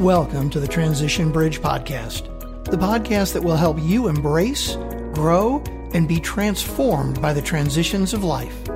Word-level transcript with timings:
Welcome 0.00 0.50
to 0.50 0.60
the 0.60 0.68
Transition 0.68 1.32
Bridge 1.32 1.62
Podcast, 1.62 2.26
the 2.66 2.76
podcast 2.76 3.32
that 3.32 3.42
will 3.42 3.56
help 3.56 3.78
you 3.80 4.08
embrace, 4.08 4.76
grow, 5.14 5.64
and 5.94 6.06
be 6.06 6.20
transformed 6.20 7.22
by 7.22 7.32
the 7.32 7.40
transitions 7.40 8.12
of 8.12 8.22
life. 8.22 8.68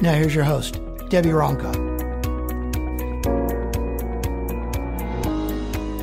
Now, 0.00 0.12
here's 0.12 0.32
your 0.32 0.44
host, 0.44 0.74
Debi 1.10 1.32
Ronca. 1.34 1.74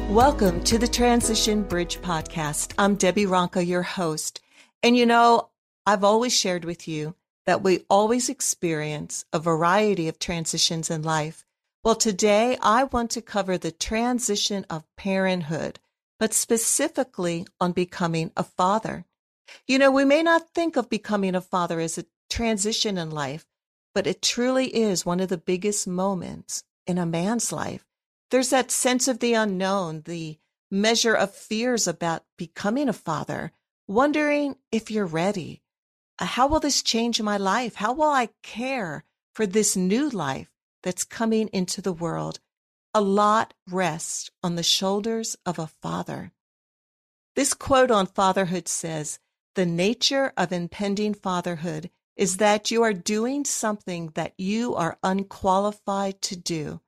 Welcome 0.09 0.61
to 0.65 0.77
the 0.77 0.87
Transition 0.87 1.63
Bridge 1.63 2.01
Podcast. 2.01 2.73
I'm 2.77 2.97
Debi 2.97 3.25
Ronca, 3.25 3.65
your 3.65 3.83
host. 3.83 4.41
And 4.83 4.97
you 4.97 5.05
know, 5.05 5.47
I've 5.85 6.03
always 6.03 6.37
shared 6.37 6.65
with 6.65 6.89
you 6.89 7.15
that 7.45 7.63
we 7.63 7.85
always 7.89 8.27
experience 8.27 9.23
a 9.31 9.39
variety 9.39 10.09
of 10.09 10.19
transitions 10.19 10.89
in 10.89 11.03
life. 11.03 11.45
Well, 11.83 11.95
today 11.95 12.59
I 12.61 12.83
want 12.83 13.09
to 13.11 13.23
cover 13.23 13.57
the 13.57 13.71
transition 13.71 14.67
of 14.69 14.85
parenthood, 14.97 15.79
but 16.19 16.31
specifically 16.31 17.47
on 17.59 17.71
becoming 17.71 18.31
a 18.37 18.43
father. 18.43 19.05
You 19.65 19.79
know, 19.79 19.89
we 19.89 20.05
may 20.05 20.21
not 20.21 20.53
think 20.53 20.75
of 20.75 20.91
becoming 20.91 21.33
a 21.33 21.41
father 21.41 21.79
as 21.79 21.97
a 21.97 22.05
transition 22.29 22.99
in 22.99 23.09
life, 23.09 23.47
but 23.95 24.05
it 24.05 24.21
truly 24.21 24.67
is 24.67 25.07
one 25.07 25.19
of 25.19 25.29
the 25.29 25.39
biggest 25.39 25.87
moments 25.87 26.63
in 26.85 26.99
a 26.99 27.05
man's 27.07 27.51
life. 27.51 27.83
There's 28.29 28.51
that 28.51 28.69
sense 28.69 29.07
of 29.07 29.17
the 29.17 29.33
unknown, 29.33 30.03
the 30.05 30.37
measure 30.69 31.15
of 31.15 31.33
fears 31.33 31.87
about 31.87 32.25
becoming 32.37 32.89
a 32.89 32.93
father, 32.93 33.53
wondering 33.87 34.55
if 34.71 34.91
you're 34.91 35.07
ready. 35.07 35.63
Uh, 36.19 36.25
how 36.25 36.45
will 36.45 36.59
this 36.59 36.83
change 36.83 37.19
my 37.19 37.37
life? 37.37 37.73
How 37.73 37.91
will 37.91 38.11
I 38.11 38.29
care 38.43 39.03
for 39.33 39.47
this 39.47 39.75
new 39.75 40.11
life? 40.11 40.50
That's 40.83 41.03
coming 41.03 41.47
into 41.49 41.81
the 41.81 41.93
world, 41.93 42.39
a 42.93 43.01
lot 43.01 43.53
rests 43.69 44.29
on 44.43 44.55
the 44.55 44.63
shoulders 44.63 45.37
of 45.45 45.57
a 45.57 45.67
father. 45.67 46.33
This 47.35 47.53
quote 47.53 47.91
on 47.91 48.07
fatherhood 48.07 48.67
says, 48.67 49.19
The 49.55 49.65
nature 49.65 50.33
of 50.35 50.51
impending 50.51 51.13
fatherhood 51.13 51.89
is 52.17 52.37
that 52.37 52.69
you 52.69 52.83
are 52.83 52.93
doing 52.93 53.45
something 53.45 54.11
that 54.15 54.33
you 54.37 54.75
are 54.75 54.97
unqualified 55.01 56.21
to 56.21 56.35
do, 56.35 56.81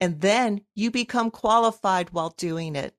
and 0.00 0.20
then 0.20 0.62
you 0.74 0.90
become 0.90 1.30
qualified 1.30 2.10
while 2.10 2.30
doing 2.30 2.76
it. 2.76 2.94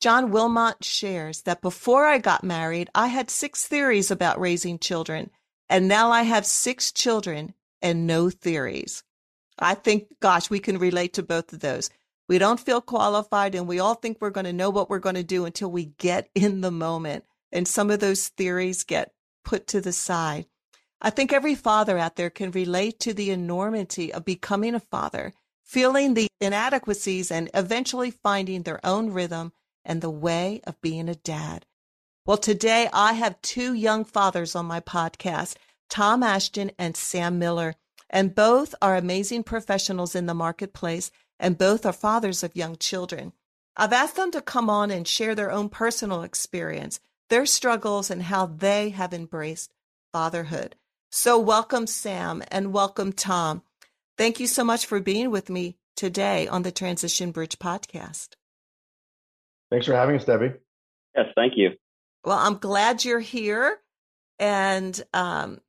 John 0.00 0.32
Wilmot 0.32 0.82
shares 0.82 1.42
that 1.42 1.62
before 1.62 2.06
I 2.06 2.18
got 2.18 2.42
married, 2.42 2.90
I 2.92 3.06
had 3.06 3.30
six 3.30 3.68
theories 3.68 4.10
about 4.10 4.40
raising 4.40 4.80
children, 4.80 5.30
and 5.68 5.86
now 5.86 6.10
I 6.10 6.22
have 6.22 6.44
six 6.44 6.90
children 6.90 7.54
and 7.80 8.04
no 8.04 8.28
theories. 8.28 9.04
I 9.58 9.74
think, 9.74 10.06
gosh, 10.20 10.50
we 10.50 10.58
can 10.58 10.78
relate 10.78 11.14
to 11.14 11.22
both 11.22 11.52
of 11.52 11.60
those. 11.60 11.90
We 12.28 12.38
don't 12.38 12.60
feel 12.60 12.80
qualified 12.80 13.54
and 13.54 13.68
we 13.68 13.78
all 13.78 13.94
think 13.94 14.18
we're 14.20 14.30
going 14.30 14.46
to 14.46 14.52
know 14.52 14.70
what 14.70 14.88
we're 14.88 14.98
going 14.98 15.16
to 15.16 15.22
do 15.22 15.44
until 15.44 15.70
we 15.70 15.86
get 15.98 16.28
in 16.34 16.60
the 16.60 16.70
moment. 16.70 17.24
And 17.50 17.68
some 17.68 17.90
of 17.90 18.00
those 18.00 18.28
theories 18.28 18.84
get 18.84 19.12
put 19.44 19.66
to 19.68 19.80
the 19.80 19.92
side. 19.92 20.46
I 21.00 21.10
think 21.10 21.32
every 21.32 21.54
father 21.54 21.98
out 21.98 22.16
there 22.16 22.30
can 22.30 22.52
relate 22.52 23.00
to 23.00 23.12
the 23.12 23.30
enormity 23.30 24.12
of 24.12 24.24
becoming 24.24 24.74
a 24.74 24.80
father, 24.80 25.34
feeling 25.64 26.14
the 26.14 26.28
inadequacies 26.40 27.30
and 27.30 27.50
eventually 27.52 28.12
finding 28.12 28.62
their 28.62 28.84
own 28.86 29.10
rhythm 29.10 29.52
and 29.84 30.00
the 30.00 30.10
way 30.10 30.60
of 30.64 30.80
being 30.80 31.08
a 31.08 31.14
dad. 31.16 31.66
Well, 32.24 32.36
today 32.38 32.88
I 32.92 33.14
have 33.14 33.42
two 33.42 33.74
young 33.74 34.04
fathers 34.04 34.54
on 34.54 34.66
my 34.66 34.78
podcast, 34.78 35.56
Tom 35.90 36.22
Ashton 36.22 36.70
and 36.78 36.96
Sam 36.96 37.38
Miller 37.38 37.74
and 38.12 38.34
both 38.34 38.74
are 38.82 38.94
amazing 38.94 39.42
professionals 39.42 40.14
in 40.14 40.26
the 40.26 40.34
marketplace, 40.34 41.10
and 41.40 41.58
both 41.58 41.86
are 41.86 41.92
fathers 41.92 42.42
of 42.42 42.54
young 42.54 42.76
children. 42.76 43.32
I've 43.76 43.92
asked 43.92 44.16
them 44.16 44.30
to 44.32 44.42
come 44.42 44.68
on 44.68 44.90
and 44.90 45.08
share 45.08 45.34
their 45.34 45.50
own 45.50 45.70
personal 45.70 46.22
experience, 46.22 47.00
their 47.30 47.46
struggles, 47.46 48.10
and 48.10 48.22
how 48.22 48.46
they 48.46 48.90
have 48.90 49.14
embraced 49.14 49.72
fatherhood. 50.12 50.76
So, 51.10 51.38
welcome, 51.38 51.86
Sam, 51.86 52.42
and 52.50 52.72
welcome, 52.72 53.12
Tom. 53.12 53.62
Thank 54.18 54.40
you 54.40 54.46
so 54.46 54.62
much 54.62 54.84
for 54.84 55.00
being 55.00 55.30
with 55.30 55.48
me 55.48 55.76
today 55.96 56.46
on 56.48 56.62
the 56.62 56.72
Transition 56.72 57.32
Bridge 57.32 57.58
podcast. 57.58 58.34
Thanks 59.70 59.86
for 59.86 59.94
having 59.94 60.16
us, 60.16 60.24
Debi. 60.26 60.54
Yes, 61.16 61.26
thank 61.34 61.54
you. 61.56 61.70
Well, 62.24 62.38
I'm 62.38 62.58
glad 62.58 63.04
you're 63.04 63.20
here. 63.20 63.78
And 64.38 65.02
um, 65.14 65.60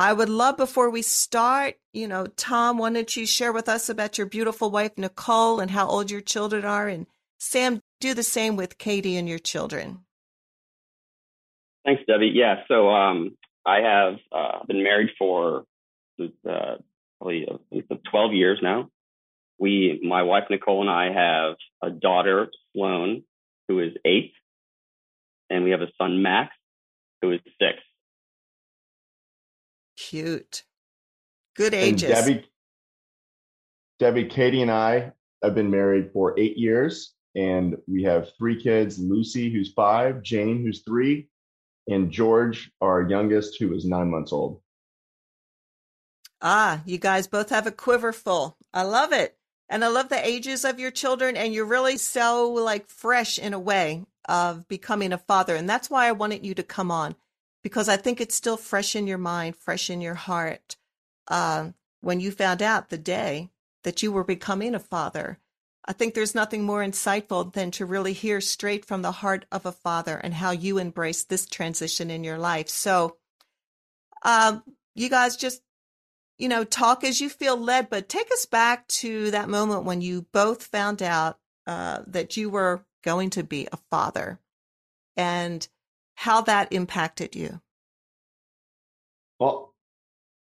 I 0.00 0.14
would 0.14 0.30
love 0.30 0.56
before 0.56 0.88
we 0.88 1.02
start, 1.02 1.74
you 1.92 2.08
know, 2.08 2.24
Tom, 2.24 2.78
why 2.78 2.90
don't 2.90 3.14
you 3.14 3.26
share 3.26 3.52
with 3.52 3.68
us 3.68 3.90
about 3.90 4.16
your 4.16 4.26
beautiful 4.26 4.70
wife, 4.70 4.92
Nicole, 4.96 5.60
and 5.60 5.70
how 5.70 5.86
old 5.88 6.10
your 6.10 6.22
children 6.22 6.64
are? 6.64 6.88
And 6.88 7.06
Sam, 7.38 7.82
do 8.00 8.14
the 8.14 8.22
same 8.22 8.56
with 8.56 8.78
Katie 8.78 9.18
and 9.18 9.28
your 9.28 9.38
children. 9.38 9.98
Thanks, 11.84 12.02
Debi. 12.08 12.30
Yeah, 12.32 12.62
so 12.66 12.88
um, 12.88 13.36
I 13.66 13.80
have 13.80 14.14
uh, 14.32 14.64
been 14.66 14.82
married 14.82 15.10
for 15.18 15.64
uh, 16.18 16.76
probably 17.18 17.46
uh, 17.46 17.94
12 18.10 18.32
years 18.32 18.58
now. 18.62 18.88
We, 19.58 20.00
my 20.02 20.22
wife 20.22 20.44
Nicole, 20.48 20.80
and 20.80 20.88
I 20.88 21.12
have 21.12 21.56
a 21.82 21.90
daughter, 21.90 22.48
Sloan, 22.72 23.22
who 23.68 23.80
is 23.80 23.92
eight, 24.06 24.32
and 25.50 25.62
we 25.62 25.72
have 25.72 25.82
a 25.82 25.92
son, 25.98 26.22
Max, 26.22 26.54
who 27.20 27.32
is 27.32 27.40
six. 27.60 27.82
Cute. 30.00 30.64
Good 31.56 31.74
ages. 31.74 32.10
And 32.10 32.40
Debi, 32.40 32.44
Debi, 34.00 34.30
Katie, 34.30 34.62
and 34.62 34.70
I 34.70 35.12
have 35.42 35.54
been 35.54 35.70
married 35.70 36.10
for 36.12 36.38
eight 36.38 36.56
years, 36.56 37.12
and 37.36 37.76
we 37.86 38.04
have 38.04 38.28
three 38.38 38.60
kids: 38.60 38.98
Lucy, 38.98 39.52
who's 39.52 39.74
five, 39.74 40.22
Jane, 40.22 40.62
who's 40.64 40.82
three, 40.82 41.28
and 41.86 42.10
George, 42.10 42.72
our 42.80 43.08
youngest, 43.08 43.58
who 43.60 43.74
is 43.74 43.84
nine 43.84 44.10
months 44.10 44.32
old. 44.32 44.62
Ah, 46.40 46.82
you 46.86 46.96
guys 46.96 47.26
both 47.26 47.50
have 47.50 47.66
a 47.66 47.72
quiver 47.72 48.14
full. 48.14 48.56
I 48.72 48.84
love 48.84 49.12
it. 49.12 49.36
And 49.68 49.84
I 49.84 49.88
love 49.88 50.08
the 50.08 50.26
ages 50.26 50.64
of 50.64 50.80
your 50.80 50.90
children, 50.90 51.36
and 51.36 51.52
you're 51.52 51.66
really 51.66 51.98
so 51.98 52.50
like 52.52 52.88
fresh 52.88 53.38
in 53.38 53.52
a 53.52 53.60
way 53.60 54.06
of 54.26 54.66
becoming 54.66 55.12
a 55.12 55.18
father. 55.18 55.54
And 55.54 55.68
that's 55.68 55.90
why 55.90 56.08
I 56.08 56.12
wanted 56.12 56.46
you 56.46 56.54
to 56.54 56.62
come 56.62 56.90
on 56.90 57.16
because 57.62 57.88
I 57.88 57.96
think 57.96 58.20
it's 58.20 58.34
still 58.34 58.56
fresh 58.56 58.96
in 58.96 59.06
your 59.06 59.18
mind, 59.18 59.56
fresh 59.56 59.90
in 59.90 60.00
your 60.00 60.14
heart 60.14 60.76
uh, 61.28 61.70
when 62.00 62.20
you 62.20 62.30
found 62.30 62.62
out 62.62 62.88
the 62.88 62.98
day 62.98 63.50
that 63.84 64.02
you 64.02 64.12
were 64.12 64.24
becoming 64.24 64.74
a 64.74 64.80
father. 64.80 65.38
I 65.86 65.92
think 65.92 66.14
there's 66.14 66.34
nothing 66.34 66.62
more 66.62 66.84
insightful 66.84 67.52
than 67.52 67.70
to 67.72 67.86
really 67.86 68.12
hear 68.12 68.40
straight 68.40 68.84
from 68.84 69.02
the 69.02 69.12
heart 69.12 69.46
of 69.50 69.66
a 69.66 69.72
father 69.72 70.16
and 70.16 70.34
how 70.34 70.50
you 70.50 70.78
embrace 70.78 71.24
this 71.24 71.46
transition 71.46 72.10
in 72.10 72.22
your 72.22 72.38
life. 72.38 72.68
So, 72.68 73.16
um, 74.22 74.62
you 74.94 75.08
guys 75.08 75.36
just, 75.36 75.62
you 76.38 76.48
know, 76.48 76.64
talk 76.64 77.02
as 77.02 77.20
you 77.20 77.30
feel 77.30 77.56
led, 77.56 77.88
but 77.88 78.08
take 78.08 78.30
us 78.30 78.44
back 78.44 78.86
to 78.88 79.30
that 79.30 79.48
moment 79.48 79.84
when 79.84 80.02
you 80.02 80.26
both 80.32 80.64
found 80.64 81.02
out 81.02 81.38
uh, 81.66 82.02
that 82.06 82.36
you 82.36 82.50
were 82.50 82.84
going 83.02 83.30
to 83.30 83.42
be 83.42 83.66
a 83.72 83.78
father 83.90 84.38
and 85.16 85.66
how 86.20 86.42
that 86.42 86.70
impacted 86.70 87.34
you. 87.34 87.58
Well, 89.38 89.74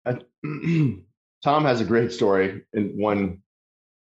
I, 0.04 0.14
Tom 1.44 1.66
has 1.66 1.82
a 1.82 1.86
great 1.86 2.12
story 2.12 2.64
and 2.74 2.98
one 2.98 3.44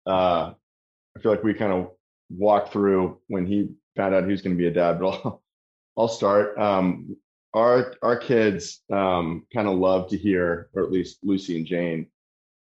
uh, 0.06 0.54
I 0.54 1.20
feel 1.20 1.32
like 1.32 1.44
we 1.44 1.56
kind 1.56 1.74
of 1.74 1.90
walked 2.30 2.72
through 2.72 3.18
when 3.30 3.48
he 3.48 3.72
found 3.96 4.14
out 4.14 4.26
he 4.26 4.32
was 4.32 4.44
going 4.44 4.56
to 4.56 4.62
be 4.62 4.68
a 4.68 4.72
dad. 4.72 5.00
But 5.00 5.08
I'll, 5.08 5.44
I'll 5.98 6.08
start. 6.08 6.56
Um, 6.60 7.18
our 7.56 7.96
our 8.04 8.16
kids 8.16 8.84
um, 8.94 9.48
kind 9.52 9.68
of 9.68 9.80
love 9.80 10.08
to 10.12 10.18
hear, 10.18 10.70
or 10.76 10.84
at 10.84 10.92
least 10.92 11.18
Lucy 11.24 11.58
and 11.58 11.66
Jane, 11.66 12.06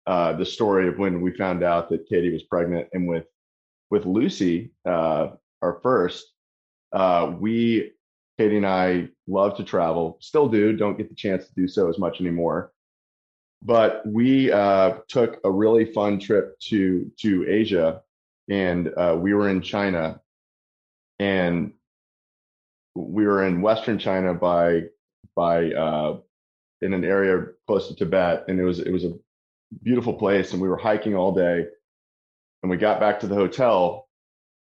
uh, 0.06 0.34
the 0.34 0.46
story 0.46 0.88
of 0.88 1.00
when 1.00 1.22
we 1.22 1.36
found 1.36 1.64
out 1.64 1.90
that 1.90 2.08
Katie 2.08 2.32
was 2.32 2.44
pregnant, 2.44 2.88
and 2.94 3.08
with 3.08 3.26
with 3.90 4.06
Lucy, 4.06 4.74
uh, 4.88 5.30
our 5.64 5.80
first, 5.82 6.32
uh, 6.94 7.34
we 7.40 7.95
Katie 8.38 8.58
and 8.58 8.68
I 8.68 9.08
love 9.28 9.56
to 9.58 9.64
travel, 9.64 10.18
still 10.20 10.50
do, 10.50 10.76
don't 10.76 10.98
get 10.98 11.10
the 11.10 11.16
chance 11.16 11.48
to 11.48 11.54
do 11.56 11.68
so 11.68 11.90
as 11.90 11.98
much 11.98 12.20
anymore. 12.20 12.72
But 13.62 14.06
we 14.06 14.52
uh, 14.52 14.98
took 15.08 15.40
a 15.44 15.52
really 15.52 15.86
fun 15.86 16.20
trip 16.20 16.60
to 16.70 17.12
to 17.20 17.46
Asia, 17.50 18.02
and 18.50 18.92
uh, 18.96 19.18
we 19.20 19.34
were 19.34 19.50
in 19.50 19.62
China, 19.62 20.22
and 21.18 21.74
we 22.94 23.26
were 23.26 23.46
in 23.46 23.62
Western 23.62 23.98
China 23.98 24.34
by 24.34 24.84
by 25.36 25.72
uh, 25.72 26.18
in 26.82 26.94
an 26.94 27.04
area 27.06 27.48
close 27.66 27.88
to 27.88 27.96
Tibet, 27.96 28.46
and 28.50 28.60
it 28.60 28.64
was 28.64 28.80
it 28.80 28.92
was 28.92 29.06
a 29.06 29.14
beautiful 29.82 30.14
place, 30.14 30.52
and 30.52 30.62
we 30.62 30.68
were 30.68 30.78
hiking 30.78 31.16
all 31.16 31.34
day, 31.34 31.66
and 32.62 32.70
we 32.70 32.78
got 32.78 33.00
back 33.00 33.22
to 33.22 33.28
the 33.28 33.36
hotel, 33.36 34.08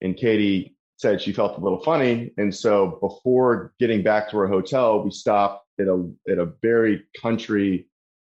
and 0.01 0.17
Katie 0.17 0.78
said 0.99 1.21
she 1.21 1.33
felt 1.33 1.57
a 1.57 1.61
little 1.61 1.81
funny. 1.81 2.33
And 2.37 2.55
so 2.55 2.99
before 3.01 3.73
getting 3.79 4.03
back 4.03 4.29
to 4.31 4.37
her 4.37 4.49
hotel, 4.49 5.03
we 5.03 5.11
stopped 5.11 5.67
at 5.81 5.87
a 5.87 6.11
at 6.29 6.39
a 6.39 6.53
very 6.61 7.05
country 7.21 7.89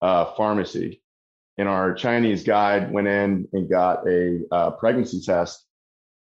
uh, 0.02 0.34
pharmacy. 0.36 1.02
And 1.58 1.68
our 1.68 1.94
Chinese 1.94 2.44
guide 2.44 2.92
went 2.92 3.08
in 3.08 3.48
and 3.52 3.70
got 3.70 4.08
a 4.08 4.42
uh, 4.52 4.72
pregnancy 4.72 5.22
test. 5.22 5.66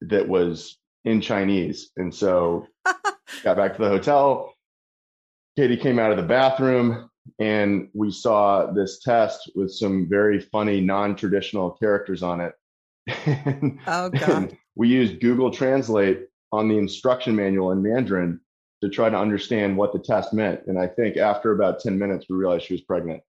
that 0.02 0.28
was 0.28 0.78
in 1.06 1.22
Chinese. 1.22 1.92
And 1.98 2.14
so 2.14 2.68
got 3.44 3.58
back 3.58 3.76
to 3.76 3.82
the 3.82 3.90
hotel. 3.90 4.54
Katie 5.58 5.78
came 5.78 6.00
out 6.00 6.12
of 6.12 6.18
the 6.18 6.24
bathroom 6.24 7.10
and 7.40 7.90
we 7.94 8.12
saw 8.12 8.72
this 8.72 9.00
test 9.00 9.52
with 9.56 9.72
some 9.72 10.08
very 10.10 10.40
funny 10.40 10.82
non-traditional 10.82 11.72
characters 11.72 12.22
on 12.22 12.42
it. 12.42 12.54
and, 13.26 13.80
oh 13.88 14.10
god. 14.10 14.58
We 14.75 14.89
used 14.89 15.22
Google 15.22 15.51
Translate 15.51 16.27
on 16.51 16.68
the 16.68 16.77
instruction 16.77 17.36
manual 17.36 17.72
in 17.72 17.81
Mandarin 17.81 18.39
to 18.81 18.89
try 18.89 19.10
to 19.10 19.18
understand 19.18 19.77
what 19.77 19.94
the 19.94 20.00
test 20.00 20.33
meant. 20.33 20.62
And 20.68 20.77
I 20.77 20.88
think 20.88 21.18
after 21.18 21.51
about 21.51 21.80
10 21.80 21.98
minutes, 21.98 22.25
we 22.30 22.36
realized 22.36 22.66
she 22.66 22.74
was 22.74 22.81
pregnant. 22.81 23.24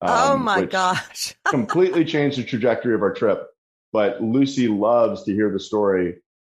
Oh 0.00 0.32
um, 0.32 0.40
oh 0.40 0.44
my 0.44 0.64
gosh. 0.64 1.34
completely 1.46 2.04
changed 2.04 2.38
the 2.38 2.44
trajectory 2.44 2.94
of 2.94 3.02
our 3.02 3.12
trip. 3.12 3.46
But 3.92 4.22
Lucy 4.22 4.68
loves 4.68 5.24
to 5.24 5.32
hear 5.32 5.50
the 5.50 5.60
story 5.60 6.16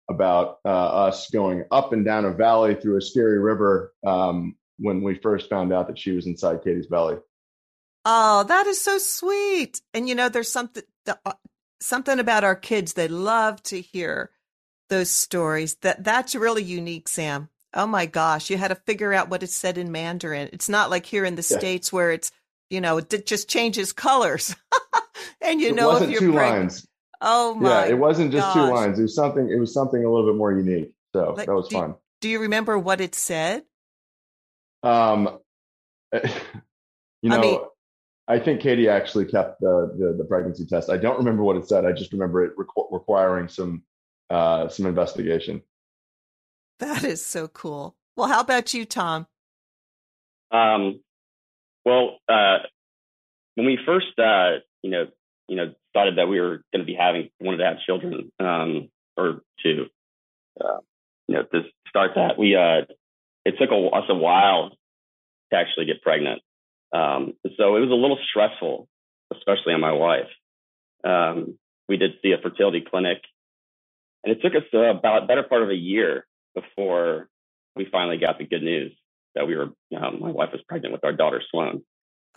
about 0.09 0.57
uh, 0.65 0.69
us 0.69 1.29
going 1.29 1.63
up 1.71 1.93
and 1.93 2.03
down 2.03 2.25
a 2.25 2.31
valley 2.31 2.75
through 2.75 2.97
a 2.97 3.01
scary 3.01 3.39
river 3.39 3.93
um, 4.05 4.55
when 4.79 5.03
we 5.03 5.15
first 5.15 5.49
found 5.49 5.71
out 5.71 5.87
that 5.87 5.99
she 5.99 6.11
was 6.11 6.25
inside 6.25 6.63
Katie's 6.63 6.87
belly. 6.87 7.17
Oh, 8.05 8.43
that 8.45 8.65
is 8.65 8.81
so 8.81 8.97
sweet. 8.97 9.81
And 9.93 10.09
you 10.09 10.15
know, 10.15 10.29
there's 10.29 10.51
something 10.51 10.83
uh, 11.07 11.33
something 11.79 12.19
about 12.19 12.43
our 12.43 12.55
kids. 12.55 12.93
They 12.93 13.07
love 13.07 13.61
to 13.63 13.81
hear 13.81 14.31
those 14.89 15.09
stories. 15.09 15.75
That 15.75 16.03
that's 16.03 16.35
really 16.35 16.63
unique, 16.63 17.07
Sam. 17.07 17.49
Oh 17.73 17.87
my 17.87 18.05
gosh, 18.05 18.49
you 18.49 18.57
had 18.57 18.69
to 18.69 18.75
figure 18.75 19.13
out 19.13 19.29
what 19.29 19.43
it 19.43 19.49
said 19.49 19.77
in 19.77 19.91
Mandarin. 19.91 20.49
It's 20.53 20.69
not 20.69 20.89
like 20.89 21.05
here 21.05 21.25
in 21.25 21.35
the 21.35 21.47
yeah. 21.49 21.57
states 21.57 21.93
where 21.93 22.11
it's 22.11 22.31
you 22.69 22.81
know 22.81 22.97
it 22.97 23.25
just 23.25 23.49
changes 23.49 23.93
colors, 23.93 24.55
and 25.41 25.61
you 25.61 25.69
it 25.69 25.75
know 25.75 25.95
if 25.97 26.09
you're 26.09 26.19
two 26.19 26.33
pregnant. 26.33 26.59
lines. 26.59 26.87
Oh 27.21 27.53
my! 27.55 27.85
Yeah, 27.85 27.91
it 27.91 27.97
wasn't 27.97 28.31
just 28.31 28.47
gosh. 28.47 28.53
two 28.55 28.73
lines. 28.73 28.99
It 28.99 29.03
was 29.03 29.15
something. 29.15 29.49
It 29.49 29.59
was 29.59 29.73
something 29.73 30.03
a 30.03 30.09
little 30.09 30.31
bit 30.31 30.37
more 30.37 30.51
unique. 30.51 30.91
So 31.13 31.33
like, 31.33 31.47
that 31.47 31.53
was 31.53 31.67
do, 31.67 31.75
fun. 31.75 31.95
Do 32.21 32.29
you 32.29 32.39
remember 32.39 32.77
what 32.77 33.01
it 33.01 33.15
said? 33.15 33.63
Um, 34.83 35.39
you 36.13 37.29
know, 37.29 37.37
I, 37.37 37.41
mean, 37.41 37.59
I 38.29 38.37
think 38.37 38.61
Katie 38.61 38.87
actually 38.87 39.25
kept 39.25 39.59
the, 39.59 39.91
the, 39.97 40.15
the 40.19 40.23
pregnancy 40.23 40.63
test. 40.63 40.91
I 40.91 40.97
don't 40.97 41.17
remember 41.17 41.41
what 41.41 41.55
it 41.55 41.67
said. 41.67 41.83
I 41.83 41.91
just 41.91 42.13
remember 42.13 42.45
it 42.45 42.55
requ- 42.55 42.91
requiring 42.91 43.47
some 43.47 43.83
uh, 44.29 44.69
some 44.69 44.85
investigation. 44.85 45.63
That 46.77 47.03
is 47.03 47.25
so 47.25 47.47
cool. 47.47 47.95
Well, 48.15 48.27
how 48.27 48.41
about 48.41 48.73
you, 48.73 48.85
Tom? 48.85 49.25
Um, 50.51 51.01
well, 51.83 52.19
uh, 52.29 52.59
when 53.55 53.65
we 53.65 53.79
first, 53.83 54.17
uh, 54.19 54.59
you 54.83 54.91
know, 54.91 55.07
you 55.47 55.55
know, 55.55 55.73
decided 55.91 56.19
that 56.19 56.27
we 56.27 56.39
were 56.39 56.63
going 56.71 56.81
to 56.81 56.85
be 56.85 56.93
having 56.93 57.29
wanted 57.39 57.57
to 57.57 57.65
have 57.65 57.79
children 57.79 58.31
um, 58.39 58.89
or 59.17 59.41
to 59.63 59.87
uh, 60.63 60.77
you 61.27 61.35
know 61.35 61.43
to 61.43 61.63
start 61.87 62.11
that 62.15 62.37
we 62.37 62.55
uh, 62.55 62.85
it 63.45 63.55
took 63.59 63.71
a, 63.71 63.87
us 63.87 64.05
a 64.09 64.15
while 64.15 64.69
to 65.51 65.57
actually 65.57 65.85
get 65.85 66.03
pregnant 66.03 66.43
um, 66.93 67.33
so 67.57 67.75
it 67.75 67.81
was 67.81 67.91
a 67.91 67.93
little 67.93 68.19
stressful 68.29 68.87
especially 69.33 69.73
on 69.73 69.81
my 69.81 69.93
wife 69.93 70.29
um, 71.03 71.57
we 71.87 71.97
did 71.97 72.11
see 72.21 72.31
a 72.31 72.41
fertility 72.41 72.83
clinic 72.87 73.19
and 74.23 74.35
it 74.35 74.41
took 74.41 74.53
us 74.55 74.67
uh, 74.73 74.79
about 74.79 75.23
a 75.23 75.27
better 75.27 75.43
part 75.43 75.63
of 75.63 75.69
a 75.69 75.75
year 75.75 76.25
before 76.55 77.29
we 77.75 77.87
finally 77.91 78.17
got 78.17 78.37
the 78.37 78.45
good 78.45 78.63
news 78.63 78.93
that 79.35 79.47
we 79.47 79.55
were 79.55 79.71
um, 79.97 80.19
my 80.19 80.31
wife 80.31 80.49
was 80.51 80.61
pregnant 80.67 80.93
with 80.93 81.03
our 81.03 81.13
daughter 81.13 81.41
Sloan 81.51 81.83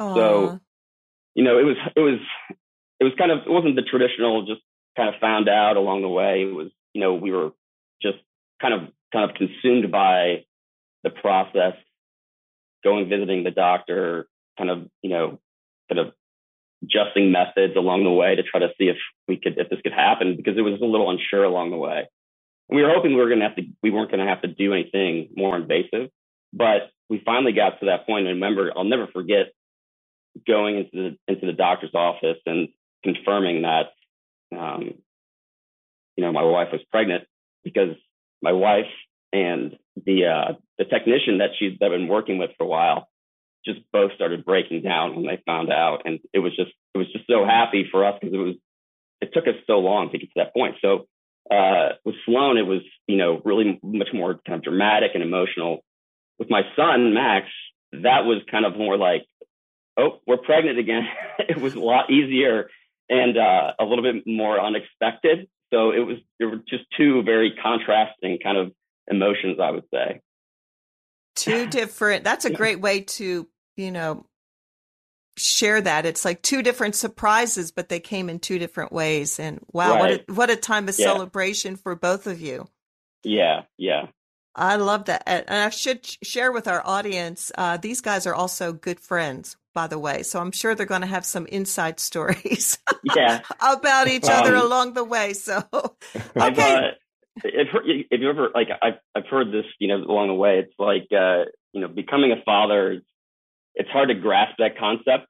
Aww. 0.00 0.14
so 0.14 0.60
you 1.34 1.44
know 1.44 1.58
it 1.58 1.64
was 1.64 1.76
it 1.96 2.00
was 2.00 2.20
it 3.00 3.04
was 3.04 3.14
kind 3.18 3.32
of 3.32 3.38
it 3.38 3.50
wasn't 3.50 3.74
the 3.74 3.82
traditional 3.82 4.46
just 4.46 4.60
kind 4.96 5.08
of 5.08 5.20
found 5.20 5.48
out 5.48 5.76
along 5.76 6.02
the 6.02 6.08
way. 6.08 6.42
It 6.42 6.54
was 6.54 6.68
you 6.92 7.00
know 7.00 7.14
we 7.14 7.32
were 7.32 7.50
just 8.00 8.18
kind 8.60 8.74
of 8.74 8.80
kind 9.12 9.28
of 9.28 9.36
consumed 9.36 9.90
by 9.90 10.44
the 11.02 11.10
process, 11.10 11.74
going 12.84 13.08
visiting 13.08 13.42
the 13.42 13.50
doctor, 13.50 14.28
kind 14.58 14.70
of 14.70 14.86
you 15.02 15.10
know 15.10 15.38
kind 15.88 16.06
of 16.06 16.14
adjusting 16.82 17.30
methods 17.30 17.76
along 17.76 18.04
the 18.04 18.10
way 18.10 18.34
to 18.34 18.42
try 18.42 18.60
to 18.60 18.68
see 18.78 18.88
if 18.88 18.96
we 19.28 19.36
could 19.36 19.58
if 19.58 19.68
this 19.70 19.80
could 19.82 19.92
happen 19.92 20.36
because 20.36 20.56
it 20.56 20.62
was 20.62 20.80
a 20.80 20.84
little 20.84 21.10
unsure 21.10 21.44
along 21.44 21.70
the 21.70 21.76
way. 21.76 22.08
And 22.68 22.76
we 22.76 22.82
were 22.82 22.90
hoping 22.90 23.12
we 23.12 23.20
were 23.20 23.28
going 23.28 23.40
to 23.40 23.46
have 23.46 23.56
to 23.56 23.62
we 23.82 23.90
weren't 23.90 24.10
going 24.10 24.24
to 24.24 24.30
have 24.30 24.42
to 24.42 24.48
do 24.48 24.72
anything 24.72 25.28
more 25.36 25.56
invasive, 25.56 26.10
but 26.52 26.90
we 27.08 27.22
finally 27.24 27.52
got 27.52 27.80
to 27.80 27.86
that 27.86 28.06
point. 28.06 28.26
And 28.26 28.36
remember, 28.36 28.72
I'll 28.76 28.84
never 28.84 29.06
forget 29.06 29.52
going 30.46 30.78
into 30.78 30.90
the 31.10 31.32
into 31.32 31.46
the 31.46 31.52
doctor's 31.52 31.94
office 31.94 32.38
and 32.46 32.68
confirming 33.04 33.62
that, 33.62 33.92
um, 34.56 34.94
you 36.16 36.24
know, 36.24 36.32
my 36.32 36.42
wife 36.42 36.68
was 36.72 36.80
pregnant 36.90 37.24
because 37.64 37.96
my 38.40 38.52
wife 38.52 38.90
and 39.32 39.76
the 40.04 40.26
uh, 40.26 40.52
the 40.78 40.84
technician 40.84 41.38
that 41.38 41.50
she's 41.58 41.78
been 41.78 42.08
working 42.08 42.38
with 42.38 42.50
for 42.58 42.64
a 42.64 42.68
while 42.68 43.08
just 43.64 43.80
both 43.92 44.12
started 44.14 44.44
breaking 44.44 44.82
down 44.82 45.14
when 45.14 45.26
they 45.26 45.40
found 45.46 45.70
out, 45.70 46.02
and 46.04 46.20
it 46.32 46.40
was 46.40 46.54
just 46.56 46.72
it 46.94 46.98
was 46.98 47.10
just 47.12 47.26
so 47.26 47.44
happy 47.44 47.86
for 47.90 48.04
us 48.04 48.18
because 48.20 48.34
it 48.34 48.38
was 48.38 48.54
it 49.20 49.30
took 49.32 49.46
us 49.46 49.54
so 49.66 49.78
long 49.78 50.10
to 50.10 50.18
get 50.18 50.26
to 50.26 50.32
that 50.36 50.54
point. 50.54 50.76
So 50.80 51.06
uh, 51.50 51.90
with 52.04 52.16
Sloan, 52.26 52.58
it 52.58 52.66
was 52.66 52.82
you 53.06 53.16
know 53.16 53.40
really 53.44 53.78
much 53.82 54.08
more 54.12 54.40
kind 54.46 54.58
of 54.58 54.62
dramatic 54.62 55.12
and 55.14 55.22
emotional. 55.22 55.84
With 56.38 56.50
my 56.50 56.62
son 56.76 57.14
Max, 57.14 57.46
that 57.92 58.24
was 58.24 58.42
kind 58.50 58.64
of 58.64 58.76
more 58.76 58.96
like, 58.96 59.26
oh, 59.96 60.20
we're 60.26 60.38
pregnant 60.38 60.78
again. 60.78 61.06
it 61.38 61.60
was 61.60 61.74
a 61.74 61.80
lot 61.80 62.10
easier 62.10 62.68
and 63.08 63.36
uh, 63.36 63.72
a 63.78 63.84
little 63.84 64.02
bit 64.02 64.24
more 64.26 64.60
unexpected. 64.60 65.48
So 65.72 65.90
it 65.90 66.00
was 66.00 66.18
there 66.38 66.48
were 66.48 66.60
just 66.68 66.84
two 66.96 67.22
very 67.22 67.54
contrasting 67.62 68.38
kind 68.42 68.58
of 68.58 68.72
emotions, 69.08 69.58
I 69.60 69.70
would 69.70 69.84
say. 69.92 70.20
Two 71.34 71.66
different. 71.66 72.24
That's 72.24 72.44
a 72.44 72.50
great 72.50 72.80
way 72.80 73.00
to 73.00 73.48
you 73.76 73.90
know 73.90 74.26
share 75.36 75.80
that. 75.80 76.04
It's 76.06 76.24
like 76.24 76.42
two 76.42 76.62
different 76.62 76.94
surprises, 76.94 77.72
but 77.72 77.88
they 77.88 78.00
came 78.00 78.28
in 78.28 78.38
two 78.38 78.58
different 78.58 78.92
ways. 78.92 79.38
And 79.38 79.60
wow, 79.72 79.94
right. 79.94 80.00
what 80.00 80.10
a, 80.10 80.32
what 80.34 80.50
a 80.50 80.56
time 80.56 80.88
of 80.88 80.98
yeah. 80.98 81.06
celebration 81.06 81.76
for 81.76 81.94
both 81.96 82.26
of 82.26 82.40
you. 82.40 82.68
Yeah, 83.24 83.62
yeah. 83.78 84.08
I 84.54 84.76
love 84.76 85.06
that. 85.06 85.22
And 85.26 85.48
I 85.48 85.70
should 85.70 86.04
share 86.22 86.52
with 86.52 86.68
our 86.68 86.86
audience, 86.86 87.50
uh, 87.56 87.78
these 87.78 88.02
guys 88.02 88.26
are 88.26 88.34
also 88.34 88.74
good 88.74 89.00
friends 89.00 89.56
by 89.74 89.86
the 89.86 89.98
way. 89.98 90.22
So 90.22 90.40
I'm 90.40 90.52
sure 90.52 90.74
they're 90.74 90.86
going 90.86 91.02
to 91.02 91.06
have 91.06 91.24
some 91.24 91.46
inside 91.46 92.00
stories 92.00 92.78
yeah. 93.14 93.40
about 93.60 94.08
each 94.08 94.28
other 94.28 94.56
um, 94.56 94.66
along 94.66 94.94
the 94.94 95.04
way. 95.04 95.32
So, 95.32 95.62
okay. 96.36 96.74
Uh, 96.74 96.80
if, 97.44 97.68
if 98.10 98.20
you 98.20 98.28
ever, 98.28 98.50
like, 98.54 98.68
I've, 98.82 98.98
I've 99.14 99.26
heard 99.26 99.48
this, 99.52 99.64
you 99.78 99.88
know, 99.88 99.96
along 99.96 100.28
the 100.28 100.34
way, 100.34 100.58
it's 100.58 100.74
like, 100.78 101.08
uh, 101.12 101.44
you 101.72 101.80
know, 101.80 101.88
becoming 101.88 102.32
a 102.32 102.42
father, 102.44 103.00
it's 103.74 103.90
hard 103.90 104.08
to 104.08 104.14
grasp 104.14 104.56
that 104.58 104.78
concept 104.78 105.26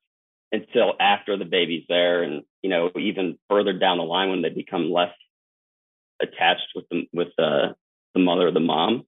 until 0.50 0.94
after 1.00 1.36
the 1.36 1.44
baby's 1.44 1.84
there. 1.88 2.22
And, 2.22 2.42
you 2.62 2.70
know, 2.70 2.90
even 2.98 3.38
further 3.48 3.72
down 3.72 3.98
the 3.98 4.04
line 4.04 4.30
when 4.30 4.42
they 4.42 4.50
become 4.50 4.90
less 4.90 5.12
attached 6.20 6.68
with 6.74 6.84
the, 6.90 7.04
with 7.12 7.28
the, 7.38 7.74
the 8.14 8.20
mother 8.20 8.48
or 8.48 8.52
the 8.52 8.60
mom. 8.60 9.04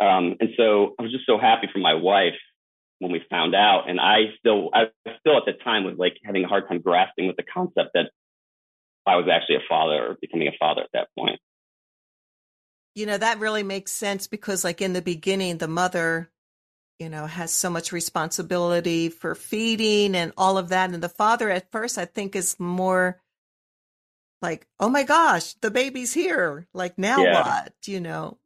Um, 0.00 0.36
and 0.40 0.50
so 0.56 0.94
I 0.98 1.02
was 1.02 1.12
just 1.12 1.26
so 1.26 1.38
happy 1.38 1.68
for 1.72 1.80
my 1.80 1.94
wife 1.94 2.38
when 3.00 3.10
we 3.10 3.20
found 3.28 3.54
out. 3.54 3.88
And 3.88 3.98
I 4.00 4.32
still, 4.38 4.70
I 4.72 4.90
still 5.20 5.36
at 5.36 5.44
the 5.46 5.52
time 5.64 5.84
was 5.84 5.96
like 5.98 6.16
having 6.24 6.44
a 6.44 6.48
hard 6.48 6.68
time 6.68 6.80
grasping 6.80 7.26
with 7.26 7.36
the 7.36 7.42
concept 7.42 7.90
that 7.94 8.10
I 9.06 9.16
was 9.16 9.26
actually 9.32 9.56
a 9.56 9.68
father 9.68 10.10
or 10.10 10.16
becoming 10.20 10.48
a 10.48 10.56
father 10.58 10.82
at 10.82 10.90
that 10.92 11.08
point. 11.18 11.40
You 12.94 13.06
know, 13.06 13.16
that 13.16 13.38
really 13.38 13.62
makes 13.62 13.92
sense 13.92 14.26
because, 14.26 14.64
like, 14.64 14.80
in 14.80 14.92
the 14.92 15.02
beginning, 15.02 15.58
the 15.58 15.68
mother, 15.68 16.30
you 16.98 17.08
know, 17.08 17.26
has 17.26 17.52
so 17.52 17.70
much 17.70 17.92
responsibility 17.92 19.08
for 19.08 19.34
feeding 19.34 20.14
and 20.14 20.32
all 20.36 20.58
of 20.58 20.70
that. 20.70 20.90
And 20.90 21.02
the 21.02 21.08
father, 21.08 21.48
at 21.50 21.70
first, 21.70 21.96
I 21.98 22.04
think, 22.04 22.34
is 22.34 22.58
more 22.58 23.20
like, 24.42 24.66
oh 24.80 24.88
my 24.88 25.04
gosh, 25.04 25.54
the 25.54 25.70
baby's 25.70 26.12
here. 26.12 26.66
Like, 26.74 26.98
now 26.98 27.22
yeah. 27.22 27.42
what? 27.42 27.74
You 27.86 28.00
know? 28.00 28.38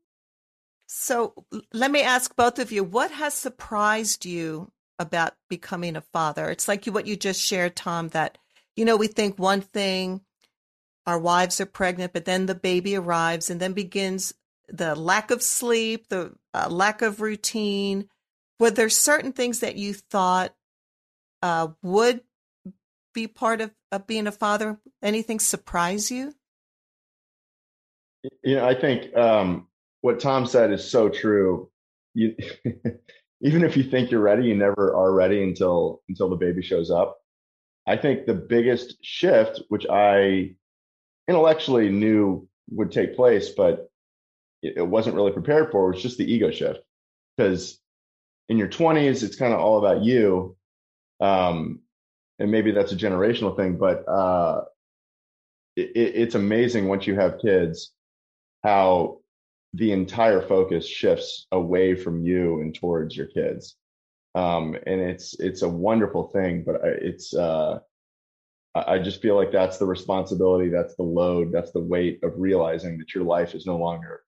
So 0.86 1.32
let 1.72 1.90
me 1.90 2.02
ask 2.02 2.36
both 2.36 2.58
of 2.58 2.70
you 2.70 2.84
what 2.84 3.10
has 3.10 3.32
surprised 3.32 4.26
you 4.26 4.70
about 4.98 5.34
becoming 5.48 5.96
a 5.96 6.02
father? 6.02 6.50
It's 6.50 6.68
like 6.68 6.84
what 6.86 7.06
you 7.06 7.16
just 7.16 7.40
shared, 7.40 7.74
Tom, 7.74 8.08
that, 8.08 8.36
you 8.76 8.84
know, 8.84 8.96
we 8.96 9.06
think 9.06 9.38
one 9.38 9.62
thing, 9.62 10.20
our 11.06 11.18
wives 11.18 11.60
are 11.60 11.66
pregnant, 11.66 12.12
but 12.12 12.26
then 12.26 12.44
the 12.44 12.54
baby 12.54 12.94
arrives 12.96 13.48
and 13.48 13.58
then 13.58 13.72
begins 13.72 14.34
the 14.68 14.94
lack 14.94 15.30
of 15.30 15.42
sleep, 15.42 16.08
the 16.08 16.32
uh, 16.52 16.68
lack 16.68 17.00
of 17.00 17.20
routine. 17.20 18.08
Were 18.62 18.70
there 18.70 18.90
certain 18.90 19.32
things 19.32 19.58
that 19.58 19.74
you 19.74 19.92
thought 19.92 20.54
uh, 21.42 21.66
would 21.82 22.20
be 23.12 23.26
part 23.26 23.60
of, 23.60 23.72
of 23.90 24.06
being 24.06 24.28
a 24.28 24.30
father? 24.30 24.78
Anything 25.02 25.40
surprise 25.40 26.12
you? 26.12 26.32
You 28.44 28.54
know, 28.54 28.64
I 28.64 28.80
think 28.80 29.16
um, 29.16 29.66
what 30.02 30.20
Tom 30.20 30.46
said 30.46 30.72
is 30.72 30.88
so 30.88 31.08
true. 31.08 31.70
You, 32.14 32.36
even 33.40 33.64
if 33.64 33.76
you 33.76 33.82
think 33.82 34.12
you're 34.12 34.20
ready, 34.20 34.44
you 34.44 34.54
never 34.54 34.94
are 34.94 35.12
ready 35.12 35.42
until 35.42 36.00
until 36.08 36.30
the 36.30 36.36
baby 36.36 36.62
shows 36.62 36.88
up. 36.88 37.18
I 37.88 37.96
think 37.96 38.26
the 38.26 38.34
biggest 38.34 39.04
shift, 39.04 39.60
which 39.70 39.88
I 39.90 40.54
intellectually 41.26 41.88
knew 41.88 42.48
would 42.70 42.92
take 42.92 43.16
place, 43.16 43.48
but 43.48 43.90
it, 44.62 44.74
it 44.76 44.86
wasn't 44.86 45.16
really 45.16 45.32
prepared 45.32 45.72
for. 45.72 45.90
Was 45.90 46.00
just 46.00 46.16
the 46.16 46.32
ego 46.32 46.52
shift 46.52 46.78
because 47.36 47.81
in 48.48 48.58
your 48.58 48.68
20s, 48.68 49.22
it's 49.22 49.36
kind 49.36 49.52
of 49.52 49.60
all 49.60 49.78
about 49.78 50.02
you. 50.02 50.56
Um, 51.20 51.80
and 52.38 52.50
maybe 52.50 52.72
that's 52.72 52.92
a 52.92 52.96
generational 52.96 53.56
thing, 53.56 53.76
but 53.76 54.08
uh, 54.08 54.62
it, 55.76 55.90
it's 55.94 56.34
amazing 56.34 56.88
once 56.88 57.06
you 57.06 57.14
have 57.14 57.40
kids 57.40 57.92
how 58.64 59.18
the 59.74 59.92
entire 59.92 60.40
focus 60.42 60.86
shifts 60.86 61.46
away 61.52 61.94
from 61.94 62.24
you 62.24 62.60
and 62.60 62.74
towards 62.74 63.16
your 63.16 63.26
kids. 63.26 63.76
Um, 64.34 64.76
and 64.86 65.00
it's 65.00 65.38
it's 65.40 65.62
a 65.62 65.68
wonderful 65.68 66.28
thing, 66.28 66.64
but 66.64 66.80
it's 66.84 67.34
uh, 67.34 67.80
I 68.74 68.98
just 68.98 69.20
feel 69.20 69.36
like 69.36 69.52
that's 69.52 69.78
the 69.78 69.86
responsibility, 69.86 70.70
that's 70.70 70.94
the 70.96 71.02
load, 71.02 71.52
that's 71.52 71.72
the 71.72 71.80
weight 71.80 72.20
of 72.22 72.32
realizing 72.36 72.98
that 72.98 73.14
your 73.14 73.24
life 73.24 73.54
is 73.54 73.66
no 73.66 73.76
longer 73.76 74.22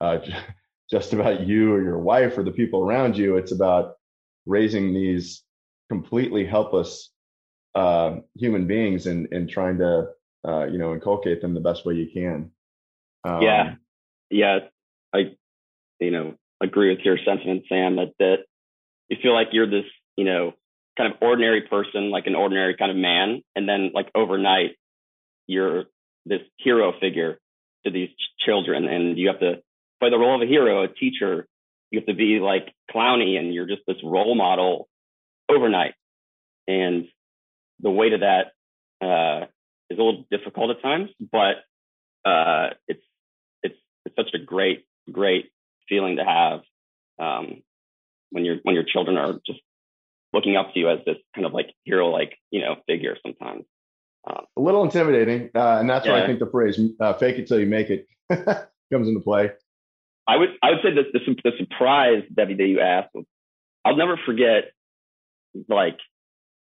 uh, 0.00 0.18
just 0.90 1.12
about 1.12 1.46
you 1.46 1.72
or 1.72 1.82
your 1.82 1.98
wife 1.98 2.36
or 2.36 2.42
the 2.42 2.50
people 2.50 2.82
around 2.82 3.16
you. 3.16 3.36
It's 3.36 3.52
about 3.52 3.94
raising 4.46 4.92
these 4.92 5.42
completely 5.88 6.44
helpless 6.44 7.10
uh, 7.74 8.16
human 8.36 8.66
beings 8.66 9.06
and 9.06 9.28
and 9.32 9.48
trying 9.48 9.78
to 9.78 10.08
uh, 10.46 10.64
you 10.64 10.78
know 10.78 10.92
inculcate 10.94 11.40
them 11.40 11.54
the 11.54 11.60
best 11.60 11.86
way 11.86 11.94
you 11.94 12.08
can. 12.12 12.50
Um, 13.24 13.42
yeah, 13.42 13.74
yeah, 14.30 14.58
I 15.14 15.36
you 16.00 16.10
know 16.10 16.34
agree 16.60 16.90
with 16.90 17.04
your 17.04 17.18
sentiment, 17.24 17.64
Sam. 17.68 17.96
That 17.96 18.12
that 18.18 18.36
you 19.08 19.16
feel 19.22 19.34
like 19.34 19.48
you're 19.52 19.70
this 19.70 19.84
you 20.16 20.24
know 20.24 20.54
kind 20.96 21.12
of 21.12 21.18
ordinary 21.22 21.62
person, 21.62 22.10
like 22.10 22.26
an 22.26 22.34
ordinary 22.34 22.76
kind 22.76 22.90
of 22.90 22.96
man, 22.96 23.42
and 23.54 23.68
then 23.68 23.90
like 23.94 24.10
overnight 24.14 24.76
you're 25.46 25.84
this 26.26 26.40
hero 26.58 26.92
figure 27.00 27.38
to 27.84 27.90
these 27.90 28.08
ch- 28.10 28.44
children, 28.44 28.86
and 28.88 29.16
you 29.16 29.28
have 29.28 29.40
to 29.40 29.62
play 30.00 30.10
the 30.10 30.18
role 30.18 30.34
of 30.34 30.42
a 30.42 30.50
hero, 30.50 30.82
a 30.82 30.88
teacher. 30.88 31.46
You 31.90 32.00
have 32.00 32.06
to 32.06 32.14
be 32.14 32.40
like 32.40 32.72
clowny, 32.90 33.38
and 33.38 33.52
you're 33.54 33.66
just 33.66 33.82
this 33.86 33.96
role 34.02 34.34
model 34.34 34.88
overnight. 35.48 35.94
And 36.66 37.06
the 37.80 37.90
weight 37.90 38.12
of 38.12 38.20
that 38.20 38.52
uh, 39.04 39.46
is 39.90 39.98
a 39.98 40.02
little 40.02 40.24
difficult 40.30 40.70
at 40.70 40.82
times, 40.82 41.10
but 41.20 41.56
uh, 42.24 42.70
it's 42.88 43.02
it's 43.62 43.76
it's 44.04 44.16
such 44.16 44.30
a 44.34 44.38
great 44.38 44.84
great 45.10 45.50
feeling 45.88 46.16
to 46.16 46.24
have 46.24 46.60
um, 47.18 47.62
when 48.30 48.44
your 48.44 48.56
when 48.62 48.74
your 48.74 48.84
children 48.84 49.16
are 49.16 49.34
just 49.46 49.60
looking 50.32 50.56
up 50.56 50.72
to 50.72 50.78
you 50.78 50.88
as 50.88 50.98
this 51.04 51.16
kind 51.34 51.46
of 51.46 51.52
like 51.52 51.74
hero 51.84 52.08
like 52.08 52.38
you 52.50 52.60
know 52.60 52.76
figure 52.86 53.16
sometimes. 53.24 53.64
Um, 54.28 54.44
a 54.56 54.60
little 54.60 54.84
intimidating, 54.84 55.50
uh, 55.54 55.78
and 55.80 55.88
that's 55.88 56.04
yeah. 56.06 56.12
why 56.12 56.22
I 56.22 56.26
think 56.26 56.40
the 56.40 56.50
phrase 56.50 56.78
uh, 57.00 57.14
"fake 57.14 57.38
it 57.38 57.46
till 57.46 57.58
you 57.58 57.66
make 57.66 57.88
it" 57.90 58.06
comes 58.92 59.08
into 59.08 59.20
play. 59.20 59.50
I 60.26 60.36
would 60.36 60.50
I 60.62 60.70
would 60.70 60.80
say 60.82 60.94
that 60.94 61.12
the, 61.12 61.34
the 61.42 61.56
surprise 61.58 62.22
Debi 62.32 62.56
that 62.56 62.66
you 62.66 62.80
asked, 62.80 63.14
I'll 63.84 63.96
never 63.96 64.18
forget. 64.24 64.72
Like 65.68 65.98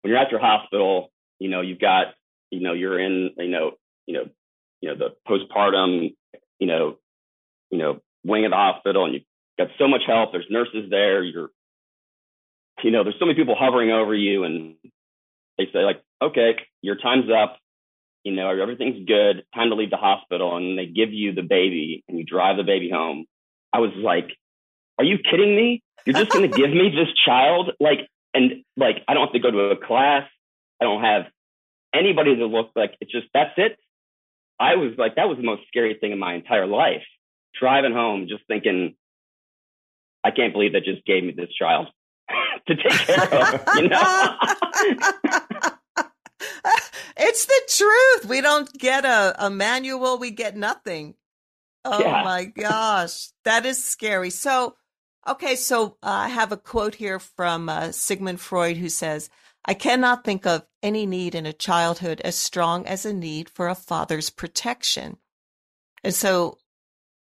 when 0.02 0.12
you're 0.12 0.18
at 0.18 0.32
your 0.32 0.40
hospital, 0.40 1.12
you 1.40 1.50
know 1.50 1.62
you've 1.62 1.80
got 1.80 2.08
you 2.52 2.62
know 2.62 2.74
you're 2.74 3.00
in 3.00 3.32
you 3.38 3.50
know 3.50 3.72
you 4.06 4.14
know 4.14 4.26
you 4.82 4.90
know 4.90 4.96
the 4.96 5.16
postpartum 5.28 6.16
you 6.60 6.68
know 6.68 6.98
you 7.72 7.78
know 7.78 8.02
wing 8.24 8.46
of 8.46 8.52
the 8.52 8.58
hospital, 8.58 9.06
and 9.06 9.14
you've 9.16 9.24
got 9.58 9.70
so 9.80 9.88
much 9.88 10.02
help. 10.06 10.32
There's 10.32 10.46
nurses 10.50 10.90
there. 10.90 11.24
You're 11.24 11.50
you 12.84 12.92
know, 12.92 13.04
there's 13.04 13.16
so 13.20 13.26
many 13.26 13.38
people 13.38 13.56
hovering 13.58 13.92
over 13.92 14.14
you 14.14 14.44
and 14.44 14.76
they 15.58 15.66
say 15.74 15.80
like, 15.80 16.04
okay, 16.22 16.56
your 16.82 16.96
time's 16.96 17.32
up. 17.32 17.58
You 18.24 18.34
know, 18.34 18.50
everything's 18.50 19.08
good. 19.08 19.44
Time 19.54 19.70
to 19.70 19.76
leave 19.76 19.92
the 19.92 19.98
hospital. 19.98 20.58
And 20.58 20.78
they 20.78 20.86
give 20.86 21.14
you 21.14 21.34
the 21.34 21.44
baby 21.44 22.04
and 22.08 22.18
you 22.18 22.26
drive 22.26 22.58
the 22.58 22.64
baby 22.64 22.90
home. 22.90 23.26
I 23.76 23.80
was 23.80 23.92
like, 23.98 24.30
are 24.98 25.04
you 25.04 25.18
kidding 25.18 25.54
me? 25.54 25.84
You're 26.06 26.16
just 26.18 26.32
going 26.32 26.50
to 26.50 26.58
give 26.58 26.70
me 26.70 26.92
this 26.92 27.10
child? 27.26 27.72
Like, 27.78 28.08
and 28.34 28.64
like, 28.78 29.04
I 29.06 29.14
don't 29.14 29.24
have 29.24 29.34
to 29.34 29.40
go 29.40 29.52
to 29.52 29.60
a 29.72 29.76
class. 29.76 30.24
I 30.82 30.86
don't 30.86 31.04
have 31.04 31.24
anybody 31.94 32.38
to 32.38 32.46
look 32.46 32.70
like 32.74 32.96
it's 33.02 33.12
just, 33.12 33.28
that's 33.34 33.52
it. 33.58 33.78
I 34.58 34.76
was 34.76 34.94
like, 34.98 35.16
that 35.16 35.28
was 35.28 35.36
the 35.36 35.44
most 35.44 35.64
scary 35.68 35.98
thing 36.00 36.14
in 36.14 36.20
my 36.20 36.36
entire 36.36 36.68
life. 36.68 37.04
Driving 37.60 37.92
home, 37.92 38.28
just 38.30 38.48
thinking, 38.48 38.96
I 40.24 40.32
can't 40.32 40.54
believe 40.54 40.72
that 40.72 40.86
just 40.86 41.06
gave 41.06 41.26
me 41.26 41.34
this 41.36 41.50
child 41.60 41.88
to 42.68 42.76
take 42.78 42.92
care 42.92 43.24
of, 43.24 43.62
you 43.76 43.90
know? 43.90 44.38
it's 47.18 47.46
the 47.46 47.62
truth. 47.68 48.30
We 48.30 48.40
don't 48.40 48.72
get 48.72 49.04
a, 49.04 49.36
a 49.38 49.50
manual, 49.50 50.18
we 50.18 50.32
get 50.32 50.56
nothing. 50.56 51.16
Oh 51.86 52.00
yeah. 52.00 52.24
my 52.24 52.46
gosh, 52.46 53.30
that 53.44 53.66
is 53.66 53.84
scary. 53.84 54.32
So, 54.32 54.76
okay, 55.28 55.56
so 55.56 55.98
uh, 56.02 56.10
I 56.10 56.30
have 56.30 56.52
a 56.52 56.58
quote 56.58 56.96
here 56.96 57.20
from 57.20 57.70
uh, 57.70 57.92
Sigmund 57.92 58.42
Freud 58.42 58.78
who 58.78 58.90
says, 58.90 59.30
I 59.64 59.76
cannot 59.76 60.24
think 60.24 60.46
of 60.46 60.66
any 60.84 61.06
need 61.06 61.36
in 61.36 61.46
a 61.46 61.54
childhood 61.54 62.22
as 62.22 62.36
strong 62.36 62.86
as 62.88 63.06
a 63.06 63.14
need 63.14 63.50
for 63.50 63.68
a 63.68 63.76
father's 63.76 64.30
protection. 64.30 65.18
And 66.04 66.14
so, 66.14 66.58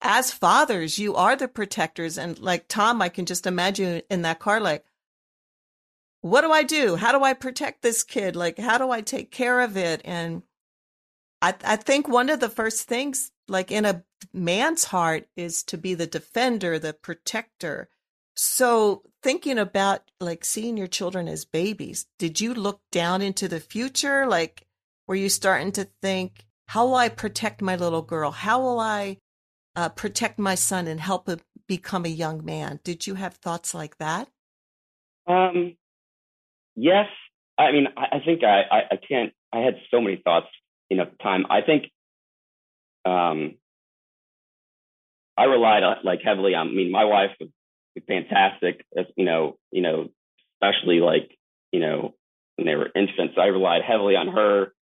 as 0.02 0.30
fathers, 0.30 0.98
you 0.98 1.14
are 1.14 1.36
the 1.36 1.48
protectors. 1.48 2.18
And 2.18 2.38
like 2.38 2.68
Tom, 2.68 3.02
I 3.02 3.08
can 3.08 3.26
just 3.26 3.46
imagine 3.46 4.02
in 4.10 4.22
that 4.22 4.38
car, 4.40 4.60
like, 4.60 4.84
what 6.22 6.42
do 6.42 6.52
I 6.52 6.62
do? 6.62 6.96
How 6.96 7.12
do 7.12 7.24
I 7.24 7.32
protect 7.32 7.82
this 7.82 8.02
kid? 8.02 8.36
Like, 8.36 8.58
how 8.58 8.78
do 8.78 8.90
I 8.90 9.00
take 9.00 9.30
care 9.30 9.60
of 9.60 9.76
it? 9.76 10.02
And 10.04 10.42
I, 11.42 11.54
I 11.64 11.76
think 11.76 12.08
one 12.08 12.28
of 12.28 12.40
the 12.40 12.48
first 12.48 12.86
things, 12.86 13.32
like 13.50 13.70
in 13.70 13.84
a 13.84 14.04
man's 14.32 14.84
heart, 14.84 15.26
is 15.36 15.62
to 15.64 15.76
be 15.76 15.94
the 15.94 16.06
defender, 16.06 16.78
the 16.78 16.94
protector. 16.94 17.88
So, 18.36 19.02
thinking 19.22 19.58
about 19.58 20.10
like 20.20 20.44
seeing 20.44 20.76
your 20.76 20.86
children 20.86 21.28
as 21.28 21.44
babies, 21.44 22.06
did 22.18 22.40
you 22.40 22.54
look 22.54 22.80
down 22.90 23.20
into 23.20 23.48
the 23.48 23.60
future? 23.60 24.26
Like, 24.26 24.66
were 25.06 25.16
you 25.16 25.28
starting 25.28 25.72
to 25.72 25.88
think, 26.00 26.46
how 26.68 26.86
will 26.86 26.94
I 26.94 27.08
protect 27.08 27.60
my 27.60 27.76
little 27.76 28.02
girl? 28.02 28.30
How 28.30 28.60
will 28.60 28.78
I 28.78 29.18
uh, 29.74 29.88
protect 29.88 30.38
my 30.38 30.54
son 30.54 30.86
and 30.86 31.00
help 31.00 31.28
him 31.28 31.40
become 31.66 32.04
a 32.04 32.08
young 32.08 32.44
man? 32.44 32.78
Did 32.84 33.06
you 33.06 33.14
have 33.16 33.34
thoughts 33.34 33.74
like 33.74 33.98
that? 33.98 34.28
Um, 35.26 35.76
yes. 36.76 37.06
I 37.58 37.72
mean, 37.72 37.88
I, 37.96 38.16
I 38.16 38.20
think 38.24 38.44
I, 38.44 38.62
I, 38.70 38.78
I, 38.92 38.96
can't, 38.96 39.32
I 39.52 39.58
had 39.58 39.74
so 39.90 40.00
many 40.00 40.20
thoughts, 40.22 40.46
you 40.88 40.96
know, 40.96 41.06
time. 41.22 41.44
I 41.50 41.60
think, 41.60 41.90
um, 43.04 43.54
I 45.36 45.44
relied 45.44 45.82
on, 45.82 45.96
like 46.04 46.20
heavily 46.22 46.54
on, 46.54 46.68
I 46.68 46.70
mean, 46.70 46.90
my 46.90 47.04
wife 47.04 47.30
was 47.40 47.48
fantastic, 48.06 48.84
you 49.16 49.24
know, 49.24 49.56
you 49.70 49.82
know, 49.82 50.08
especially 50.56 51.00
like, 51.00 51.30
you 51.72 51.80
know, 51.80 52.14
when 52.56 52.66
they 52.66 52.74
were 52.74 52.90
infants, 52.94 53.34
I 53.38 53.46
relied 53.46 53.82
heavily 53.82 54.16
on 54.16 54.28
her, 54.28 54.72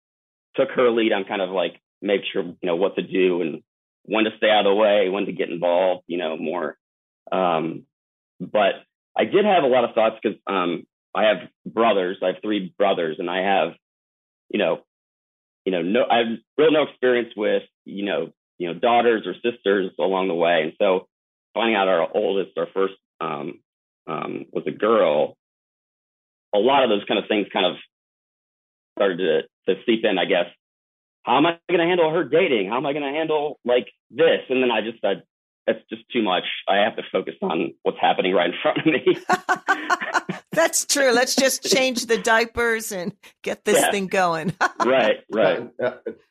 took 0.56 0.70
her 0.70 0.90
lead 0.90 1.12
on 1.12 1.24
kind 1.24 1.42
of 1.42 1.50
like 1.50 1.80
make 2.02 2.22
sure, 2.32 2.42
you 2.42 2.56
know, 2.62 2.76
what 2.76 2.96
to 2.96 3.02
do 3.02 3.42
and 3.42 3.62
when 4.04 4.24
to 4.24 4.30
stay 4.36 4.50
out 4.50 4.66
of 4.66 4.70
the 4.70 4.74
way, 4.74 5.08
when 5.08 5.26
to 5.26 5.32
get 5.32 5.50
involved, 5.50 6.04
you 6.06 6.18
know, 6.18 6.36
more. 6.36 6.76
Um, 7.30 7.84
but 8.40 8.74
I 9.16 9.24
did 9.24 9.44
have 9.44 9.64
a 9.64 9.68
lot 9.68 9.84
of 9.84 9.94
thoughts 9.94 10.16
because 10.22 10.38
um, 10.46 10.86
I 11.14 11.24
have 11.24 11.48
brothers. 11.66 12.18
I 12.22 12.28
have 12.28 12.42
three 12.42 12.72
brothers, 12.78 13.16
and 13.18 13.28
I 13.28 13.42
have, 13.42 13.74
you 14.48 14.58
know, 14.58 14.80
you 15.64 15.72
know, 15.72 15.82
no, 15.82 16.04
I 16.10 16.18
have 16.18 16.26
real 16.56 16.72
no 16.72 16.84
experience 16.84 17.34
with, 17.36 17.62
you 17.88 18.04
know, 18.04 18.32
you 18.58 18.68
know, 18.68 18.78
daughters 18.78 19.26
or 19.26 19.34
sisters 19.34 19.90
along 19.98 20.28
the 20.28 20.34
way. 20.34 20.62
And 20.62 20.72
so 20.78 21.08
finding 21.54 21.76
out 21.76 21.88
our 21.88 22.08
oldest, 22.14 22.56
our 22.56 22.68
first, 22.72 22.94
um, 23.20 23.60
um, 24.06 24.46
was 24.52 24.64
a 24.66 24.70
girl, 24.70 25.36
a 26.54 26.58
lot 26.58 26.84
of 26.84 26.90
those 26.90 27.04
kind 27.06 27.18
of 27.18 27.28
things 27.28 27.46
kind 27.52 27.66
of 27.66 27.76
started 28.96 29.18
to, 29.18 29.42
to 29.74 29.80
seep 29.86 30.04
in, 30.04 30.18
I 30.18 30.24
guess. 30.24 30.46
How 31.24 31.36
am 31.36 31.46
I 31.46 31.58
going 31.68 31.80
to 31.80 31.86
handle 31.86 32.10
her 32.10 32.24
dating? 32.24 32.68
How 32.68 32.78
am 32.78 32.86
I 32.86 32.92
going 32.92 33.04
to 33.04 33.16
handle 33.16 33.58
like 33.64 33.88
this? 34.10 34.40
And 34.48 34.62
then 34.62 34.70
I 34.70 34.80
just 34.80 35.00
said, 35.00 35.22
that's 35.66 35.80
just 35.90 36.02
too 36.10 36.22
much. 36.22 36.44
I 36.66 36.76
have 36.78 36.96
to 36.96 37.02
focus 37.12 37.34
on 37.42 37.74
what's 37.82 37.98
happening 38.00 38.34
right 38.34 38.50
in 38.50 38.54
front 38.62 38.78
of 38.78 38.86
me. 38.86 39.18
that's 40.58 40.84
true. 40.84 41.12
Let's 41.12 41.36
just 41.36 41.62
change 41.62 42.06
the 42.06 42.18
diapers 42.18 42.90
and 42.90 43.14
get 43.42 43.64
this 43.64 43.78
yeah. 43.78 43.90
thing 43.92 44.08
going. 44.08 44.52
right, 44.84 45.18
right. 45.30 45.70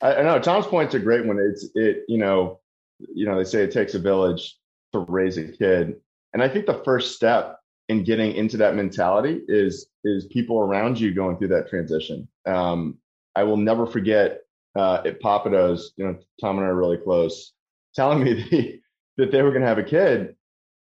I, 0.02 0.16
I, 0.16 0.22
know 0.22 0.38
Tom's 0.40 0.66
point's 0.66 0.96
a 0.96 1.00
great 1.00 1.26
one. 1.26 1.40
It's 1.40 1.70
it, 1.76 2.04
you 2.10 2.18
know, 2.18 2.60
you 3.00 3.26
know, 3.26 3.38
they 3.38 3.46
say 3.46 3.64
it 3.64 3.72
takes 3.72 3.96
a 3.96 4.00
village 4.00 4.58
to 4.92 5.00
raise 5.08 5.38
a 5.38 5.48
kid. 5.48 5.96
And 6.34 6.44
I 6.44 6.50
think 6.50 6.66
the 6.66 6.82
first 6.84 7.16
step 7.16 7.58
in 7.88 8.04
getting 8.04 8.36
into 8.36 8.58
that 8.58 8.76
mentality 8.76 9.44
is 9.48 9.88
is 10.04 10.26
people 10.26 10.60
around 10.60 11.00
you 11.00 11.14
going 11.14 11.38
through 11.38 11.50
that 11.50 11.70
transition. 11.70 12.28
Um, 12.46 12.98
I 13.34 13.44
will 13.44 13.56
never 13.56 13.88
forget 13.88 14.42
uh, 14.76 15.04
at 15.06 15.22
Papados, 15.22 15.84
you 15.96 16.06
know, 16.06 16.18
Tom 16.42 16.58
and 16.58 16.66
I 16.66 16.70
are 16.70 16.76
really 16.76 16.98
close, 16.98 17.54
telling 17.96 18.22
me 18.22 18.34
the 18.34 18.82
that 19.24 19.32
they 19.32 19.42
were 19.42 19.52
going 19.52 19.62
to 19.62 19.68
have 19.70 19.78
a 19.78 19.84
kid. 19.84 20.36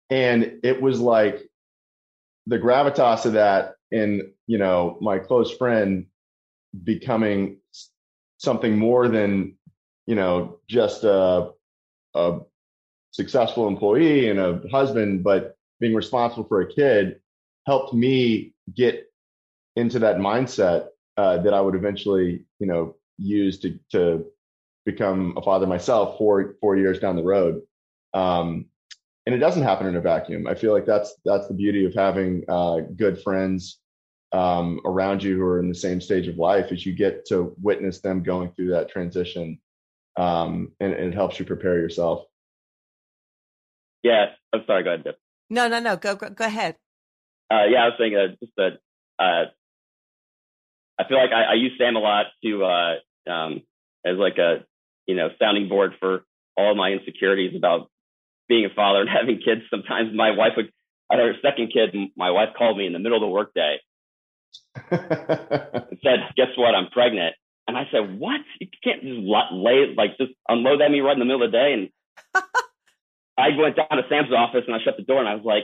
And 0.09 0.59
it 0.63 0.81
was 0.81 0.99
like 0.99 1.47
the 2.47 2.59
gravitas 2.59 3.25
of 3.25 3.33
that 3.33 3.75
and, 3.91 4.21
you 4.47 4.57
know, 4.57 4.97
my 5.01 5.19
close 5.19 5.55
friend 5.55 6.05
becoming 6.83 7.57
something 8.37 8.77
more 8.77 9.07
than, 9.07 9.55
you 10.05 10.15
know, 10.15 10.59
just 10.67 11.03
a, 11.03 11.51
a 12.13 12.39
successful 13.11 13.67
employee 13.67 14.29
and 14.29 14.39
a 14.39 14.61
husband, 14.71 15.23
but 15.23 15.57
being 15.79 15.95
responsible 15.95 16.43
for 16.43 16.61
a 16.61 16.73
kid 16.73 17.19
helped 17.65 17.93
me 17.93 18.53
get 18.75 19.11
into 19.75 19.99
that 19.99 20.17
mindset 20.17 20.87
uh, 21.17 21.37
that 21.37 21.53
I 21.53 21.61
would 21.61 21.75
eventually, 21.75 22.45
you 22.59 22.67
know, 22.67 22.95
use 23.17 23.59
to 23.59 23.79
to 23.91 24.25
become 24.85 25.33
a 25.37 25.41
father 25.41 25.65
myself 25.65 26.17
four 26.17 26.55
four 26.59 26.77
years 26.77 26.99
down 26.99 27.15
the 27.15 27.23
road. 27.23 27.61
Um, 28.13 28.65
and 29.25 29.33
it 29.33 29.39
doesn't 29.39 29.63
happen 29.63 29.87
in 29.87 29.95
a 29.95 30.01
vacuum. 30.01 30.47
I 30.47 30.55
feel 30.55 30.71
like 30.73 30.85
that's 30.85 31.15
that's 31.25 31.47
the 31.47 31.53
beauty 31.53 31.85
of 31.85 31.93
having 31.93 32.43
uh, 32.47 32.81
good 32.95 33.21
friends 33.21 33.79
um, 34.31 34.79
around 34.85 35.23
you 35.23 35.35
who 35.37 35.43
are 35.43 35.59
in 35.59 35.69
the 35.69 35.75
same 35.75 36.01
stage 36.01 36.27
of 36.27 36.37
life, 36.37 36.71
is 36.71 36.85
you 36.85 36.93
get 36.93 37.25
to 37.27 37.55
witness 37.61 38.01
them 38.01 38.21
going 38.21 38.51
through 38.51 38.69
that 38.69 38.89
transition, 38.89 39.59
um, 40.17 40.71
and, 40.79 40.93
and, 40.93 41.13
it 41.13 41.13
helps 41.13 41.39
you 41.39 41.45
prepare 41.45 41.77
yourself. 41.77 42.25
Yeah, 44.03 44.25
I'm 44.53 44.63
sorry. 44.67 44.83
Go 44.83 44.91
ahead. 44.91 45.03
Deb. 45.03 45.15
No, 45.49 45.67
no, 45.67 45.79
no. 45.79 45.95
Go, 45.95 46.15
go, 46.15 46.29
go 46.29 46.45
ahead. 46.45 46.75
Uh, 47.51 47.65
yeah, 47.69 47.83
I 47.83 47.85
was 47.85 47.93
saying 47.97 48.15
uh, 48.15 48.35
just 48.39 48.53
that. 48.57 48.79
Uh, 49.17 49.45
I 50.99 51.07
feel 51.07 51.17
like 51.17 51.31
I, 51.31 51.51
I, 51.51 51.53
use 51.55 51.73
Sam 51.77 51.95
a 51.95 51.99
lot 51.99 52.27
to 52.43 52.65
uh, 52.65 53.31
um, 53.31 53.61
as 54.05 54.17
like 54.17 54.37
a 54.37 54.65
you 55.07 55.15
know 55.15 55.29
sounding 55.39 55.69
board 55.69 55.93
for 55.99 56.25
all 56.57 56.75
my 56.75 56.91
insecurities 56.91 57.55
about 57.55 57.89
being 58.47 58.65
a 58.65 58.73
father 58.73 59.01
and 59.01 59.09
having 59.19 59.37
kids. 59.37 59.61
Sometimes 59.69 60.13
my 60.13 60.31
wife 60.31 60.53
would, 60.57 60.71
I 61.11 61.15
had 61.15 61.25
her 61.25 61.33
second 61.41 61.71
kid, 61.73 61.93
and 61.93 62.09
my 62.15 62.31
wife 62.31 62.49
called 62.57 62.77
me 62.77 62.85
in 62.85 62.93
the 62.93 62.99
middle 62.99 63.17
of 63.17 63.21
the 63.21 63.27
workday 63.27 63.77
and 64.91 65.99
said, 66.03 66.19
"Guess 66.35 66.57
what? 66.57 66.75
I'm 66.75 66.89
pregnant." 66.89 67.35
And 67.67 67.77
I 67.77 67.87
said, 67.91 68.19
"What? 68.19 68.41
You 68.59 68.67
can't 68.83 69.01
just 69.01 69.19
lay 69.19 69.93
like 69.95 70.17
just 70.17 70.31
unload 70.47 70.81
that 70.81 70.91
me 70.91 71.01
right 71.01 71.13
in 71.13 71.19
the 71.19 71.25
middle 71.25 71.43
of 71.43 71.51
the 71.51 71.57
day." 71.57 71.73
And 71.73 71.89
I 73.37 73.49
went 73.57 73.75
down 73.75 73.97
to 73.97 74.03
Sam's 74.09 74.33
office 74.33 74.63
and 74.65 74.75
I 74.75 74.79
shut 74.83 74.97
the 74.97 75.03
door 75.03 75.19
and 75.19 75.27
I 75.27 75.35
was 75.35 75.45
like, 75.45 75.63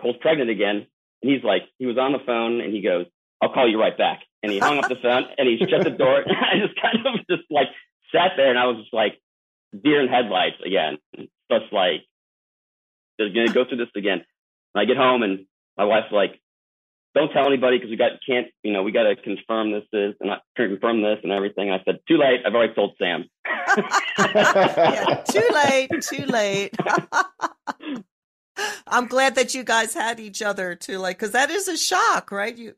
Cole's 0.00 0.16
pregnant 0.20 0.50
again." 0.50 0.86
And 1.22 1.32
he's 1.32 1.42
like, 1.42 1.62
he 1.78 1.86
was 1.86 1.96
on 1.96 2.12
the 2.12 2.18
phone 2.24 2.60
and 2.60 2.72
he 2.72 2.82
goes, 2.82 3.06
"I'll 3.42 3.52
call 3.52 3.68
you 3.68 3.80
right 3.80 3.96
back." 3.96 4.20
And 4.42 4.52
he 4.52 4.58
hung 4.58 4.78
up 4.78 4.88
the 4.88 4.96
phone 5.02 5.24
and 5.38 5.48
he 5.48 5.58
shut 5.58 5.82
the 5.82 5.90
door. 5.90 6.20
And 6.20 6.36
I 6.36 6.64
just 6.64 6.80
kind 6.80 7.04
of 7.06 7.26
just 7.28 7.50
like 7.50 7.68
sat 8.12 8.32
there 8.36 8.50
and 8.50 8.58
I 8.58 8.66
was 8.66 8.78
just 8.78 8.94
like 8.94 9.18
deer 9.82 10.00
in 10.00 10.08
headlights 10.08 10.56
again. 10.64 10.98
Just 11.50 11.72
like, 11.72 12.02
they're 13.18 13.32
gonna 13.32 13.52
go 13.52 13.64
through 13.64 13.78
this 13.78 13.88
again. 13.96 14.24
And 14.74 14.82
I 14.82 14.84
get 14.84 14.96
home 14.96 15.22
and 15.22 15.46
my 15.76 15.84
wife's 15.84 16.12
like, 16.12 16.40
don't 17.16 17.32
tell 17.32 17.46
anybody 17.46 17.78
because 17.78 17.90
we 17.90 17.96
got 17.96 18.12
can't 18.28 18.48
you 18.62 18.74
know 18.74 18.82
we 18.82 18.92
got 18.92 19.04
to 19.04 19.16
confirm 19.16 19.72
this 19.72 19.84
is 19.92 20.14
and 20.20 20.30
I 20.30 20.36
confirm 20.54 21.02
this 21.02 21.18
and 21.22 21.32
everything. 21.32 21.70
I 21.70 21.82
said 21.84 22.00
too 22.06 22.18
late. 22.18 22.40
I've 22.46 22.54
already 22.54 22.74
told 22.74 22.92
Sam. 22.98 23.24
yeah, 24.18 25.22
too 25.30 25.48
late. 25.52 25.90
Too 26.02 26.26
late. 26.26 26.76
I'm 28.86 29.06
glad 29.06 29.34
that 29.34 29.54
you 29.54 29.64
guys 29.64 29.94
had 29.94 30.20
each 30.20 30.42
other 30.42 30.74
too, 30.74 30.98
like 30.98 31.18
because 31.18 31.32
that 31.32 31.50
is 31.50 31.68
a 31.68 31.76
shock, 31.76 32.30
right? 32.30 32.56
You 32.56 32.74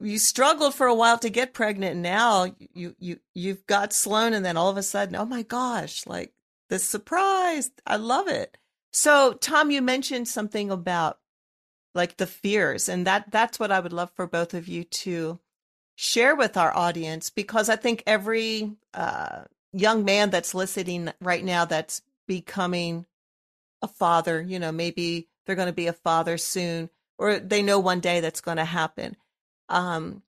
you 0.00 0.18
struggled 0.18 0.74
for 0.74 0.86
a 0.86 0.94
while 0.94 1.18
to 1.18 1.30
get 1.30 1.54
pregnant. 1.54 1.92
And 1.92 2.02
now 2.02 2.54
you 2.74 2.94
you 2.98 3.18
you've 3.34 3.66
got 3.66 3.92
Sloan, 3.92 4.32
and 4.32 4.44
then 4.44 4.56
all 4.56 4.70
of 4.70 4.76
a 4.76 4.82
sudden, 4.82 5.16
oh 5.16 5.26
my 5.26 5.42
gosh, 5.42 6.06
like 6.06 6.32
the 6.68 6.78
surprise! 6.78 7.70
I 7.86 7.96
love 7.96 8.28
it. 8.28 8.58
So, 8.92 9.34
Tom, 9.34 9.70
you 9.70 9.82
mentioned 9.82 10.28
something 10.28 10.70
about 10.70 11.18
like 11.94 12.16
the 12.16 12.26
fears, 12.26 12.88
and 12.88 13.06
that 13.06 13.30
that's 13.30 13.58
what 13.60 13.72
I 13.72 13.80
would 13.80 13.92
love 13.92 14.10
for 14.14 14.26
both 14.26 14.54
of 14.54 14.68
you 14.68 14.84
to 14.84 15.40
share 15.96 16.34
with 16.36 16.56
our 16.56 16.76
audience 16.76 17.30
because 17.30 17.68
I 17.68 17.76
think 17.76 18.02
every 18.06 18.72
uh, 18.94 19.42
young 19.72 20.04
man 20.04 20.30
that's 20.30 20.54
listening 20.54 21.12
right 21.20 21.44
now 21.44 21.64
that's 21.64 22.02
becoming 22.26 23.06
a 23.82 23.88
father, 23.88 24.42
you 24.42 24.58
know, 24.58 24.72
maybe 24.72 25.28
they're 25.46 25.56
going 25.56 25.66
to 25.66 25.72
be 25.72 25.86
a 25.88 25.92
father 25.92 26.38
soon, 26.38 26.90
or 27.18 27.38
they 27.38 27.62
know 27.62 27.78
one 27.78 28.00
day 28.00 28.20
that's 28.20 28.40
going 28.40 28.56
to 28.56 28.64
happen 28.64 29.16
um, 29.68 30.22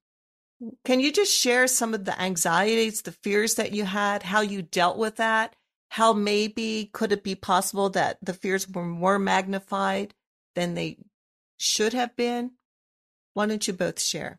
can 0.85 1.01
you 1.01 1.13
just 1.13 1.37
share 1.37 1.67
some 1.67 1.95
of 1.95 2.05
the 2.05 2.21
anxieties, 2.21 3.03
the 3.03 3.13
fears 3.13 3.57
that 3.57 3.73
you 3.73 3.85
had, 3.85 4.23
how 4.23 4.41
you 4.41 4.63
dealt 4.63 4.99
with 4.99 5.17
that? 5.17 5.56
How 5.89 6.13
maybe 6.13 6.91
could 6.93 7.13
it 7.13 7.23
be 7.23 7.35
possible 7.35 7.89
that 7.91 8.19
the 8.23 8.35
fears 8.35 8.69
were 8.69 8.85
more 8.85 9.19
magnified 9.19 10.15
than 10.55 10.75
they 10.75 10.99
should 11.59 11.93
have 11.93 12.17
been? 12.17 12.53
Why 13.35 13.47
don't 13.47 13.67
you 13.67 13.73
both 13.73 14.01
share? 14.01 14.39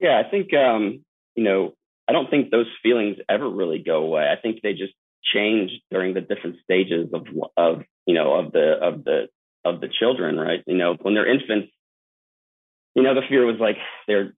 Yeah, 0.00 0.20
I 0.24 0.28
think 0.28 0.52
um, 0.54 1.04
you 1.34 1.44
know, 1.44 1.74
I 2.08 2.12
don't 2.12 2.28
think 2.30 2.50
those 2.50 2.66
feelings 2.82 3.16
ever 3.28 3.48
really 3.48 3.78
go 3.78 4.02
away. 4.04 4.22
I 4.22 4.40
think 4.40 4.60
they 4.62 4.72
just 4.72 4.94
change 5.32 5.70
during 5.90 6.14
the 6.14 6.20
different 6.20 6.56
stages 6.64 7.08
of 7.14 7.26
of 7.56 7.82
you 8.06 8.14
know 8.14 8.34
of 8.34 8.52
the 8.52 8.72
of 8.82 9.04
the 9.04 9.28
of 9.64 9.80
the 9.80 9.88
children, 9.88 10.36
right? 10.36 10.62
You 10.66 10.76
know, 10.76 10.96
when 11.00 11.14
they're 11.14 11.32
infants, 11.32 11.72
you 12.94 13.02
know, 13.02 13.14
the 13.14 13.22
fear 13.28 13.46
was 13.46 13.60
like 13.60 13.76
they're 14.06 14.34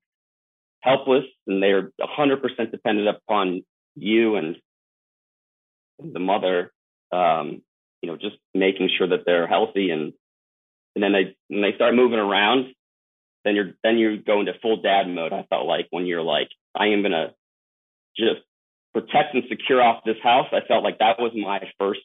helpless 0.80 1.24
and 1.46 1.62
they're 1.62 1.90
100% 1.98 2.70
dependent 2.70 3.08
upon 3.08 3.62
you 3.94 4.36
and 4.36 4.56
the 5.98 6.20
mother, 6.20 6.72
um, 7.12 7.62
you 8.02 8.11
know, 8.11 8.16
just 8.16 8.37
making 8.54 8.90
sure 8.96 9.09
that 9.09 9.24
they're 9.24 9.46
healthy. 9.46 9.90
And, 9.90 10.12
and 10.94 11.02
then 11.02 11.12
they, 11.12 11.37
when 11.48 11.62
they 11.62 11.74
start 11.74 11.94
moving 11.94 12.18
around, 12.18 12.74
then 13.44 13.57
you're, 13.57 13.72
then 13.83 13.98
you 13.98 14.18
go 14.18 14.40
into 14.40 14.52
full 14.62 14.80
dad 14.80 15.09
mode. 15.09 15.33
I 15.33 15.44
felt 15.48 15.66
like 15.66 15.87
when 15.90 16.07
you're 16.07 16.22
like, 16.22 16.48
I 16.74 16.88
am 16.88 17.02
to 17.02 17.35
just 18.16 18.40
protect 18.92 19.35
and 19.35 19.44
secure 19.48 19.83
off 19.83 20.04
this 20.04 20.16
house. 20.22 20.46
I 20.52 20.66
felt 20.66 20.85
like 20.85 20.98
that 20.98 21.18
was 21.18 21.33
my 21.35 21.61
first 21.78 22.00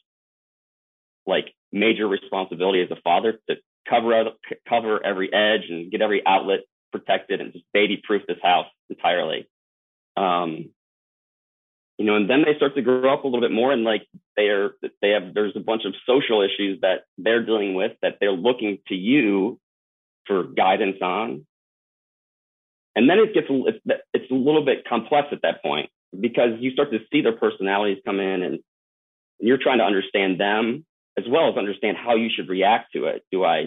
like 1.26 1.54
major 1.72 2.08
responsibility 2.08 2.82
as 2.82 2.90
a 2.90 3.00
father 3.02 3.38
to 3.48 3.56
cover 3.88 4.30
cover 4.68 5.04
every 5.04 5.32
edge 5.32 5.68
and 5.68 5.90
get 5.90 6.02
every 6.02 6.22
outlet 6.26 6.60
protected 6.92 7.40
and 7.40 7.52
just 7.52 7.64
baby 7.72 8.00
proof 8.02 8.22
this 8.26 8.38
house 8.42 8.66
entirely. 8.88 9.48
Um, 10.16 10.70
you 12.00 12.06
know, 12.06 12.16
and 12.16 12.30
then 12.30 12.44
they 12.46 12.56
start 12.56 12.74
to 12.76 12.80
grow 12.80 13.12
up 13.12 13.24
a 13.24 13.26
little 13.26 13.42
bit 13.42 13.52
more 13.52 13.72
and 13.72 13.84
like 13.84 14.06
they're, 14.34 14.70
they 15.02 15.10
have, 15.10 15.34
there's 15.34 15.52
a 15.54 15.60
bunch 15.60 15.82
of 15.84 15.92
social 16.06 16.40
issues 16.40 16.80
that 16.80 17.00
they're 17.18 17.44
dealing 17.44 17.74
with 17.74 17.92
that 18.00 18.14
they're 18.18 18.32
looking 18.32 18.78
to 18.88 18.94
you 18.94 19.60
for 20.26 20.44
guidance 20.44 20.96
on. 21.02 21.44
And 22.96 23.10
then 23.10 23.18
it 23.18 23.34
gets, 23.34 23.48
it's, 23.50 24.30
a 24.30 24.34
little 24.34 24.64
bit 24.64 24.88
complex 24.88 25.28
at 25.32 25.42
that 25.42 25.62
point 25.62 25.90
because 26.18 26.52
you 26.58 26.70
start 26.70 26.90
to 26.92 27.00
see 27.12 27.20
their 27.20 27.36
personalities 27.36 27.98
come 28.02 28.18
in 28.18 28.44
and 28.44 28.60
you're 29.38 29.58
trying 29.58 29.78
to 29.78 29.84
understand 29.84 30.40
them 30.40 30.86
as 31.18 31.26
well 31.28 31.50
as 31.50 31.58
understand 31.58 31.98
how 31.98 32.14
you 32.16 32.30
should 32.34 32.48
react 32.48 32.94
to 32.94 33.08
it. 33.08 33.24
Do 33.30 33.44
I, 33.44 33.66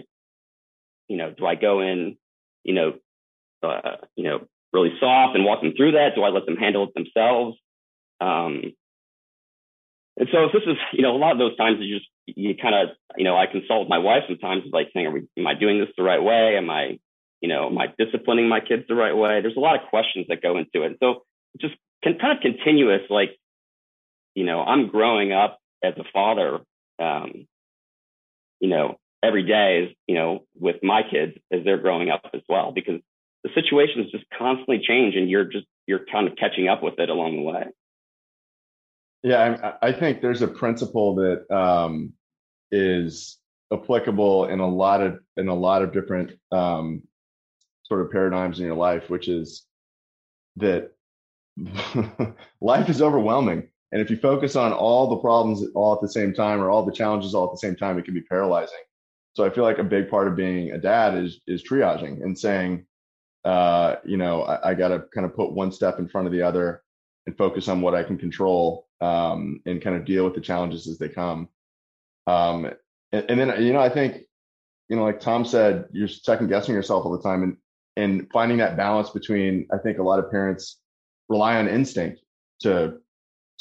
you 1.07 1.17
know, 1.17 1.31
do 1.37 1.45
I 1.45 1.53
go 1.53 1.81
in, 1.81 2.17
you 2.63 2.73
know, 2.73 2.93
uh, 3.61 3.97
you 4.15 4.23
know, 4.23 4.47
really 4.71 4.93
soft 4.99 5.35
and 5.35 5.45
walk 5.45 5.61
them 5.61 5.73
through 5.77 5.91
that? 5.91 6.15
Do 6.15 6.23
I 6.23 6.29
let 6.29 6.47
them 6.47 6.57
handle 6.57 6.85
it 6.85 6.95
themselves? 6.95 7.59
Um, 8.23 8.73
and 10.17 10.29
so 10.31 10.45
if 10.45 10.51
this 10.53 10.61
is, 10.67 10.77
you 10.93 11.01
know, 11.01 11.15
a 11.15 11.17
lot 11.17 11.33
of 11.33 11.39
those 11.39 11.57
times 11.57 11.77
you 11.79 11.97
just, 11.97 12.09
you 12.25 12.55
kind 12.55 12.75
of, 12.75 12.95
you 13.17 13.23
know, 13.23 13.35
I 13.35 13.47
consult 13.47 13.81
with 13.81 13.89
my 13.89 13.97
wife 13.97 14.23
sometimes 14.27 14.63
like 14.71 14.89
saying, 14.93 15.07
are 15.07 15.11
we, 15.11 15.27
am 15.37 15.47
I 15.47 15.55
doing 15.55 15.79
this 15.79 15.89
the 15.97 16.03
right 16.03 16.21
way? 16.21 16.55
Am 16.57 16.69
I, 16.69 16.99
you 17.41 17.49
know, 17.49 17.67
am 17.67 17.77
I 17.77 17.87
disciplining 17.97 18.47
my 18.47 18.59
kids 18.59 18.83
the 18.87 18.95
right 18.95 19.15
way? 19.15 19.41
There's 19.41 19.57
a 19.57 19.59
lot 19.59 19.75
of 19.75 19.89
questions 19.89 20.27
that 20.29 20.41
go 20.41 20.57
into 20.57 20.83
it. 20.83 20.97
So 21.01 21.23
just 21.59 21.75
kind 22.03 22.15
of 22.21 22.41
continuous, 22.41 23.01
like, 23.09 23.31
you 24.35 24.45
know, 24.45 24.61
I'm 24.61 24.87
growing 24.87 25.33
up 25.33 25.59
as 25.83 25.93
a 25.97 26.05
father 26.13 26.59
um, 26.99 27.47
you 28.59 28.69
know, 28.69 28.97
every 29.21 29.43
day 29.43 29.83
is, 29.83 29.95
you 30.07 30.15
know, 30.15 30.45
with 30.57 30.77
my 30.83 31.01
kids 31.03 31.33
as 31.51 31.65
they're 31.65 31.77
growing 31.77 32.09
up 32.09 32.21
as 32.33 32.41
well, 32.47 32.71
because 32.71 33.01
the 33.43 33.49
situations 33.53 34.11
just 34.11 34.25
constantly 34.37 34.81
change 34.81 35.15
and 35.15 35.29
you're 35.29 35.45
just, 35.45 35.65
you're 35.85 36.05
kind 36.09 36.27
of 36.27 36.37
catching 36.37 36.69
up 36.69 36.81
with 36.81 36.97
it 36.97 37.09
along 37.09 37.35
the 37.35 37.41
way. 37.41 37.63
Yeah, 39.23 39.73
I, 39.81 39.89
I 39.89 39.91
think 39.93 40.21
there's 40.21 40.41
a 40.41 40.47
principle 40.47 41.15
that 41.15 41.49
um, 41.55 42.13
is 42.71 43.39
applicable 43.71 44.45
in 44.45 44.59
a 44.59 44.67
lot 44.67 45.01
of 45.01 45.19
in 45.37 45.47
a 45.47 45.55
lot 45.55 45.81
of 45.81 45.93
different 45.93 46.31
um, 46.51 47.03
sort 47.83 48.01
of 48.01 48.11
paradigms 48.11 48.59
in 48.59 48.65
your 48.65 48.75
life, 48.75 49.09
which 49.09 49.27
is 49.27 49.65
that 50.57 50.91
life 52.61 52.89
is 52.89 53.01
overwhelming 53.01 53.69
and 53.93 54.01
if 54.01 54.09
you 54.09 54.17
focus 54.17 54.55
on 54.55 54.73
all 54.73 55.07
the 55.07 55.17
problems 55.17 55.63
all 55.75 55.93
at 55.93 56.01
the 56.01 56.09
same 56.09 56.33
time 56.33 56.59
or 56.59 56.71
all 56.71 56.83
the 56.83 56.91
challenges 56.91 57.35
all 57.35 57.45
at 57.45 57.51
the 57.51 57.59
same 57.59 57.75
time, 57.75 57.99
it 57.99 58.05
can 58.05 58.15
be 58.15 58.23
paralyzing. 58.23 58.79
So 59.33 59.45
I 59.45 59.51
feel 59.51 59.63
like 59.63 59.77
a 59.77 59.83
big 59.83 60.09
part 60.09 60.27
of 60.27 60.35
being 60.35 60.71
a 60.71 60.79
dad 60.79 61.15
is 61.15 61.41
is 61.45 61.63
triaging 61.63 62.23
and 62.23 62.37
saying, 62.37 62.87
uh, 63.45 63.97
you 64.03 64.17
know, 64.17 64.41
I, 64.41 64.71
I 64.71 64.73
got 64.73 64.87
to 64.87 65.05
kind 65.13 65.25
of 65.25 65.35
put 65.35 65.53
one 65.53 65.71
step 65.71 65.99
in 65.99 66.07
front 66.07 66.25
of 66.25 66.33
the 66.33 66.41
other 66.41 66.81
and 67.27 67.37
focus 67.37 67.67
on 67.67 67.81
what 67.81 67.93
I 67.93 68.03
can 68.03 68.17
control 68.17 68.87
um, 69.03 69.59
and 69.65 69.81
kind 69.81 69.95
of 69.95 70.05
deal 70.05 70.23
with 70.23 70.33
the 70.33 70.41
challenges 70.41 70.87
as 70.87 70.97
they 70.97 71.09
come. 71.09 71.49
Um, 72.25 72.65
and, 73.11 73.25
and 73.29 73.39
then 73.39 73.61
you 73.61 73.73
know, 73.73 73.81
I 73.81 73.89
think, 73.89 74.21
you 74.87 74.95
know, 74.95 75.03
like 75.03 75.19
Tom 75.19 75.43
said, 75.43 75.85
you're 75.91 76.07
second 76.07 76.47
guessing 76.47 76.73
yourself 76.73 77.05
all 77.05 77.11
the 77.11 77.21
time 77.21 77.43
and 77.43 77.57
and 77.95 78.27
finding 78.31 78.57
that 78.57 78.77
balance 78.77 79.09
between. 79.09 79.67
I 79.73 79.77
think 79.77 79.97
a 79.97 80.03
lot 80.03 80.19
of 80.19 80.31
parents 80.31 80.79
rely 81.27 81.57
on 81.57 81.67
instinct 81.67 82.21
to 82.61 82.97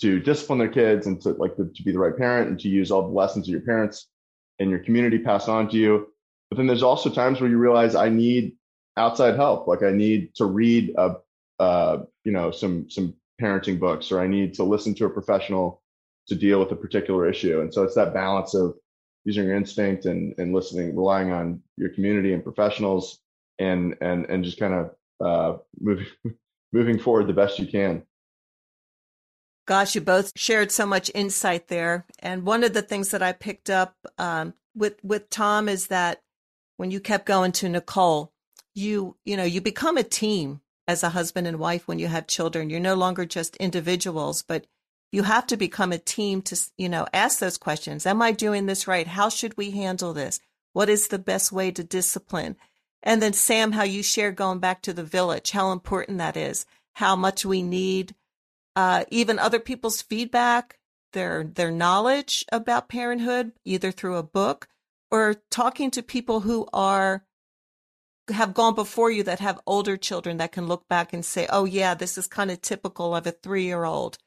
to 0.00 0.20
discipline 0.20 0.58
their 0.58 0.68
kids 0.68 1.06
and 1.06 1.20
to 1.22 1.30
like 1.30 1.56
the, 1.56 1.70
to 1.74 1.82
be 1.82 1.92
the 1.92 1.98
right 1.98 2.16
parent 2.16 2.48
and 2.48 2.60
to 2.60 2.68
use 2.68 2.90
all 2.90 3.02
the 3.02 3.14
lessons 3.14 3.48
of 3.48 3.52
your 3.52 3.62
parents 3.62 4.08
and 4.58 4.70
your 4.70 4.78
community 4.78 5.18
pass 5.18 5.48
on 5.48 5.68
to 5.68 5.76
you. 5.76 6.06
But 6.50 6.56
then 6.56 6.66
there's 6.66 6.82
also 6.82 7.10
times 7.10 7.40
where 7.40 7.50
you 7.50 7.58
realize 7.58 7.94
I 7.94 8.08
need 8.08 8.54
outside 8.96 9.36
help. 9.36 9.66
Like 9.66 9.82
I 9.82 9.90
need 9.90 10.34
to 10.36 10.44
read 10.44 10.94
a, 10.96 11.16
uh, 11.58 11.98
you 12.24 12.32
know, 12.32 12.50
some 12.52 12.88
some 12.88 13.14
parenting 13.42 13.80
books, 13.80 14.12
or 14.12 14.20
I 14.20 14.26
need 14.26 14.54
to 14.54 14.64
listen 14.64 14.94
to 14.96 15.06
a 15.06 15.10
professional 15.10 15.82
to 16.28 16.34
deal 16.34 16.60
with 16.60 16.70
a 16.70 16.76
particular 16.76 17.28
issue. 17.28 17.60
And 17.60 17.74
so 17.74 17.82
it's 17.82 17.96
that 17.96 18.14
balance 18.14 18.54
of 18.54 18.74
using 19.24 19.44
your 19.44 19.56
instinct 19.56 20.06
and 20.06 20.34
and 20.38 20.54
listening, 20.54 20.96
relying 20.96 21.32
on 21.32 21.62
your 21.76 21.90
community 21.90 22.32
and 22.32 22.42
professionals, 22.42 23.18
and 23.58 23.96
and 24.00 24.26
and 24.26 24.44
just 24.44 24.58
kind 24.58 24.74
of 24.74 24.90
uh, 25.24 25.58
moving 25.80 26.06
moving 26.72 26.98
forward 26.98 27.26
the 27.26 27.32
best 27.32 27.58
you 27.58 27.66
can. 27.66 28.04
Gosh, 29.66 29.94
you 29.94 30.00
both 30.00 30.32
shared 30.36 30.72
so 30.72 30.86
much 30.86 31.10
insight 31.14 31.68
there. 31.68 32.04
And 32.18 32.44
one 32.44 32.64
of 32.64 32.72
the 32.72 32.82
things 32.82 33.12
that 33.12 33.22
I 33.22 33.32
picked 33.32 33.70
up 33.70 33.94
um, 34.18 34.54
with 34.74 34.96
with 35.02 35.30
Tom 35.30 35.68
is 35.68 35.88
that 35.88 36.20
when 36.78 36.90
you 36.90 36.98
kept 36.98 37.26
going 37.26 37.52
to 37.52 37.68
Nicole, 37.68 38.32
you 38.74 39.16
you 39.24 39.36
know 39.36 39.44
you 39.44 39.60
become 39.60 39.96
a 39.96 40.02
team 40.02 40.61
as 40.88 41.02
a 41.02 41.10
husband 41.10 41.46
and 41.46 41.58
wife 41.58 41.86
when 41.86 41.98
you 41.98 42.08
have 42.08 42.26
children. 42.26 42.70
You're 42.70 42.80
no 42.80 42.94
longer 42.94 43.24
just 43.24 43.56
individuals, 43.56 44.42
but 44.42 44.66
you 45.10 45.22
have 45.24 45.46
to 45.48 45.56
become 45.56 45.92
a 45.92 45.98
team 45.98 46.42
to 46.42 46.58
you 46.76 46.88
know 46.88 47.06
ask 47.12 47.38
those 47.38 47.58
questions. 47.58 48.06
Am 48.06 48.22
I 48.22 48.32
doing 48.32 48.66
this 48.66 48.86
right? 48.86 49.06
How 49.06 49.28
should 49.28 49.56
we 49.56 49.70
handle 49.70 50.12
this? 50.12 50.40
What 50.72 50.88
is 50.88 51.08
the 51.08 51.18
best 51.18 51.52
way 51.52 51.70
to 51.70 51.84
discipline? 51.84 52.56
And 53.02 53.20
then 53.20 53.32
Sam, 53.32 53.72
how 53.72 53.82
you 53.82 54.02
share 54.02 54.32
going 54.32 54.60
back 54.60 54.82
to 54.82 54.92
the 54.92 55.02
village, 55.02 55.50
how 55.50 55.72
important 55.72 56.18
that 56.18 56.36
is, 56.36 56.66
how 56.94 57.16
much 57.16 57.44
we 57.44 57.62
need 57.62 58.14
uh, 58.74 59.04
even 59.10 59.38
other 59.38 59.58
people's 59.58 60.02
feedback, 60.02 60.78
their 61.12 61.44
their 61.44 61.70
knowledge 61.70 62.44
about 62.50 62.88
parenthood, 62.88 63.52
either 63.64 63.90
through 63.90 64.16
a 64.16 64.22
book 64.22 64.68
or 65.10 65.36
talking 65.50 65.90
to 65.90 66.02
people 66.02 66.40
who 66.40 66.66
are 66.72 67.24
have 68.28 68.54
gone 68.54 68.74
before 68.74 69.10
you 69.10 69.22
that 69.24 69.40
have 69.40 69.60
older 69.66 69.96
children 69.96 70.36
that 70.36 70.52
can 70.52 70.66
look 70.66 70.88
back 70.88 71.12
and 71.12 71.24
say, 71.24 71.46
"Oh 71.50 71.64
yeah, 71.64 71.94
this 71.94 72.16
is 72.16 72.26
kind 72.26 72.50
of 72.50 72.60
typical 72.60 73.14
of 73.14 73.26
a 73.26 73.32
3-year-old. 73.32 74.18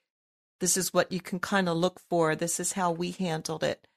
This 0.59 0.77
is 0.77 0.93
what 0.93 1.11
you 1.11 1.19
can 1.19 1.39
kind 1.39 1.69
of 1.69 1.77
look 1.77 1.99
for. 2.09 2.35
This 2.35 2.59
is 2.59 2.73
how 2.73 2.91
we 2.91 3.11
handled 3.11 3.63
it." 3.63 3.87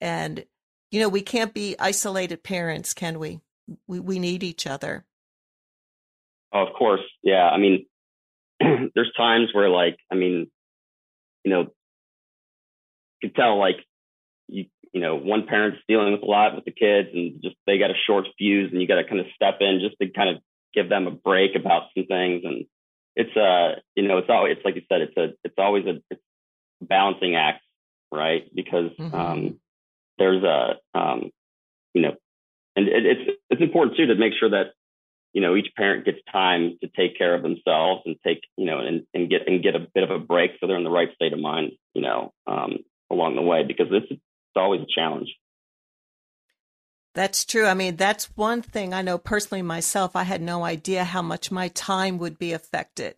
And 0.00 0.44
you 0.90 1.00
know, 1.00 1.08
we 1.08 1.22
can't 1.22 1.54
be 1.54 1.74
isolated 1.78 2.42
parents, 2.42 2.94
can 2.94 3.18
we? 3.18 3.40
We 3.86 4.00
we 4.00 4.18
need 4.18 4.42
each 4.42 4.66
other. 4.66 5.04
Of 6.52 6.68
course. 6.78 7.00
Yeah. 7.22 7.48
I 7.48 7.56
mean, 7.56 7.86
there's 8.60 9.12
times 9.16 9.48
where 9.52 9.70
like, 9.70 9.96
I 10.10 10.14
mean, 10.14 10.50
you 11.44 11.50
know, 11.50 11.60
you 13.22 13.30
can 13.30 13.32
tell 13.32 13.58
like 13.58 13.76
you, 14.92 15.00
know, 15.00 15.16
one 15.16 15.46
parent's 15.46 15.78
dealing 15.88 16.12
with 16.12 16.22
a 16.22 16.26
lot 16.26 16.54
with 16.54 16.64
the 16.64 16.70
kids 16.70 17.08
and 17.12 17.42
just 17.42 17.56
they 17.66 17.78
got 17.78 17.90
a 17.90 18.04
short 18.06 18.26
fuse 18.38 18.70
and 18.72 18.80
you 18.80 18.88
got 18.88 18.96
to 18.96 19.08
kind 19.08 19.20
of 19.20 19.26
step 19.34 19.58
in 19.60 19.80
just 19.80 19.96
to 20.00 20.08
kind 20.08 20.30
of 20.30 20.42
give 20.74 20.88
them 20.88 21.06
a 21.06 21.10
break 21.10 21.54
about 21.54 21.84
some 21.96 22.06
things. 22.06 22.42
And 22.44 22.66
it's, 23.16 23.36
uh, 23.36 23.80
you 23.94 24.06
know, 24.06 24.18
it's 24.18 24.30
always, 24.30 24.56
it's 24.56 24.64
like 24.64 24.76
you 24.76 24.82
said, 24.88 25.02
it's 25.02 25.16
a, 25.16 25.34
it's 25.44 25.54
always 25.58 25.86
a, 25.86 26.00
it's 26.10 26.22
balancing 26.80 27.36
act, 27.36 27.62
right? 28.10 28.44
Because, 28.54 28.90
mm-hmm. 28.98 29.14
um, 29.14 29.60
there's 30.18 30.42
a, 30.42 30.74
um, 30.94 31.30
you 31.94 32.02
know, 32.02 32.14
and 32.76 32.88
it, 32.88 33.06
it's, 33.06 33.38
it's 33.50 33.62
important 33.62 33.96
too 33.96 34.06
to 34.06 34.14
make 34.14 34.32
sure 34.38 34.50
that 34.50 34.72
you 35.32 35.40
know, 35.40 35.56
each 35.56 35.68
parent 35.76 36.04
gets 36.04 36.18
time 36.30 36.78
to 36.82 36.88
take 36.88 37.16
care 37.16 37.34
of 37.34 37.42
themselves 37.42 38.02
and 38.04 38.16
take, 38.24 38.42
you 38.56 38.66
know, 38.66 38.80
and, 38.80 39.04
and 39.14 39.30
get 39.30 39.48
and 39.48 39.62
get 39.62 39.74
a 39.74 39.86
bit 39.94 40.04
of 40.04 40.10
a 40.10 40.18
break 40.18 40.52
so 40.60 40.66
they're 40.66 40.76
in 40.76 40.84
the 40.84 40.90
right 40.90 41.08
state 41.14 41.32
of 41.32 41.38
mind, 41.38 41.72
you 41.94 42.02
know, 42.02 42.32
um, 42.46 42.78
along 43.10 43.36
the 43.36 43.42
way 43.42 43.64
because 43.64 43.88
this 43.90 44.18
it's 44.54 44.60
always 44.60 44.82
a 44.82 44.86
challenge. 44.94 45.28
That's 47.14 47.44
true. 47.44 47.66
I 47.66 47.74
mean, 47.74 47.96
that's 47.96 48.36
one 48.36 48.62
thing 48.62 48.94
I 48.94 49.02
know 49.02 49.18
personally 49.18 49.62
myself. 49.62 50.16
I 50.16 50.22
had 50.22 50.40
no 50.40 50.64
idea 50.64 51.04
how 51.04 51.22
much 51.22 51.50
my 51.50 51.68
time 51.68 52.18
would 52.18 52.38
be 52.38 52.52
affected. 52.52 53.16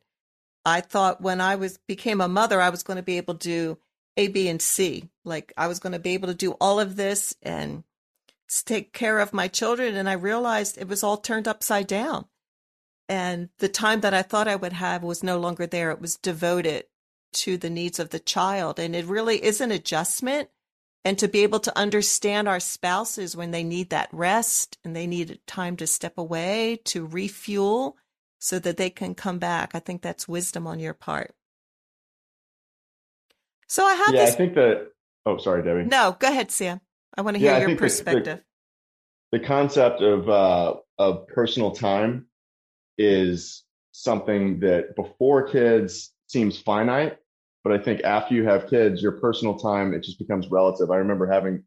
I 0.65 0.81
thought 0.81 1.21
when 1.21 1.41
I 1.41 1.57
was 1.57 1.79
became 1.87 2.21
a 2.21 2.29
mother, 2.29 2.61
I 2.61 2.71
was 2.71 2.83
going 2.83 2.97
to 2.97 3.03
be 3.03 3.19
able 3.19 3.35
to 3.35 3.49
do 3.49 3.79
A, 4.17 4.29
B, 4.29 4.49
and 4.49 4.61
C. 4.61 5.11
Like 5.25 5.53
I 5.57 5.69
was 5.69 5.79
going 5.79 5.93
to 5.93 5.99
be 5.99 6.15
able 6.15 6.29
to 6.29 6.35
do 6.35 6.53
all 6.53 6.81
of 6.81 6.97
this 6.97 7.37
and 7.43 7.85
take 8.67 8.93
care 8.93 9.19
of 9.19 9.33
my 9.33 9.49
children. 9.49 9.95
And 9.97 10.09
I 10.09 10.15
realized 10.15 10.79
it 10.79 10.89
was 10.89 11.03
all 11.03 11.17
turned 11.17 11.49
upside 11.49 11.87
down. 11.87 12.27
And 13.09 13.51
the 13.59 13.69
time 13.69 14.01
that 14.01 14.15
I 14.15 14.23
thought 14.23 14.49
I 14.49 14.57
would 14.57 14.73
have 14.73 15.03
was 15.03 15.23
no 15.23 15.39
longer 15.39 15.67
there. 15.67 15.91
It 15.91 16.01
was 16.01 16.17
devoted 16.17 16.85
to 17.35 17.57
the 17.57 17.71
needs 17.71 17.99
of 17.99 18.11
the 18.11 18.19
child. 18.19 18.79
And 18.79 18.97
it 18.97 19.05
really 19.05 19.45
is 19.45 19.61
an 19.61 19.71
adjustment. 19.71 20.49
And 21.05 21.19
to 21.19 21.29
be 21.29 21.43
able 21.43 21.61
to 21.61 21.79
understand 21.79 22.49
our 22.49 22.61
spouses 22.61 23.37
when 23.37 23.51
they 23.51 23.63
need 23.63 23.91
that 23.91 24.09
rest 24.11 24.79
and 24.85 24.97
they 24.97 25.07
need 25.07 25.39
time 25.47 25.77
to 25.77 25.87
step 25.87 26.17
away, 26.17 26.81
to 26.85 27.07
refuel 27.07 27.99
so 28.39 28.59
that 28.59 28.79
they 28.79 28.91
can 28.91 29.15
come 29.15 29.39
back. 29.39 29.75
I 29.75 29.81
think 29.81 30.01
that's 30.01 30.27
wisdom 30.27 30.67
on 30.67 30.81
your 30.81 30.95
part. 30.95 31.35
So 33.69 33.85
I 33.85 33.95
have 33.95 34.15
yeah, 34.15 34.25
this. 34.25 34.35
I 34.35 34.37
think 34.37 34.55
that. 34.55 34.93
Oh, 35.27 35.39
sorry, 35.39 35.63
Debi. 35.63 35.91
No, 35.91 36.17
go 36.19 36.29
ahead, 36.29 36.51
Sam. 36.51 36.81
I 37.17 37.23
want 37.23 37.37
to 37.37 37.39
hear 37.39 37.53
yeah, 37.53 37.67
your 37.67 37.77
perspective. 37.77 38.41
The, 39.33 39.39
the, 39.39 39.45
concept 39.45 40.03
of 40.03 40.29
uh, 40.29 40.75
of 40.99 41.27
personal 41.29 41.71
time 41.71 42.27
is 42.99 43.65
something 43.93 44.61
that 44.61 44.95
before 44.97 45.49
kids 45.49 46.13
seems 46.27 46.59
finite, 46.59 47.19
but 47.65 47.73
I 47.73 47.79
think 47.79 48.03
after 48.05 48.35
you 48.35 48.45
have 48.45 48.71
kids, 48.71 49.03
your 49.03 49.13
personal 49.13 49.59
time 49.59 49.95
it 49.95 50.05
just 50.05 50.19
becomes 50.19 50.49
relative. 50.49 50.91
I 50.91 50.97
remember 50.97 51.27
having 51.27 51.65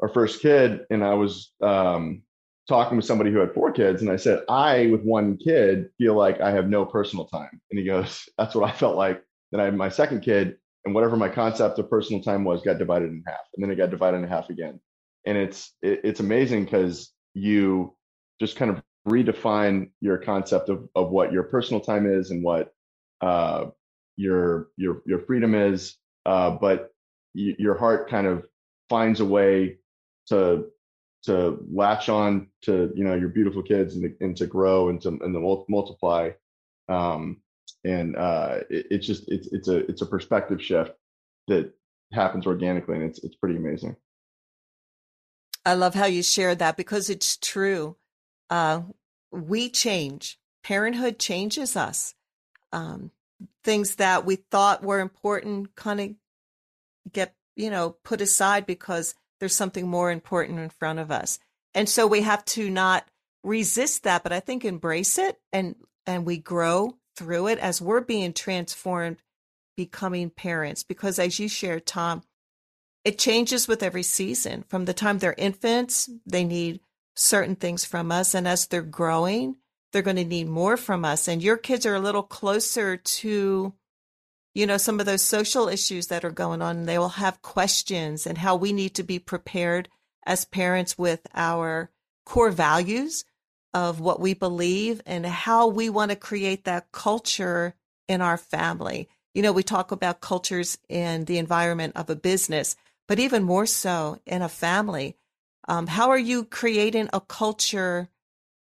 our 0.00 0.08
first 0.08 0.40
kid, 0.40 0.86
and 0.90 1.04
I 1.04 1.14
was 1.14 1.52
um, 1.60 2.22
talking 2.68 2.96
with 2.96 3.06
somebody 3.06 3.32
who 3.32 3.38
had 3.38 3.52
four 3.52 3.72
kids, 3.72 4.00
and 4.00 4.10
I 4.10 4.16
said, 4.16 4.44
I 4.48 4.86
with 4.86 5.02
one 5.02 5.36
kid 5.36 5.88
feel 5.98 6.14
like 6.14 6.40
I 6.40 6.52
have 6.52 6.68
no 6.68 6.84
personal 6.86 7.26
time, 7.26 7.60
and 7.70 7.78
he 7.78 7.84
goes, 7.84 8.28
That's 8.38 8.54
what 8.54 8.68
I 8.68 8.72
felt 8.72 8.96
like. 8.96 9.22
Then 9.50 9.60
I 9.60 9.64
had 9.64 9.76
my 9.76 9.88
second 9.88 10.22
kid, 10.22 10.56
and 10.84 10.94
whatever 10.94 11.16
my 11.16 11.28
concept 11.28 11.78
of 11.78 11.90
personal 11.90 12.22
time 12.22 12.44
was 12.44 12.62
got 12.62 12.78
divided 12.78 13.10
in 13.10 13.22
half 13.26 13.40
and 13.54 13.62
then 13.62 13.70
it 13.70 13.76
got 13.76 13.90
divided 13.90 14.18
in 14.18 14.28
half 14.28 14.48
again 14.48 14.80
and 15.26 15.36
it's 15.36 15.74
it, 15.82 16.00
it's 16.02 16.20
amazing 16.20 16.64
because 16.64 17.12
you 17.34 17.94
just 18.40 18.56
kind 18.56 18.70
of 18.70 18.82
redefine 19.06 19.90
your 20.00 20.18
concept 20.18 20.68
of, 20.68 20.88
of 20.94 21.10
what 21.10 21.32
your 21.32 21.42
personal 21.44 21.80
time 21.80 22.06
is 22.06 22.30
and 22.30 22.42
what 22.42 22.72
uh, 23.20 23.66
your 24.18 24.68
your 24.76 25.02
your 25.06 25.20
freedom 25.20 25.54
is 25.54 25.96
uh, 26.26 26.50
but 26.50 26.92
y- 27.34 27.56
your 27.58 27.78
heart 27.78 28.10
kind 28.10 28.26
of 28.26 28.46
finds 28.90 29.20
a 29.20 29.24
way 29.24 29.78
to 30.26 30.66
to 31.22 31.58
latch 31.72 32.08
on 32.08 32.48
to 32.62 32.92
you 32.94 33.04
know 33.04 33.14
your 33.14 33.30
beautiful 33.30 33.62
kids 33.62 33.96
and, 33.96 34.14
and 34.20 34.36
to 34.36 34.46
grow 34.46 34.90
and 34.90 35.00
to 35.00 35.08
and 35.08 35.34
to 35.34 35.64
multiply 35.68 36.30
um, 36.88 37.40
and 37.84 38.16
uh, 38.16 38.58
it, 38.70 38.86
it's 38.90 39.06
just 39.06 39.24
it's 39.28 39.48
it's 39.52 39.68
a 39.68 39.78
it's 39.88 40.02
a 40.02 40.06
perspective 40.06 40.62
shift 40.62 40.92
that 41.48 41.72
happens 42.12 42.46
organically, 42.46 42.96
and 42.96 43.04
it's 43.04 43.22
it's 43.22 43.36
pretty 43.36 43.56
amazing. 43.56 43.96
I 45.64 45.74
love 45.74 45.94
how 45.94 46.06
you 46.06 46.22
share 46.22 46.54
that 46.54 46.76
because 46.76 47.10
it's 47.10 47.36
true. 47.36 47.96
Uh, 48.48 48.82
we 49.30 49.68
change. 49.68 50.38
Parenthood 50.62 51.18
changes 51.18 51.76
us. 51.76 52.14
Um, 52.72 53.10
things 53.64 53.96
that 53.96 54.24
we 54.24 54.36
thought 54.36 54.82
were 54.82 55.00
important 55.00 55.74
kind 55.76 56.00
of 56.00 56.10
get 57.12 57.34
you 57.56 57.70
know 57.70 57.96
put 58.04 58.20
aside 58.20 58.66
because 58.66 59.14
there's 59.40 59.54
something 59.54 59.86
more 59.86 60.10
important 60.10 60.58
in 60.58 60.68
front 60.68 60.98
of 60.98 61.10
us, 61.10 61.38
and 61.74 61.88
so 61.88 62.06
we 62.06 62.22
have 62.22 62.44
to 62.44 62.70
not 62.70 63.06
resist 63.44 64.02
that, 64.04 64.22
but 64.22 64.32
I 64.32 64.40
think 64.40 64.64
embrace 64.64 65.18
it 65.18 65.38
and 65.52 65.76
and 66.06 66.24
we 66.24 66.38
grow 66.38 66.96
through 67.16 67.48
it 67.48 67.58
as 67.58 67.82
we're 67.82 68.00
being 68.00 68.32
transformed, 68.32 69.18
becoming 69.76 70.30
parents. 70.30 70.82
Because 70.82 71.18
as 71.18 71.38
you 71.38 71.48
shared, 71.48 71.86
Tom, 71.86 72.22
it 73.04 73.18
changes 73.18 73.68
with 73.68 73.82
every 73.82 74.02
season. 74.02 74.64
From 74.68 74.84
the 74.84 74.94
time 74.94 75.18
they're 75.18 75.34
infants, 75.36 76.08
they 76.24 76.44
need 76.44 76.80
certain 77.14 77.56
things 77.56 77.84
from 77.84 78.12
us. 78.12 78.34
And 78.34 78.46
as 78.46 78.66
they're 78.66 78.82
growing, 78.82 79.56
they're 79.92 80.02
going 80.02 80.16
to 80.16 80.24
need 80.24 80.48
more 80.48 80.76
from 80.76 81.04
us. 81.04 81.28
And 81.28 81.42
your 81.42 81.56
kids 81.56 81.86
are 81.86 81.94
a 81.94 82.00
little 82.00 82.22
closer 82.22 82.96
to, 82.96 83.72
you 84.54 84.66
know, 84.66 84.76
some 84.76 85.00
of 85.00 85.06
those 85.06 85.22
social 85.22 85.68
issues 85.68 86.08
that 86.08 86.24
are 86.24 86.30
going 86.30 86.62
on. 86.62 86.84
They 86.84 86.98
will 86.98 87.08
have 87.10 87.42
questions 87.42 88.26
and 88.26 88.38
how 88.38 88.56
we 88.56 88.72
need 88.72 88.94
to 88.94 89.02
be 89.02 89.18
prepared 89.18 89.88
as 90.26 90.44
parents 90.44 90.98
with 90.98 91.26
our 91.34 91.90
core 92.26 92.50
values 92.50 93.24
of 93.72 94.00
what 94.00 94.20
we 94.20 94.34
believe 94.34 95.00
and 95.06 95.24
how 95.24 95.66
we 95.66 95.88
want 95.88 96.10
to 96.10 96.16
create 96.16 96.64
that 96.64 96.90
culture 96.92 97.74
in 98.08 98.20
our 98.20 98.36
family. 98.36 99.08
You 99.34 99.42
know, 99.42 99.52
we 99.52 99.62
talk 99.62 99.92
about 99.92 100.20
cultures 100.20 100.78
in 100.88 101.24
the 101.26 101.38
environment 101.38 101.94
of 101.96 102.10
a 102.10 102.16
business, 102.16 102.76
but 103.06 103.18
even 103.18 103.42
more 103.42 103.66
so 103.66 104.20
in 104.26 104.42
a 104.42 104.48
family. 104.48 105.16
Um, 105.66 105.86
how 105.86 106.10
are 106.10 106.18
you 106.18 106.44
creating 106.44 107.08
a 107.12 107.20
culture 107.20 108.08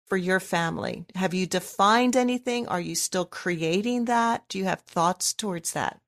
for 0.08 0.18
your 0.18 0.40
family? 0.40 1.06
Have 1.16 1.34
you 1.34 1.46
defined 1.46 2.16
anything? 2.16 2.68
Are 2.68 2.80
you 2.80 2.96
still 2.96 3.26
creating 3.26 4.06
that? 4.06 4.44
Do 4.50 4.58
you 4.58 4.66
have 4.66 4.82
thoughts 4.82 5.34
towards 5.34 5.74
that? 5.74 6.00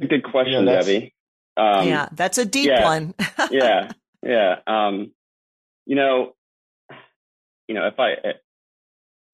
Good 0.00 0.24
question, 0.24 0.66
yeah, 0.66 0.80
Debi. 0.80 1.12
Um, 1.56 1.86
yeah, 1.86 2.08
that's 2.12 2.38
a 2.38 2.46
deep 2.46 2.68
yeah, 2.68 2.84
one. 2.84 3.14
yeah, 3.50 3.92
yeah. 4.22 4.56
Um, 4.66 5.12
you 5.84 5.96
know, 5.96 6.32
you 7.68 7.74
know, 7.74 7.86
if 7.86 7.98
I, 7.98 8.14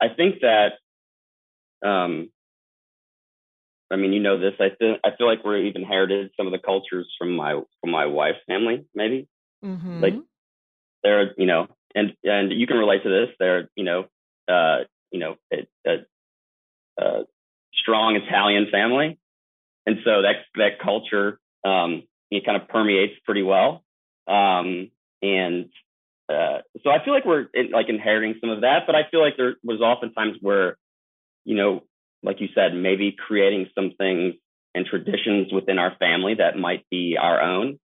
I 0.02 0.08
think 0.14 0.40
that, 0.40 0.72
um, 1.88 2.30
I 3.92 3.96
mean, 3.96 4.12
you 4.12 4.20
know 4.20 4.40
this. 4.40 4.54
I 4.58 4.70
feel 4.76 4.96
I 5.04 5.10
feel 5.16 5.28
like 5.28 5.44
we've 5.44 5.76
inherited 5.76 6.30
some 6.36 6.46
of 6.46 6.52
the 6.52 6.58
cultures 6.58 7.06
from 7.18 7.36
my 7.36 7.60
from 7.80 7.90
my 7.90 8.06
wife's 8.06 8.38
family, 8.48 8.84
maybe. 8.94 9.28
Mm-hmm. 9.64 10.00
Like 10.00 10.14
they're, 11.04 11.32
you 11.38 11.46
know, 11.46 11.68
and 11.96 12.12
and 12.22 12.52
you 12.52 12.66
can 12.68 12.76
relate 12.76 13.02
to 13.02 13.08
this. 13.08 13.34
They're, 13.40 13.68
you 13.74 13.84
know, 13.84 14.04
uh, 14.48 14.84
you 15.10 15.18
know, 15.18 15.36
a, 15.52 15.66
a, 15.84 15.96
a 17.02 17.24
strong 17.74 18.16
Italian 18.16 18.68
family, 18.70 19.18
and 19.86 19.96
so 20.04 20.22
that 20.22 20.44
that 20.54 20.78
culture 20.80 21.40
um, 21.64 22.04
it 22.30 22.44
kind 22.44 22.60
of 22.60 22.68
permeates 22.68 23.14
pretty 23.24 23.42
well. 23.42 23.82
Um, 24.28 24.90
and 25.22 25.70
uh, 26.28 26.58
so 26.82 26.90
I 26.90 27.04
feel 27.04 27.14
like 27.14 27.24
we're 27.24 27.46
in, 27.54 27.70
like 27.70 27.88
inheriting 27.88 28.36
some 28.40 28.50
of 28.50 28.60
that, 28.60 28.80
but 28.86 28.94
I 28.94 29.08
feel 29.10 29.20
like 29.20 29.36
there 29.36 29.54
was 29.62 29.80
oftentimes 29.80 30.36
where, 30.40 30.76
you 31.44 31.56
know, 31.56 31.84
like 32.22 32.40
you 32.40 32.48
said, 32.54 32.74
maybe 32.74 33.12
creating 33.16 33.68
some 33.74 33.92
things 33.96 34.34
and 34.74 34.84
traditions 34.84 35.52
within 35.52 35.78
our 35.78 35.96
family 35.98 36.34
that 36.34 36.58
might 36.58 36.84
be 36.90 37.16
our 37.20 37.40
own 37.40 37.78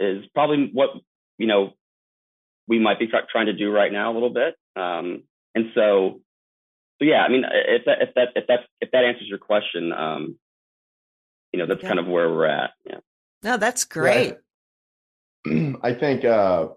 is 0.00 0.24
probably 0.32 0.70
what 0.72 0.90
you 1.36 1.46
know 1.46 1.74
we 2.68 2.78
might 2.78 2.98
be 2.98 3.08
trying 3.32 3.46
to 3.46 3.52
do 3.52 3.70
right 3.70 3.92
now 3.92 4.12
a 4.12 4.14
little 4.14 4.30
bit. 4.30 4.54
Um, 4.76 5.24
and 5.54 5.70
so, 5.74 6.20
so 6.98 7.04
yeah, 7.04 7.22
I 7.22 7.28
mean, 7.28 7.44
if 7.44 7.86
that 7.86 8.02
if 8.02 8.14
that 8.14 8.28
if 8.36 8.46
that 8.46 8.60
if 8.80 8.90
that 8.92 9.04
answers 9.04 9.28
your 9.28 9.38
question, 9.38 9.92
um, 9.92 10.36
you 11.52 11.58
know, 11.58 11.66
that's 11.66 11.82
yeah. 11.82 11.88
kind 11.88 11.98
of 11.98 12.06
where 12.06 12.28
we're 12.30 12.46
at. 12.46 12.70
Yeah. 12.84 12.98
No, 13.42 13.56
that's 13.56 13.84
great. 13.84 14.36
Yeah. 15.46 15.72
I 15.82 15.94
think 15.94 16.24
uh, 16.24 16.68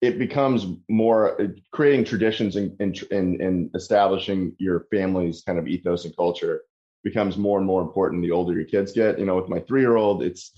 it 0.00 0.18
becomes 0.18 0.66
more 0.88 1.40
uh, 1.40 1.46
creating 1.72 2.04
traditions 2.04 2.56
and, 2.56 2.78
and, 2.80 3.40
and 3.40 3.70
establishing 3.74 4.54
your 4.58 4.86
family's 4.90 5.42
kind 5.42 5.58
of 5.58 5.68
ethos 5.68 6.04
and 6.04 6.16
culture 6.16 6.62
becomes 7.04 7.36
more 7.36 7.58
and 7.58 7.66
more 7.66 7.82
important 7.82 8.22
the 8.22 8.30
older 8.30 8.54
your 8.54 8.64
kids 8.64 8.92
get. 8.92 9.18
You 9.18 9.26
know, 9.26 9.36
with 9.36 9.48
my 9.48 9.60
three 9.60 9.82
year 9.82 9.96
old, 9.96 10.22
it's 10.22 10.52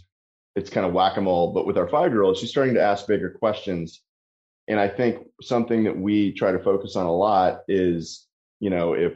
it's 0.55 0.71
kind 0.71 0.87
of 0.87 0.95
whack 0.95 1.19
a 1.19 1.21
mole, 1.21 1.53
but 1.53 1.67
with 1.67 1.77
our 1.77 1.89
five 1.89 2.13
year 2.13 2.23
old, 2.23 2.39
she's 2.39 2.51
starting 2.51 2.75
to 2.75 2.83
ask 2.83 3.07
bigger 3.07 3.31
questions. 3.31 4.01
And 4.69 4.81
I 4.81 4.89
think 4.89 5.27
something 5.43 5.85
that 5.85 5.97
we 5.97 6.33
try 6.33 6.53
to 6.53 6.59
focus 6.59 6.97
on 6.97 7.07
a 7.07 7.13
lot 7.13 7.61
is, 7.69 8.27
you 8.61 8.71
know, 8.71 8.95
if 8.95 9.15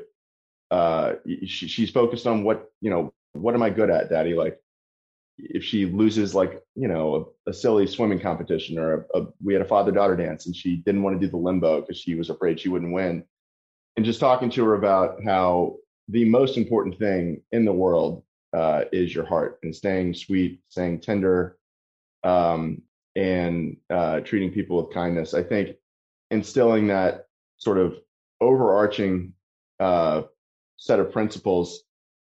uh, 0.71 1.15
she, 1.47 1.67
she's 1.67 1.91
focused 1.91 2.27
on 2.27 2.45
what, 2.45 2.71
you 2.81 2.91
know, 2.91 3.13
what 3.33 3.55
am 3.55 3.63
I 3.63 3.71
good 3.71 3.91
at, 3.91 4.11
daddy? 4.11 4.35
Like, 4.35 4.61
if 5.43 5.65
she 5.65 5.87
loses 5.87 6.35
like 6.35 6.63
you 6.75 6.89
know 6.89 7.35
a, 7.47 7.51
a 7.51 7.53
silly 7.53 7.87
swimming 7.87 8.21
competition 8.21 8.79
or 8.79 9.07
a, 9.15 9.21
a, 9.21 9.27
we 9.43 9.53
had 9.53 9.63
a 9.63 9.69
father 9.69 9.93
daughter 9.93 10.17
dance 10.17 10.47
and 10.47 10.55
she 10.55 10.77
didn't 10.77 11.03
want 11.03 11.19
to 11.19 11.27
do 11.27 11.31
the 11.31 11.37
limbo 11.37 11.81
because 11.81 11.99
she 11.99 12.15
was 12.15 12.31
afraid 12.31 12.61
she 12.61 12.69
wouldn't 12.69 12.93
win 12.93 13.25
and 13.97 14.05
just 14.05 14.21
talking 14.21 14.51
to 14.51 14.65
her 14.65 14.75
about 14.75 15.23
how 15.25 15.77
the 16.09 16.25
most 16.25 16.57
important 16.57 16.99
thing 16.99 17.41
in 17.53 17.65
the 17.65 17.73
world 17.73 18.23
uh, 18.53 18.85
is 18.93 19.15
your 19.15 19.25
heart 19.25 19.59
and 19.63 19.75
staying 19.75 20.13
sweet 20.13 20.61
staying 20.69 21.01
tender 21.01 21.57
um, 22.25 22.83
and 23.17 23.77
uh, 23.91 24.21
treating 24.21 24.53
people 24.53 24.77
with 24.77 24.95
kindness 24.95 25.35
i 25.35 25.43
think 25.43 25.77
instilling 26.31 26.87
that 26.87 27.27
sort 27.57 27.79
of 27.79 27.95
overarching 28.41 29.33
uh, 29.81 30.23
set 30.77 31.01
of 31.01 31.13
principles 31.13 31.83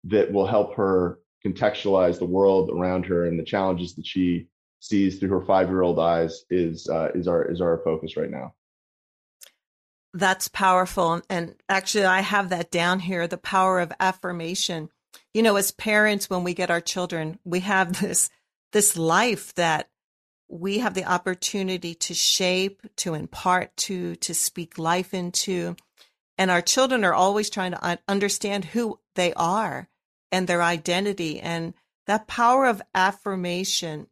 that 0.05 0.33
will 0.33 0.47
help 0.47 0.75
her 0.75 1.19
contextualize 1.45 2.19
the 2.19 2.25
world 2.25 2.71
around 2.71 3.07
her 3.07 3.27
and 3.27 3.39
the 3.39 3.45
challenges 3.45 3.95
that 3.95 4.07
she 4.07 4.49
sees 4.81 5.19
through 5.19 5.31
her 5.31 5.45
five-year-old 5.45 5.99
eyes 5.99 6.45
is 6.51 6.89
uh, 6.89 7.09
is 7.15 7.29
our 7.29 7.45
is 7.45 7.61
our 7.61 7.79
focus 7.85 8.17
right 8.17 8.31
now. 8.31 8.55
That's 10.15 10.49
powerful, 10.49 11.21
and 11.29 11.55
actually, 11.69 12.05
I 12.05 12.21
have 12.21 12.49
that 12.51 12.71
down 12.71 13.01
here: 13.01 13.27
the 13.27 13.39
power 13.39 13.81
of 13.81 13.93
affirmation. 14.01 14.91
You 15.35 15.43
know, 15.43 15.57
as 15.57 15.71
parents, 15.71 16.31
when 16.31 16.45
we 16.45 16.55
get 16.55 16.71
our 16.71 16.81
children, 16.81 17.39
we 17.45 17.61
have 17.61 18.01
this 18.01 18.31
this 18.73 18.97
life 18.97 19.55
that 19.55 19.89
we 20.49 20.79
have 20.79 20.95
the 20.95 21.05
opportunity 21.05 21.95
to 21.95 22.15
shape, 22.15 22.83
to 22.97 23.15
impart 23.15 23.77
to, 23.77 24.17
to 24.17 24.35
speak 24.35 24.79
life 24.79 25.13
into. 25.13 25.77
And 26.39 26.51
our 26.51 26.63
children 26.63 27.05
are 27.05 27.15
always 27.15 27.51
trying 27.51 27.73
to 27.73 27.99
understand 28.07 28.67
who 28.67 29.01
they 29.15 29.33
are 29.35 29.89
and 30.31 30.47
their 30.47 30.63
identity 30.63 31.41
and 31.41 31.75
that 32.07 32.29
power 32.29 32.67
of 32.67 32.83
affirmation, 32.95 34.07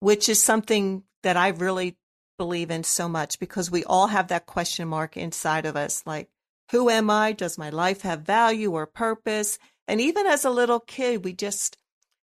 which 0.00 0.28
is 0.28 0.42
something 0.42 1.04
that 1.22 1.36
I 1.36 1.48
really 1.48 1.96
believe 2.38 2.70
in 2.70 2.84
so 2.84 3.08
much 3.08 3.38
because 3.38 3.70
we 3.70 3.84
all 3.84 4.08
have 4.08 4.28
that 4.28 4.46
question 4.46 4.88
mark 4.88 5.16
inside 5.16 5.66
of 5.66 5.76
us 5.76 6.02
like, 6.06 6.28
who 6.72 6.90
am 6.90 7.10
I? 7.10 7.32
Does 7.32 7.58
my 7.58 7.70
life 7.70 8.02
have 8.02 8.22
value 8.22 8.72
or 8.72 8.86
purpose? 8.86 9.58
And 9.86 10.00
even 10.00 10.26
as 10.26 10.44
a 10.44 10.50
little 10.50 10.80
kid, 10.80 11.24
we 11.24 11.32
just, 11.32 11.78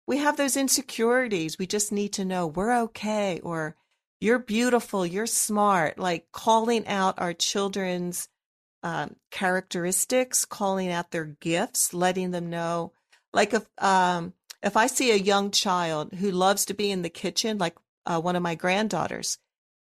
we 0.07 0.17
have 0.17 0.37
those 0.37 0.57
insecurities. 0.57 1.57
We 1.57 1.67
just 1.67 1.91
need 1.91 2.13
to 2.13 2.25
know 2.25 2.47
we're 2.47 2.79
okay 2.83 3.39
or 3.41 3.75
you're 4.19 4.39
beautiful, 4.39 5.05
you're 5.05 5.25
smart, 5.25 5.97
like 5.97 6.31
calling 6.31 6.87
out 6.87 7.19
our 7.19 7.33
children's 7.33 8.29
um, 8.83 9.15
characteristics, 9.31 10.45
calling 10.45 10.91
out 10.91 11.11
their 11.11 11.25
gifts, 11.25 11.93
letting 11.93 12.31
them 12.31 12.49
know. 12.49 12.93
Like 13.33 13.53
if 13.53 13.65
um, 13.77 14.33
if 14.61 14.77
I 14.77 14.87
see 14.87 15.11
a 15.11 15.15
young 15.15 15.51
child 15.51 16.13
who 16.13 16.31
loves 16.31 16.65
to 16.65 16.73
be 16.73 16.91
in 16.91 17.01
the 17.01 17.09
kitchen, 17.09 17.57
like 17.57 17.75
uh, 18.05 18.19
one 18.19 18.35
of 18.35 18.43
my 18.43 18.55
granddaughters, 18.55 19.39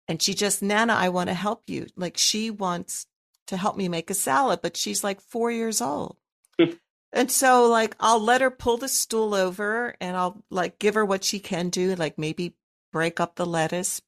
and 0.08 0.22
she 0.22 0.34
just 0.34 0.62
Nana, 0.62 0.94
I 0.94 1.10
want 1.10 1.30
to 1.30 1.36
help 1.36 1.64
you. 1.68 1.88
Like 1.96 2.18
she 2.18 2.50
wants 2.50 3.06
to 3.48 3.58
help 3.58 3.78
me 3.78 3.90
make 3.90 4.10
a 4.10 4.16
salad, 4.16 4.60
but 4.62 4.78
she's 4.78 5.04
like 5.04 5.22
four 5.22 5.52
years 5.52 5.82
old. 5.82 6.18
and 7.14 7.32
so 7.32 7.68
like 7.68 7.96
I'll 8.00 8.20
let 8.20 8.42
her 8.42 8.52
pull 8.52 8.78
the 8.78 8.88
stool 8.88 9.34
over 9.34 9.96
and 10.02 10.18
I'll 10.18 10.44
like 10.50 10.80
give 10.80 10.96
her 10.96 11.06
what 11.06 11.24
she 11.24 11.40
can 11.40 11.70
do, 11.70 11.96
like 11.96 12.18
maybe 12.18 12.56
break 12.92 13.20
up 13.20 13.36
the 13.36 13.46
lettuce. 13.46 14.02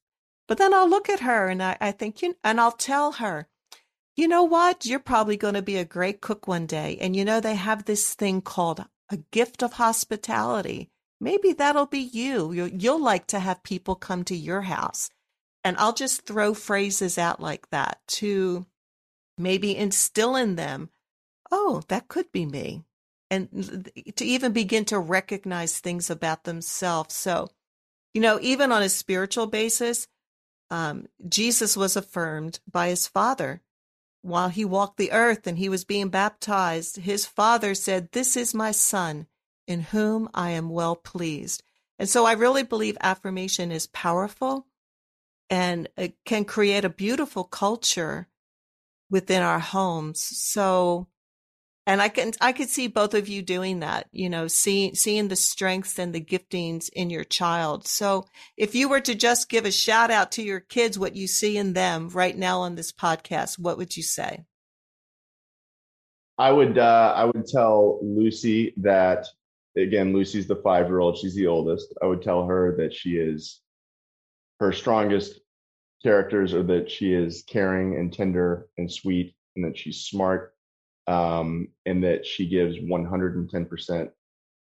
But 0.46 0.58
then 0.58 0.72
I'll 0.72 0.88
look 0.88 1.08
at 1.08 1.20
her 1.20 1.48
and 1.48 1.62
I, 1.62 1.76
I 1.80 1.92
think, 1.92 2.22
you, 2.22 2.34
and 2.42 2.60
I'll 2.60 2.72
tell 2.72 3.12
her, 3.12 3.46
you 4.16 4.26
know 4.26 4.42
what? 4.42 4.86
You're 4.86 4.98
probably 4.98 5.36
going 5.36 5.54
to 5.54 5.62
be 5.62 5.76
a 5.76 5.84
great 5.84 6.20
cook 6.20 6.48
one 6.48 6.66
day. 6.66 6.96
And 7.00 7.14
you 7.14 7.24
know, 7.24 7.40
they 7.40 7.54
have 7.54 7.84
this 7.84 8.14
thing 8.14 8.40
called 8.40 8.84
a 9.10 9.18
gift 9.30 9.62
of 9.62 9.74
hospitality. 9.74 10.90
Maybe 11.20 11.52
that'll 11.52 11.86
be 11.86 11.98
you. 11.98 12.52
You'll 12.52 13.02
like 13.02 13.26
to 13.28 13.38
have 13.38 13.62
people 13.62 13.94
come 13.94 14.24
to 14.24 14.36
your 14.36 14.62
house. 14.62 15.10
And 15.64 15.76
I'll 15.76 15.92
just 15.92 16.22
throw 16.22 16.54
phrases 16.54 17.18
out 17.18 17.40
like 17.40 17.68
that 17.70 18.00
to 18.08 18.66
maybe 19.36 19.76
instill 19.76 20.34
in 20.34 20.56
them, 20.56 20.90
oh, 21.50 21.82
that 21.88 22.08
could 22.08 22.32
be 22.32 22.46
me. 22.46 22.84
And 23.30 23.90
to 24.16 24.24
even 24.24 24.52
begin 24.52 24.84
to 24.86 24.98
recognize 24.98 25.78
things 25.78 26.08
about 26.08 26.44
themselves. 26.44 27.14
So, 27.14 27.50
you 28.14 28.22
know, 28.22 28.38
even 28.40 28.72
on 28.72 28.82
a 28.82 28.88
spiritual 28.88 29.46
basis, 29.46 30.08
um, 30.70 31.08
Jesus 31.28 31.76
was 31.76 31.94
affirmed 31.96 32.60
by 32.70 32.88
his 32.88 33.06
father 33.06 33.62
while 34.22 34.48
he 34.48 34.64
walked 34.64 34.96
the 34.96 35.12
earth 35.12 35.46
and 35.46 35.58
he 35.58 35.68
was 35.68 35.84
being 35.84 36.08
baptized, 36.08 36.96
his 36.96 37.26
father 37.26 37.74
said, 37.74 38.12
This 38.12 38.36
is 38.36 38.54
my 38.54 38.72
son, 38.72 39.26
in 39.66 39.80
whom 39.80 40.28
I 40.34 40.50
am 40.50 40.70
well 40.70 40.96
pleased. 40.96 41.62
And 41.98 42.08
so 42.08 42.24
I 42.26 42.32
really 42.32 42.62
believe 42.62 42.96
affirmation 43.00 43.72
is 43.72 43.86
powerful 43.86 44.66
and 45.50 45.88
it 45.96 46.14
can 46.24 46.44
create 46.44 46.84
a 46.84 46.90
beautiful 46.90 47.44
culture 47.44 48.28
within 49.10 49.42
our 49.42 49.58
homes. 49.58 50.22
So 50.22 51.08
and 51.88 52.02
I 52.02 52.10
can 52.10 52.32
I 52.38 52.52
could 52.52 52.68
see 52.68 52.86
both 52.86 53.14
of 53.14 53.28
you 53.28 53.40
doing 53.40 53.80
that, 53.80 54.08
you 54.12 54.28
know, 54.28 54.46
seeing 54.46 54.94
seeing 54.94 55.28
the 55.28 55.36
strengths 55.36 55.98
and 55.98 56.14
the 56.14 56.20
giftings 56.20 56.90
in 56.92 57.08
your 57.08 57.24
child. 57.24 57.88
So 57.88 58.26
if 58.58 58.74
you 58.74 58.90
were 58.90 59.00
to 59.00 59.14
just 59.14 59.48
give 59.48 59.64
a 59.64 59.72
shout 59.72 60.10
out 60.10 60.32
to 60.32 60.42
your 60.42 60.60
kids 60.60 60.98
what 60.98 61.16
you 61.16 61.26
see 61.26 61.56
in 61.56 61.72
them 61.72 62.10
right 62.10 62.36
now 62.36 62.60
on 62.60 62.74
this 62.74 62.92
podcast, 62.92 63.58
what 63.58 63.78
would 63.78 63.96
you 63.96 64.02
say? 64.02 64.44
I 66.36 66.52
would 66.52 66.76
uh, 66.76 67.14
I 67.16 67.24
would 67.24 67.46
tell 67.46 68.00
Lucy 68.02 68.74
that 68.76 69.26
again, 69.74 70.12
Lucy's 70.12 70.46
the 70.46 70.56
five 70.56 70.88
year 70.88 70.98
old, 70.98 71.16
she's 71.16 71.34
the 71.34 71.46
oldest. 71.46 71.94
I 72.02 72.06
would 72.06 72.20
tell 72.20 72.44
her 72.44 72.76
that 72.76 72.92
she 72.92 73.16
is 73.16 73.60
her 74.60 74.74
strongest 74.74 75.40
characters 76.02 76.52
are 76.52 76.64
that 76.64 76.90
she 76.90 77.14
is 77.14 77.44
caring 77.48 77.96
and 77.96 78.12
tender 78.12 78.68
and 78.76 78.92
sweet 78.92 79.34
and 79.56 79.64
that 79.64 79.78
she's 79.78 80.02
smart 80.02 80.52
um, 81.08 81.68
and 81.86 82.04
that 82.04 82.26
she 82.26 82.46
gives 82.46 82.76
110% 82.76 84.10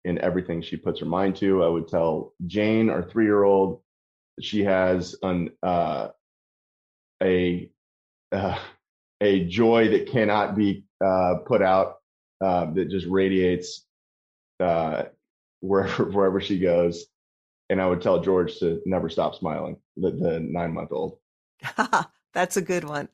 in 0.04 0.18
everything 0.20 0.62
she 0.62 0.76
puts 0.76 1.00
her 1.00 1.06
mind 1.06 1.36
to. 1.36 1.64
I 1.64 1.68
would 1.68 1.88
tell 1.88 2.32
Jane, 2.46 2.88
our 2.88 3.02
three 3.02 3.24
year 3.24 3.42
old, 3.42 3.82
she 4.40 4.62
has 4.64 5.16
an 5.22 5.50
uh, 5.62 6.08
a 7.20 7.68
uh, 8.30 8.58
a 9.20 9.44
joy 9.46 9.88
that 9.88 10.10
cannot 10.10 10.56
be 10.56 10.84
uh, 11.04 11.36
put 11.44 11.60
out 11.60 11.96
uh, 12.40 12.72
that 12.72 12.88
just 12.88 13.06
radiates 13.08 13.84
uh, 14.60 15.04
wherever 15.60 16.04
wherever 16.10 16.40
she 16.40 16.60
goes, 16.60 17.06
and 17.68 17.82
I 17.82 17.86
would 17.86 18.00
tell 18.00 18.22
George 18.22 18.58
to 18.60 18.80
never 18.86 19.08
stop 19.08 19.34
smiling. 19.34 19.78
The, 19.96 20.12
the 20.12 20.40
nine 20.40 20.72
month 20.72 20.92
old. 20.92 21.18
That's 22.32 22.56
a 22.56 22.62
good 22.62 22.84
one. 22.84 23.08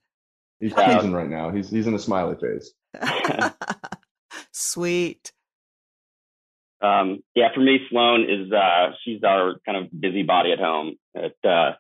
He's 0.61 0.75
teasing 0.75 1.13
right 1.13 1.29
now. 1.29 1.51
He's 1.51 1.71
he's 1.71 1.87
in 1.87 1.95
a 1.95 1.99
smiley 1.99 2.37
phase. 2.41 2.73
Sweet. 4.53 5.33
Um, 6.81 7.23
yeah, 7.35 7.49
for 7.55 7.61
me, 7.61 7.79
Sloan 7.91 8.23
is 8.29 8.53
uh, 8.53 8.93
she's 9.05 9.23
our 9.25 9.55
kind 9.67 9.79
of 9.79 10.01
busybody 10.01 10.53
at 10.53 10.59
home. 10.59 10.97
It, 11.15 11.37
uh, 11.45 11.73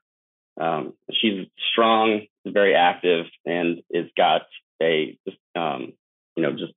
um, 0.61 0.95
she's 1.13 1.47
strong, 1.73 2.23
very 2.47 2.75
active, 2.75 3.27
and 3.45 3.83
is 3.91 4.11
got 4.17 4.43
a 4.83 5.19
just 5.27 5.39
um, 5.55 5.93
you 6.37 6.43
know 6.43 6.53
just 6.53 6.73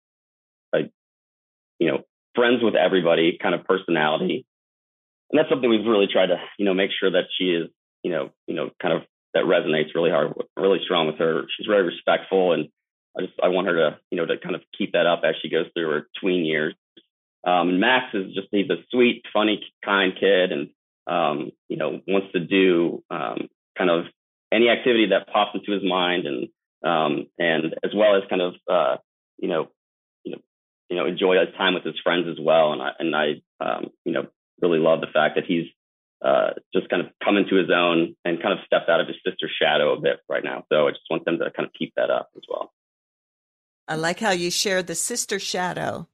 a 0.74 0.90
you 1.80 1.88
know 1.88 2.04
friends 2.36 2.64
with 2.64 2.76
everybody 2.76 3.38
kind 3.42 3.56
of 3.56 3.64
personality, 3.66 4.46
and 5.32 5.40
that's 5.40 5.50
something 5.50 5.70
we've 5.70 5.86
really 5.86 6.08
tried 6.12 6.28
to 6.28 6.38
you 6.58 6.66
know 6.66 6.74
make 6.74 6.92
sure 6.98 7.12
that 7.12 7.26
she 7.38 7.46
is 7.46 7.70
you 8.04 8.12
know 8.12 8.32
you 8.46 8.56
know 8.56 8.70
kind 8.82 8.94
of 8.94 9.04
that 9.38 9.46
resonates 9.46 9.94
really 9.94 10.10
hard, 10.10 10.34
really 10.58 10.80
strong 10.84 11.08
with 11.08 11.20
her. 11.20 11.44
She's 11.56 11.68
very 11.68 11.84
respectful, 11.84 12.54
and 12.54 12.70
I 13.18 13.22
just 13.22 13.34
I 13.42 13.50
want 13.50 13.68
her 13.68 13.76
to 13.76 13.98
you 14.10 14.18
know 14.18 14.26
to 14.26 14.38
kind 14.38 14.56
of 14.56 14.62
keep 14.78 14.94
that 14.94 15.06
up 15.06 15.22
as 15.24 15.36
she 15.42 15.50
goes 15.50 15.68
through 15.74 15.90
her 15.90 16.08
tween 16.20 16.44
years. 16.44 16.74
Um, 17.46 17.80
Max 17.80 18.14
is 18.14 18.34
just 18.34 18.48
he's 18.52 18.70
a 18.70 18.84
sweet, 18.90 19.24
funny, 19.32 19.64
kind 19.86 20.14
kid, 20.20 20.52
and 20.52 20.70
um, 21.08 21.52
you 21.70 21.78
know 21.78 22.02
wants 22.08 22.34
to 22.34 22.40
do 22.40 23.04
um, 23.10 23.48
kind 23.78 23.90
of 23.90 24.06
any 24.52 24.70
activity 24.70 25.08
that 25.08 25.32
pops 25.32 25.52
into 25.56 25.72
his 25.72 25.88
mind, 25.88 26.26
and 26.26 26.48
um, 26.84 27.28
and 27.38 27.76
as 27.84 27.92
well 27.96 28.16
as 28.16 28.24
kind 28.30 28.42
of 28.42 28.56
uh, 28.70 28.98
you 29.38 29.50
know 29.50 29.68
you 30.24 30.32
know 30.32 30.40
you 30.90 30.98
know 30.98 31.06
enjoy 31.06 31.38
his 31.40 31.56
time 31.56 31.76
with 31.76 31.84
his 31.84 32.00
friends 32.04 32.28
as 32.28 32.44
well. 32.44 32.74
And 32.74 32.82
I 32.82 32.90
and 32.98 33.16
I 33.16 33.26
um, 33.62 33.92
you 34.04 34.14
know 34.14 34.28
really 34.62 34.80
love 34.80 35.02
the 35.02 35.14
fact 35.14 35.36
that 35.36 35.46
he's 35.46 35.68
uh, 36.24 36.52
just 36.74 36.90
kind 36.90 37.06
of 37.06 37.12
come 37.24 37.38
into 37.38 37.56
his 37.56 37.70
own 37.74 38.16
and 38.26 38.42
kind 38.42 38.54
of 38.54 38.60
stepped 38.66 38.90
out 38.90 39.00
of 39.00 39.08
his 39.08 39.18
sister's 39.26 39.52
shadow 39.62 39.94
a 39.94 40.02
bit 40.02 40.20
right 40.28 40.44
now. 40.44 40.64
So 40.72 40.88
I 40.88 40.92
just 40.92 41.04
want 41.10 41.26
them 41.26 41.38
to 41.40 41.52
kind 41.52 41.68
of 41.68 41.74
keep 41.78 41.94
that 41.96 42.10
up 42.10 42.30
as 42.36 42.44
well. 42.50 42.74
I 43.88 43.96
like 43.96 44.20
how 44.20 44.32
you 44.32 44.52
shared 44.52 44.88
the 44.88 44.96
sister 44.96 45.40
shadow. 45.40 46.08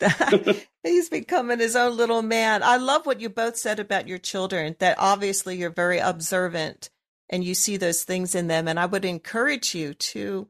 He's 0.82 1.08
becoming 1.08 1.58
his 1.58 1.74
own 1.74 1.96
little 1.96 2.22
man. 2.22 2.62
I 2.62 2.76
love 2.76 3.06
what 3.06 3.20
you 3.20 3.28
both 3.28 3.56
said 3.56 3.80
about 3.80 4.06
your 4.06 4.18
children, 4.18 4.76
that 4.78 4.96
obviously 4.98 5.56
you're 5.56 5.70
very 5.70 5.98
observant 5.98 6.90
and 7.28 7.42
you 7.42 7.54
see 7.54 7.76
those 7.76 8.04
things 8.04 8.34
in 8.34 8.46
them. 8.46 8.68
And 8.68 8.78
I 8.78 8.86
would 8.86 9.04
encourage 9.04 9.74
you 9.74 9.94
to 9.94 10.48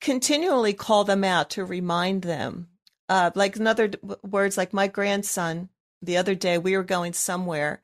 continually 0.00 0.72
call 0.72 1.04
them 1.04 1.22
out 1.22 1.50
to 1.50 1.64
remind 1.64 2.22
them. 2.22 2.68
Uh, 3.08 3.30
like 3.34 3.56
another 3.56 3.90
words, 4.22 4.56
like 4.56 4.72
my 4.72 4.86
grandson, 4.86 5.68
the 6.02 6.16
other 6.16 6.34
day 6.34 6.58
we 6.58 6.76
were 6.76 6.84
going 6.84 7.12
somewhere. 7.12 7.82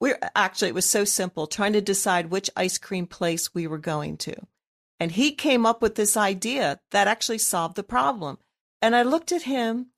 We're 0.00 0.18
actually, 0.34 0.68
it 0.68 0.74
was 0.74 0.88
so 0.88 1.04
simple 1.04 1.46
trying 1.46 1.74
to 1.74 1.80
decide 1.80 2.30
which 2.30 2.50
ice 2.56 2.78
cream 2.78 3.06
place 3.06 3.54
we 3.54 3.66
were 3.66 3.78
going 3.78 4.16
to. 4.18 4.34
And 4.98 5.12
he 5.12 5.32
came 5.32 5.66
up 5.66 5.82
with 5.82 5.94
this 5.94 6.16
idea 6.16 6.80
that 6.90 7.08
actually 7.08 7.38
solved 7.38 7.76
the 7.76 7.82
problem. 7.82 8.38
And 8.80 8.94
I 8.96 9.02
looked 9.02 9.32
at 9.32 9.42
him 9.42 9.88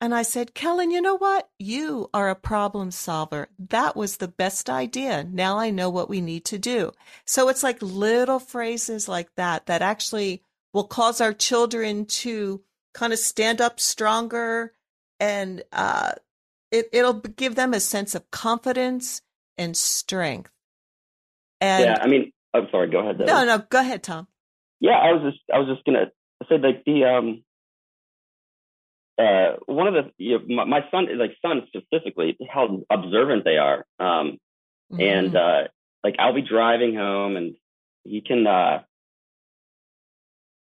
and 0.00 0.14
I 0.14 0.22
said, 0.22 0.54
Kellen, 0.54 0.92
you 0.92 1.00
know 1.00 1.16
what? 1.16 1.48
You 1.58 2.08
are 2.14 2.28
a 2.28 2.36
problem 2.36 2.92
solver. 2.92 3.48
That 3.58 3.96
was 3.96 4.16
the 4.16 4.28
best 4.28 4.70
idea. 4.70 5.24
Now 5.24 5.58
I 5.58 5.70
know 5.70 5.90
what 5.90 6.08
we 6.08 6.20
need 6.20 6.44
to 6.46 6.58
do. 6.58 6.92
So 7.24 7.48
it's 7.48 7.64
like 7.64 7.82
little 7.82 8.38
phrases 8.38 9.08
like 9.08 9.34
that 9.34 9.66
that 9.66 9.82
actually 9.82 10.42
will 10.72 10.84
cause 10.84 11.20
our 11.20 11.32
children 11.32 12.06
to 12.06 12.62
kind 12.94 13.12
of 13.12 13.18
stand 13.18 13.60
up 13.60 13.80
stronger 13.80 14.72
and 15.18 15.64
uh, 15.72 16.12
it, 16.70 16.88
it'll 16.92 17.14
give 17.14 17.54
them 17.54 17.74
a 17.74 17.80
sense 17.80 18.14
of 18.14 18.30
confidence 18.30 19.22
and 19.56 19.76
strength. 19.76 20.50
And 21.60 21.84
yeah, 21.84 21.98
I 22.00 22.06
mean, 22.06 22.32
I'm 22.54 22.68
sorry. 22.70 22.90
Go 22.90 23.00
ahead. 23.00 23.18
No, 23.18 23.44
no, 23.44 23.58
go 23.68 23.80
ahead, 23.80 24.02
Tom. 24.02 24.28
Yeah, 24.80 24.92
I 24.92 25.12
was 25.12 25.32
just, 25.32 25.42
I 25.52 25.58
was 25.58 25.68
just 25.68 25.84
gonna 25.84 26.10
say 26.48 26.58
like 26.58 26.84
the 26.84 27.04
um, 27.04 27.42
uh, 29.18 29.56
one 29.66 29.88
of 29.88 29.94
the 29.94 30.12
you 30.16 30.38
know, 30.38 30.54
my, 30.54 30.64
my, 30.64 30.84
son, 30.90 31.08
like 31.18 31.32
son 31.42 31.62
specifically, 31.66 32.36
how 32.48 32.80
observant 32.88 33.44
they 33.44 33.56
are. 33.56 33.84
Um, 33.98 34.38
mm-hmm. 34.92 35.00
and 35.00 35.36
uh, 35.36 35.62
like 36.04 36.16
I'll 36.18 36.34
be 36.34 36.42
driving 36.42 36.94
home 36.94 37.36
and 37.36 37.56
he 38.04 38.20
can, 38.20 38.46
uh, 38.46 38.82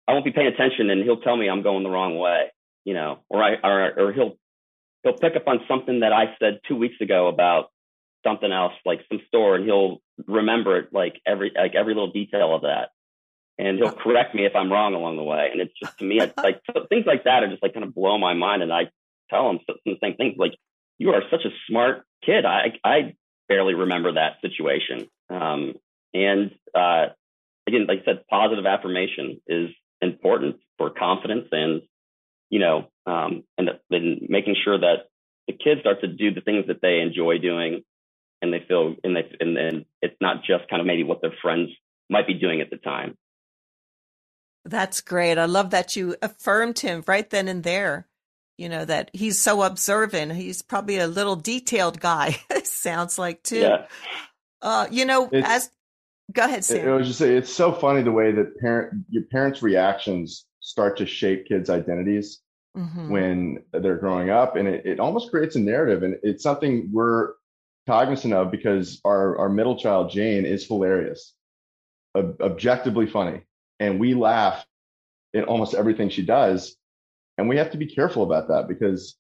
I 0.06 0.12
won't 0.12 0.24
be 0.24 0.30
paying 0.30 0.46
attention 0.46 0.90
and 0.90 1.02
he'll 1.02 1.20
tell 1.20 1.36
me 1.36 1.48
I'm 1.48 1.62
going 1.62 1.82
the 1.82 1.90
wrong 1.90 2.16
way, 2.18 2.52
you 2.84 2.94
know, 2.94 3.18
or 3.28 3.42
I, 3.42 3.54
or, 3.62 4.08
or 4.08 4.12
he'll, 4.12 4.36
he'll 5.04 5.12
pick 5.12 5.36
up 5.36 5.46
on 5.46 5.60
something 5.68 6.00
that 6.00 6.12
I 6.12 6.34
said 6.40 6.60
two 6.66 6.76
weeks 6.76 6.96
ago 7.00 7.28
about 7.28 7.66
something 8.26 8.50
else, 8.50 8.72
like 8.84 9.00
some 9.08 9.20
store, 9.28 9.54
and 9.54 9.64
he'll 9.64 9.98
remember 10.26 10.78
it 10.78 10.88
like 10.92 11.20
every 11.26 11.52
like 11.54 11.74
every 11.74 11.94
little 11.94 12.10
detail 12.10 12.54
of 12.54 12.62
that, 12.62 12.88
and 13.58 13.78
he'll 13.78 13.92
correct 13.92 14.34
me 14.34 14.46
if 14.46 14.56
I'm 14.56 14.72
wrong 14.72 14.94
along 14.94 15.16
the 15.16 15.22
way. 15.22 15.50
And 15.52 15.60
it's 15.60 15.74
just 15.80 15.98
to 15.98 16.04
me, 16.04 16.20
it's 16.20 16.36
like 16.36 16.60
things 16.88 17.04
like 17.06 17.24
that 17.24 17.44
are 17.44 17.48
just 17.48 17.62
like 17.62 17.74
kind 17.74 17.84
of 17.84 17.94
blow 17.94 18.18
my 18.18 18.34
mind, 18.34 18.62
and 18.62 18.72
I 18.72 18.90
tell 19.30 19.50
him 19.50 19.60
the 19.84 19.96
same 20.02 20.16
things 20.16 20.34
like, 20.38 20.54
"You 20.98 21.10
are 21.10 21.22
such 21.30 21.44
a 21.44 21.50
smart 21.68 22.04
kid. 22.24 22.44
I 22.46 22.72
I 22.82 23.14
barely 23.48 23.74
remember 23.74 24.14
that 24.14 24.40
situation." 24.40 25.08
Um, 25.28 25.74
and 26.14 26.52
uh, 26.74 27.06
again, 27.66 27.86
like 27.86 28.00
I 28.02 28.04
said, 28.04 28.26
positive 28.30 28.66
affirmation 28.66 29.40
is 29.46 29.70
important 30.00 30.56
for 30.78 30.90
confidence 30.90 31.48
and 31.52 31.82
you 32.50 32.60
know, 32.60 32.86
um, 33.06 33.44
and 33.58 33.70
then 33.90 34.20
making 34.28 34.56
sure 34.62 34.78
that 34.78 35.08
the 35.46 35.52
kids 35.52 35.80
start 35.80 36.00
to 36.00 36.08
do 36.08 36.32
the 36.32 36.40
things 36.40 36.66
that 36.68 36.80
they 36.80 37.00
enjoy 37.00 37.38
doing 37.38 37.82
and 38.40 38.52
they 38.52 38.64
feel 38.66 38.94
and 39.02 39.16
they 39.16 39.30
and 39.40 39.56
then 39.56 39.84
it's 40.02 40.16
not 40.20 40.44
just 40.44 40.68
kind 40.68 40.80
of 40.80 40.86
maybe 40.86 41.02
what 41.02 41.20
their 41.20 41.34
friends 41.42 41.70
might 42.10 42.26
be 42.26 42.34
doing 42.34 42.60
at 42.60 42.70
the 42.70 42.76
time. 42.76 43.16
That's 44.64 45.00
great. 45.00 45.36
I 45.36 45.44
love 45.44 45.70
that 45.70 45.96
you 45.96 46.16
affirmed 46.22 46.78
him 46.78 47.04
right 47.06 47.28
then 47.28 47.48
and 47.48 47.62
there. 47.62 48.06
You 48.56 48.68
know 48.68 48.84
that 48.84 49.10
he's 49.12 49.40
so 49.40 49.62
observant. 49.62 50.32
He's 50.32 50.62
probably 50.62 50.98
a 50.98 51.08
little 51.08 51.36
detailed 51.36 52.00
guy. 52.00 52.36
sounds 52.64 53.18
like 53.18 53.42
too. 53.42 53.60
Yeah. 53.60 53.86
Uh, 54.62 54.86
you 54.90 55.04
know, 55.04 55.28
it's, 55.32 55.48
as 55.48 55.70
go 56.32 56.44
ahead, 56.44 56.64
Sam. 56.64 56.88
I 56.88 56.96
was 56.96 57.08
just 57.08 57.18
say 57.18 57.36
it's 57.36 57.52
so 57.52 57.72
funny 57.72 58.02
the 58.02 58.12
way 58.12 58.30
that 58.32 58.56
parent 58.58 59.04
your 59.10 59.24
parents' 59.24 59.62
reactions 59.62 60.46
start 60.64 60.96
to 60.96 61.04
shape 61.04 61.46
kids' 61.46 61.68
identities 61.68 62.40
mm-hmm. 62.74 63.10
when 63.10 63.62
they're 63.70 63.98
growing 63.98 64.30
up. 64.30 64.56
And 64.56 64.66
it, 64.66 64.86
it 64.86 64.98
almost 64.98 65.30
creates 65.30 65.56
a 65.56 65.60
narrative. 65.60 66.02
And 66.02 66.16
it's 66.22 66.42
something 66.42 66.88
we're 66.90 67.34
cognizant 67.86 68.32
of 68.32 68.50
because 68.50 68.98
our, 69.04 69.36
our 69.38 69.50
middle 69.50 69.76
child, 69.76 70.10
Jane, 70.10 70.46
is 70.46 70.66
hilarious, 70.66 71.34
ob- 72.16 72.40
objectively 72.40 73.06
funny. 73.06 73.42
And 73.78 74.00
we 74.00 74.14
laugh 74.14 74.64
in 75.34 75.44
almost 75.44 75.74
everything 75.74 76.08
she 76.08 76.22
does. 76.22 76.74
And 77.36 77.46
we 77.46 77.58
have 77.58 77.72
to 77.72 77.78
be 77.78 77.86
careful 77.86 78.22
about 78.22 78.48
that 78.48 78.66
because 78.66 79.16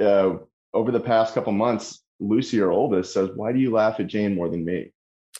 uh, 0.00 0.36
over 0.72 0.90
the 0.90 1.00
past 1.00 1.34
couple 1.34 1.52
months, 1.52 2.02
Lucy, 2.18 2.62
our 2.62 2.70
oldest, 2.70 3.12
says, 3.12 3.28
Why 3.34 3.52
do 3.52 3.58
you 3.58 3.72
laugh 3.72 4.00
at 4.00 4.06
Jane 4.06 4.34
more 4.34 4.48
than 4.48 4.64
me? 4.64 4.92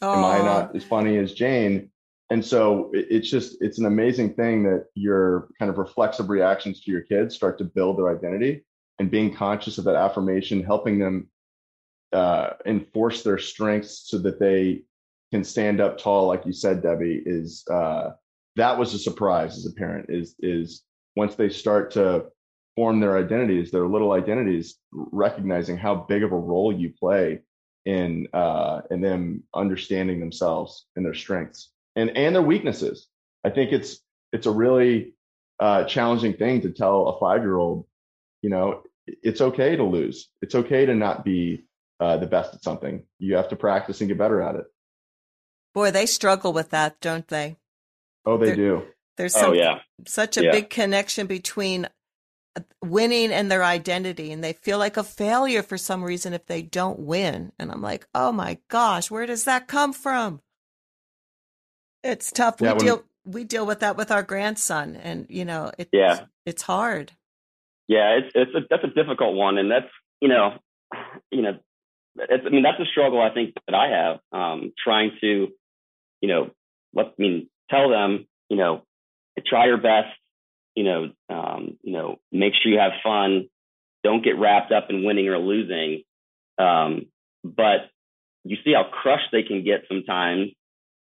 Am 0.03 0.25
I 0.27 0.39
not 0.45 0.77
as 0.77 0.85
funny 0.85 1.17
as 1.17 1.33
Jane? 1.33 1.91
And 2.31 2.45
so 2.45 2.91
it's 2.93 3.31
just 3.31 3.59
it's 3.61 3.79
an 3.79 3.87
amazing 3.87 4.35
thing 4.35 4.65
that 4.65 4.87
your 4.95 5.49
kind 5.59 5.71
of 5.71 5.79
reflexive 5.79 6.29
reactions 6.29 6.83
to 6.83 6.91
your 6.91 7.03
kids 7.03 7.35
start 7.35 7.57
to 7.59 7.65
build 7.65 7.99
their 7.99 8.17
identity 8.17 8.65
and 8.99 9.11
being 9.11 9.33
conscious 9.33 9.79
of 9.79 9.85
that 9.85 9.95
affirmation 9.95 10.62
helping 10.62 10.99
them 10.99 11.29
uh, 12.12 12.51
enforce 12.65 13.23
their 13.23 13.39
strengths 13.39 14.09
so 14.09 14.19
that 14.19 14.41
they 14.41 14.83
can 15.33 15.45
stand 15.45 15.81
up 15.81 15.99
tall 15.99 16.27
like 16.27 16.45
you 16.47 16.53
said 16.53 16.83
Debi 16.83 17.23
is 17.25 17.65
uh, 17.71 18.11
that 18.57 18.77
was 18.77 18.95
a 18.95 18.99
surprise 18.99 19.57
as 19.57 19.66
a 19.66 19.72
parent 19.72 20.07
is 20.09 20.35
is 20.41 20.83
once 21.14 21.37
they 21.37 21.49
start 21.49 21.93
to 21.93 22.27
form 22.74 22.99
their 22.99 23.16
identities 23.16 23.70
their 23.70 23.87
little 23.87 24.12
identities 24.12 24.79
recognizing 24.93 25.77
how 25.77 25.95
big 25.95 26.24
of 26.24 26.33
a 26.33 26.37
role 26.37 26.72
you 26.72 26.93
play 26.99 27.41
in 27.85 28.27
uh, 28.33 28.81
in 28.91 29.01
them 29.01 29.45
understanding 29.55 30.18
themselves 30.18 30.87
and 30.97 31.07
their 31.07 31.14
strengths 31.14 31.70
and 31.97 32.16
and 32.16 32.34
their 32.34 32.42
weaknesses. 32.42 33.09
I 33.44 33.51
think 33.51 33.72
it's 33.72 33.99
it's 34.32 34.47
a 34.47 34.53
really 34.53 35.14
uh, 35.59 35.84
challenging 35.84 36.34
thing 36.34 36.61
to 36.62 36.70
tell 36.70 37.09
a 37.09 37.18
five 37.18 37.42
year 37.42 37.57
old, 37.57 37.86
you 38.42 38.51
know, 38.51 38.82
it's 39.07 39.40
okay 39.40 39.76
to 39.76 39.82
lose. 39.82 40.28
It's 40.42 40.55
okay 40.55 40.86
to 40.86 40.94
not 40.94 41.24
be 41.24 41.64
uh, 41.99 42.18
the 42.18 42.26
best 42.26 42.55
at 42.55 42.62
something. 42.62 43.05
You 43.18 43.36
have 43.36 43.49
to 43.49 43.57
practice 43.57 44.01
and 44.01 44.09
get 44.09 44.18
better 44.18 44.42
at 44.42 44.57
it. 44.57 44.66
Boy, 45.74 45.90
they 45.90 46.07
struggle 46.07 46.53
with 46.53 46.70
that, 46.70 47.01
don't 47.01 47.26
they? 47.28 47.57
Oh, 48.24 48.36
they 48.36 48.47
They're, 48.47 48.57
do. 48.57 48.82
There's 49.16 49.34
some, 49.34 49.51
oh, 49.51 49.55
yeah. 49.55 49.78
such 50.07 50.36
a 50.36 50.44
yeah. 50.44 50.51
big 50.51 50.68
connection 50.68 51.26
between 51.26 51.88
uh, 52.57 52.61
winning 52.82 53.32
and 53.32 53.51
their 53.51 53.64
identity 53.64 54.32
and 54.32 54.42
they 54.42 54.53
feel 54.53 54.78
like 54.78 54.97
a 54.97 55.05
failure 55.05 55.62
for 55.62 55.78
some 55.78 56.03
reason 56.03 56.32
if 56.32 56.47
they 56.47 56.62
don't 56.62 56.99
win 56.99 57.53
and 57.59 57.70
i'm 57.70 57.82
like 57.82 58.07
oh 58.14 58.32
my 58.32 58.57
gosh 58.68 59.11
where 59.11 59.26
does 59.26 59.44
that 59.44 59.68
come 59.68 59.92
from 59.92 60.40
it's 62.11 62.33
tough. 62.33 62.57
Yeah, 62.61 62.73
we 62.73 62.77
when, 62.77 62.87
deal 62.87 63.05
we 63.25 63.45
deal 63.45 63.67
with 63.67 63.81
that 63.81 63.97
with 63.97 64.11
our 64.11 64.23
grandson, 64.23 64.97
and 64.97 65.27
you 65.29 65.45
know, 65.45 65.71
it's, 65.79 65.91
yeah, 65.93 66.27
it's 66.45 66.63
hard. 66.63 67.13
Yeah, 67.89 68.19
it's 68.19 68.33
it's 68.35 68.55
a, 68.55 68.61
that's 68.69 68.85
a 68.85 68.95
difficult 68.95 69.35
one, 69.35 69.59
and 69.59 69.71
that's 69.71 69.91
you 70.21 70.29
know, 70.29 70.59
you 71.31 71.43
know, 71.43 71.59
it's, 72.17 72.45
I 72.47 72.51
mean, 72.51 72.63
that's 72.63 72.81
a 72.81 72.91
struggle 72.91 73.21
I 73.21 73.33
think 73.33 73.55
that 73.67 73.75
I 73.75 73.89
have, 73.89 74.21
um, 74.33 74.73
trying 74.83 75.13
to, 75.21 75.49
you 76.21 76.29
know, 76.29 76.51
let, 76.95 77.07
I 77.07 77.13
mean, 77.19 77.49
tell 77.71 77.91
them, 77.91 78.27
you 78.49 78.57
know, 78.57 78.83
try 79.47 79.67
your 79.67 79.77
best, 79.77 80.17
you 80.75 80.85
know, 80.85 81.11
um, 81.29 81.77
you 81.83 81.93
know, 81.93 82.19
make 82.33 82.55
sure 82.55 82.73
you 82.73 82.79
have 82.79 82.93
fun. 83.03 83.49
Don't 84.03 84.25
get 84.25 84.39
wrapped 84.39 84.73
up 84.73 84.87
in 84.91 85.05
winning 85.05 85.29
or 85.29 85.39
losing. 85.39 86.03
Um, 86.59 87.07
but 87.45 87.91
you 88.45 88.57
see 88.65 88.73
how 88.73 88.85
crushed 88.85 89.31
they 89.33 89.43
can 89.43 89.65
get 89.65 89.85
sometimes. 89.89 90.53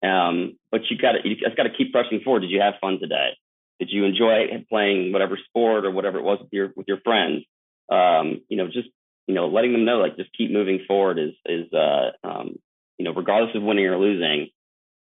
Um, 0.04 0.58
but 0.72 0.82
you 0.89 0.97
got 0.97 1.14
to, 1.14 1.20
you 1.28 1.36
just 1.36 1.56
got 1.56 1.64
to 1.64 1.74
keep 1.76 1.91
pressing 1.93 2.22
forward. 2.24 2.41
Did 2.41 2.51
you 2.51 2.62
have 2.62 2.76
fun 2.82 2.99
today? 2.99 3.38
Did 3.80 3.89
you 3.91 4.06
enjoy 4.06 4.47
playing 4.70 5.12
whatever 5.12 5.38
sport 5.47 5.86
or 5.86 5.91
whatever 5.91 6.20
it 6.20 6.24
was 6.24 6.39
with 6.41 6.51
your 6.51 6.74
with 6.76 6.88
your 6.88 6.99
friends? 7.04 7.43
Um, 7.91 8.41
you 8.49 8.58
know, 8.58 8.68
just 8.68 8.89
you 9.28 9.36
know, 9.36 9.47
letting 9.47 9.72
them 9.72 9.86
know 9.86 9.97
like 9.97 10.18
just 10.18 10.32
keep 10.38 10.51
moving 10.51 10.82
forward 10.88 11.18
is 11.20 11.34
is 11.45 11.72
uh, 11.74 12.12
um, 12.24 12.58
you 12.97 13.06
know, 13.06 13.14
regardless 13.14 13.56
of 13.56 13.64
winning 13.64 13.86
or 13.86 13.97
losing, 13.97 14.49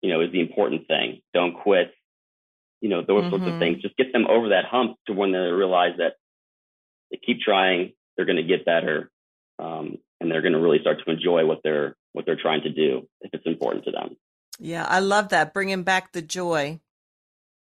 you 0.03 0.11
know, 0.11 0.20
is 0.20 0.32
the 0.32 0.41
important 0.41 0.87
thing. 0.87 1.20
Don't 1.32 1.55
quit. 1.55 1.93
You 2.80 2.91
know, 2.91 3.01
those 3.01 3.22
mm-hmm. 3.22 3.30
sorts 3.30 3.45
of 3.45 3.51
mm-hmm. 3.51 3.59
things. 3.59 3.82
Just 3.82 3.97
get 3.97 4.12
them 4.12 4.26
over 4.28 4.51
that 4.51 4.66
hump 4.66 4.97
to 5.07 5.14
when 5.14 5.32
they 5.32 5.39
realize 5.39 5.97
that 5.99 6.14
they 7.11 7.18
keep 7.24 7.41
trying, 7.41 7.93
they're 8.16 8.26
going 8.26 8.37
to 8.37 8.43
get 8.43 8.66
better, 8.66 9.11
um, 9.59 9.99
and 10.20 10.30
they're 10.30 10.43
going 10.43 10.53
to 10.53 10.61
really 10.61 10.80
start 10.80 10.99
to 11.05 11.11
enjoy 11.11 11.47
what 11.47 11.61
they're 11.64 11.97
what 12.12 12.26
they're 12.26 12.41
trying 12.41 12.62
to 12.62 12.70
do 12.70 13.09
if 13.22 13.30
it's 13.32 13.47
important 13.47 13.85
to 13.87 13.91
them. 13.91 14.16
Yeah, 14.59 14.86
I 14.88 15.00
love 15.00 15.30
that. 15.30 15.55
Bringing 15.55 15.82
back 15.82 16.12
the 16.12 16.22
joy. 16.22 16.80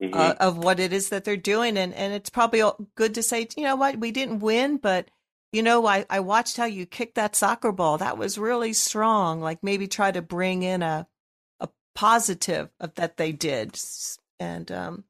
Mm-hmm. 0.01 0.17
Uh, 0.17 0.33
of 0.39 0.57
what 0.57 0.79
it 0.79 0.93
is 0.93 1.09
that 1.09 1.25
they're 1.25 1.35
doing, 1.35 1.77
and 1.77 1.93
and 1.93 2.13
it's 2.13 2.29
probably 2.29 2.63
good 2.95 3.15
to 3.15 3.21
say, 3.21 3.45
you 3.57 3.63
know 3.63 3.75
what, 3.75 3.97
we 3.99 4.11
didn't 4.11 4.39
win, 4.39 4.77
but 4.77 5.11
you 5.51 5.63
know, 5.63 5.85
I, 5.85 6.05
I 6.09 6.19
watched 6.19 6.57
how 6.57 6.65
you 6.65 6.85
kicked 6.85 7.15
that 7.15 7.35
soccer 7.35 7.71
ball. 7.71 7.97
That 7.97 8.17
was 8.17 8.37
really 8.37 8.73
strong. 8.73 9.41
Like 9.41 9.63
maybe 9.63 9.87
try 9.87 10.11
to 10.11 10.21
bring 10.21 10.63
in 10.63 10.83
a 10.83 11.07
a 11.59 11.67
positive 11.95 12.69
of 12.79 12.95
that 12.95 13.17
they 13.17 13.31
did. 13.31 13.77
And 14.39 14.71
um 14.71 15.03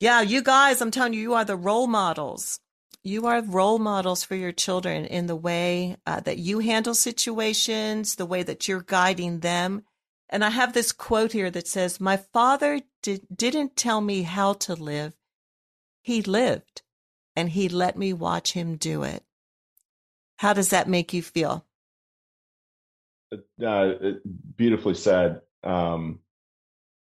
yeah, 0.00 0.22
you 0.22 0.42
guys, 0.42 0.80
I'm 0.80 0.90
telling 0.90 1.14
you, 1.14 1.20
you 1.20 1.34
are 1.34 1.44
the 1.44 1.56
role 1.56 1.86
models. 1.86 2.60
You 3.02 3.26
are 3.26 3.42
role 3.42 3.78
models 3.78 4.24
for 4.24 4.34
your 4.34 4.52
children 4.52 5.04
in 5.04 5.26
the 5.26 5.36
way 5.36 5.96
uh, 6.06 6.20
that 6.20 6.38
you 6.38 6.58
handle 6.58 6.94
situations, 6.94 8.16
the 8.16 8.26
way 8.26 8.42
that 8.42 8.66
you're 8.66 8.82
guiding 8.82 9.40
them. 9.40 9.84
And 10.30 10.44
I 10.44 10.50
have 10.50 10.72
this 10.72 10.92
quote 10.92 11.32
here 11.32 11.50
that 11.50 11.68
says, 11.68 12.00
My 12.00 12.16
father 12.16 12.80
did, 13.02 13.26
didn't 13.34 13.76
tell 13.76 14.00
me 14.00 14.22
how 14.22 14.54
to 14.54 14.74
live. 14.74 15.14
He 16.02 16.22
lived, 16.22 16.82
and 17.36 17.48
he 17.48 17.68
let 17.68 17.96
me 17.96 18.12
watch 18.12 18.52
him 18.52 18.76
do 18.76 19.02
it. 19.02 19.22
How 20.36 20.52
does 20.52 20.70
that 20.70 20.88
make 20.88 21.12
you 21.12 21.22
feel? 21.22 21.64
Uh, 23.64 23.92
beautifully 24.56 24.94
said. 24.94 25.40
Um, 25.62 26.20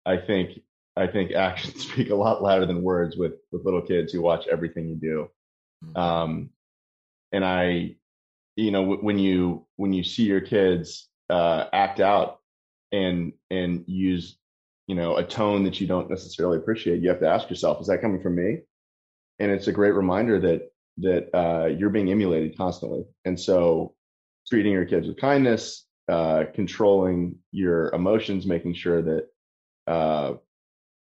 I 0.06 0.16
think 0.16 0.60
I 0.96 1.06
think 1.06 1.32
actions 1.32 1.82
speak 1.88 2.10
a 2.10 2.14
lot 2.14 2.42
louder 2.42 2.66
than 2.66 2.82
words 2.82 3.16
with 3.16 3.34
with 3.52 3.64
little 3.64 3.82
kids 3.82 4.12
who 4.12 4.22
watch 4.22 4.46
everything 4.48 4.88
you 4.88 4.96
do. 4.96 5.30
Mm-hmm. 5.84 5.96
Um, 5.98 6.50
and 7.30 7.44
I, 7.44 7.96
you 8.56 8.70
know, 8.70 8.82
w- 8.82 9.02
when 9.02 9.18
you 9.18 9.66
when 9.76 9.92
you 9.92 10.02
see 10.02 10.24
your 10.24 10.40
kids 10.40 11.08
uh, 11.30 11.66
act 11.72 12.00
out 12.00 12.40
and 12.92 13.32
and 13.50 13.84
use 13.86 14.38
you 14.86 14.94
know 14.94 15.16
a 15.16 15.24
tone 15.24 15.64
that 15.64 15.80
you 15.80 15.86
don't 15.86 16.10
necessarily 16.10 16.58
appreciate, 16.58 17.02
you 17.02 17.08
have 17.08 17.20
to 17.20 17.28
ask 17.28 17.48
yourself, 17.50 17.80
is 17.80 17.86
that 17.88 18.00
coming 18.00 18.22
from 18.22 18.36
me? 18.36 18.60
And 19.38 19.50
it's 19.50 19.68
a 19.68 19.72
great 19.72 19.94
reminder 19.94 20.40
that 20.40 20.70
that 20.98 21.36
uh, 21.36 21.66
you're 21.66 21.90
being 21.90 22.10
emulated 22.10 22.56
constantly. 22.56 23.04
And 23.24 23.38
so 23.38 23.94
treating 24.48 24.72
your 24.72 24.84
kids 24.84 25.06
with 25.06 25.20
kindness, 25.20 25.86
uh, 26.08 26.44
controlling 26.54 27.36
your 27.52 27.90
emotions, 27.94 28.46
making 28.46 28.74
sure 28.74 29.02
that 29.02 29.26
uh, 29.86 30.34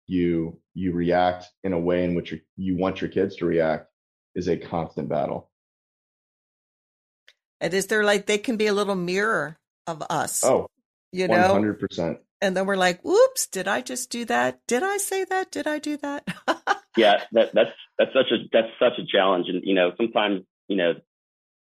you 0.07 0.61
you 0.75 0.93
react 0.93 1.47
in 1.63 1.73
a 1.73 1.79
way 1.79 2.05
in 2.05 2.15
which 2.15 2.35
you 2.57 2.77
want 2.77 3.01
your 3.01 3.11
kids 3.11 3.37
to 3.37 3.47
react 3.47 3.89
is 4.35 4.49
a 4.49 4.57
constant 4.57 5.09
battle. 5.09 5.51
And 7.61 7.73
is 7.73 7.87
there 7.87 8.05
like 8.05 8.27
they 8.27 8.39
can 8.39 8.57
be 8.57 8.67
a 8.67 8.75
little 8.75 8.97
mirror 8.97 9.59
of 9.87 10.03
us? 10.11 10.45
Oh, 10.45 10.69
you 11.15 11.29
know, 11.29 11.49
hundred 11.49 11.79
percent. 11.79 12.19
And 12.41 12.57
then 12.57 12.67
we're 12.67 12.77
like, 12.77 13.01
"Whoops! 13.03 13.47
Did 13.47 13.69
I 13.69 13.81
just 13.81 14.11
do 14.11 14.25
that? 14.25 14.61
Did 14.67 14.83
I 14.83 14.97
say 14.97 15.25
that? 15.25 15.53
Did 15.53 15.69
I 15.69 15.79
do 15.79 15.97
that?" 15.99 16.27
yeah, 16.97 17.23
that, 17.33 17.55
that's 17.55 17.71
that's 17.97 18.13
such 18.13 18.33
a 18.33 18.49
that's 18.53 18.73
such 18.81 18.99
a 18.99 19.07
challenge, 19.07 19.47
and 19.49 19.63
you 19.65 19.75
know 19.75 19.93
sometimes 19.97 20.43
you 20.69 20.77
know 20.77 20.95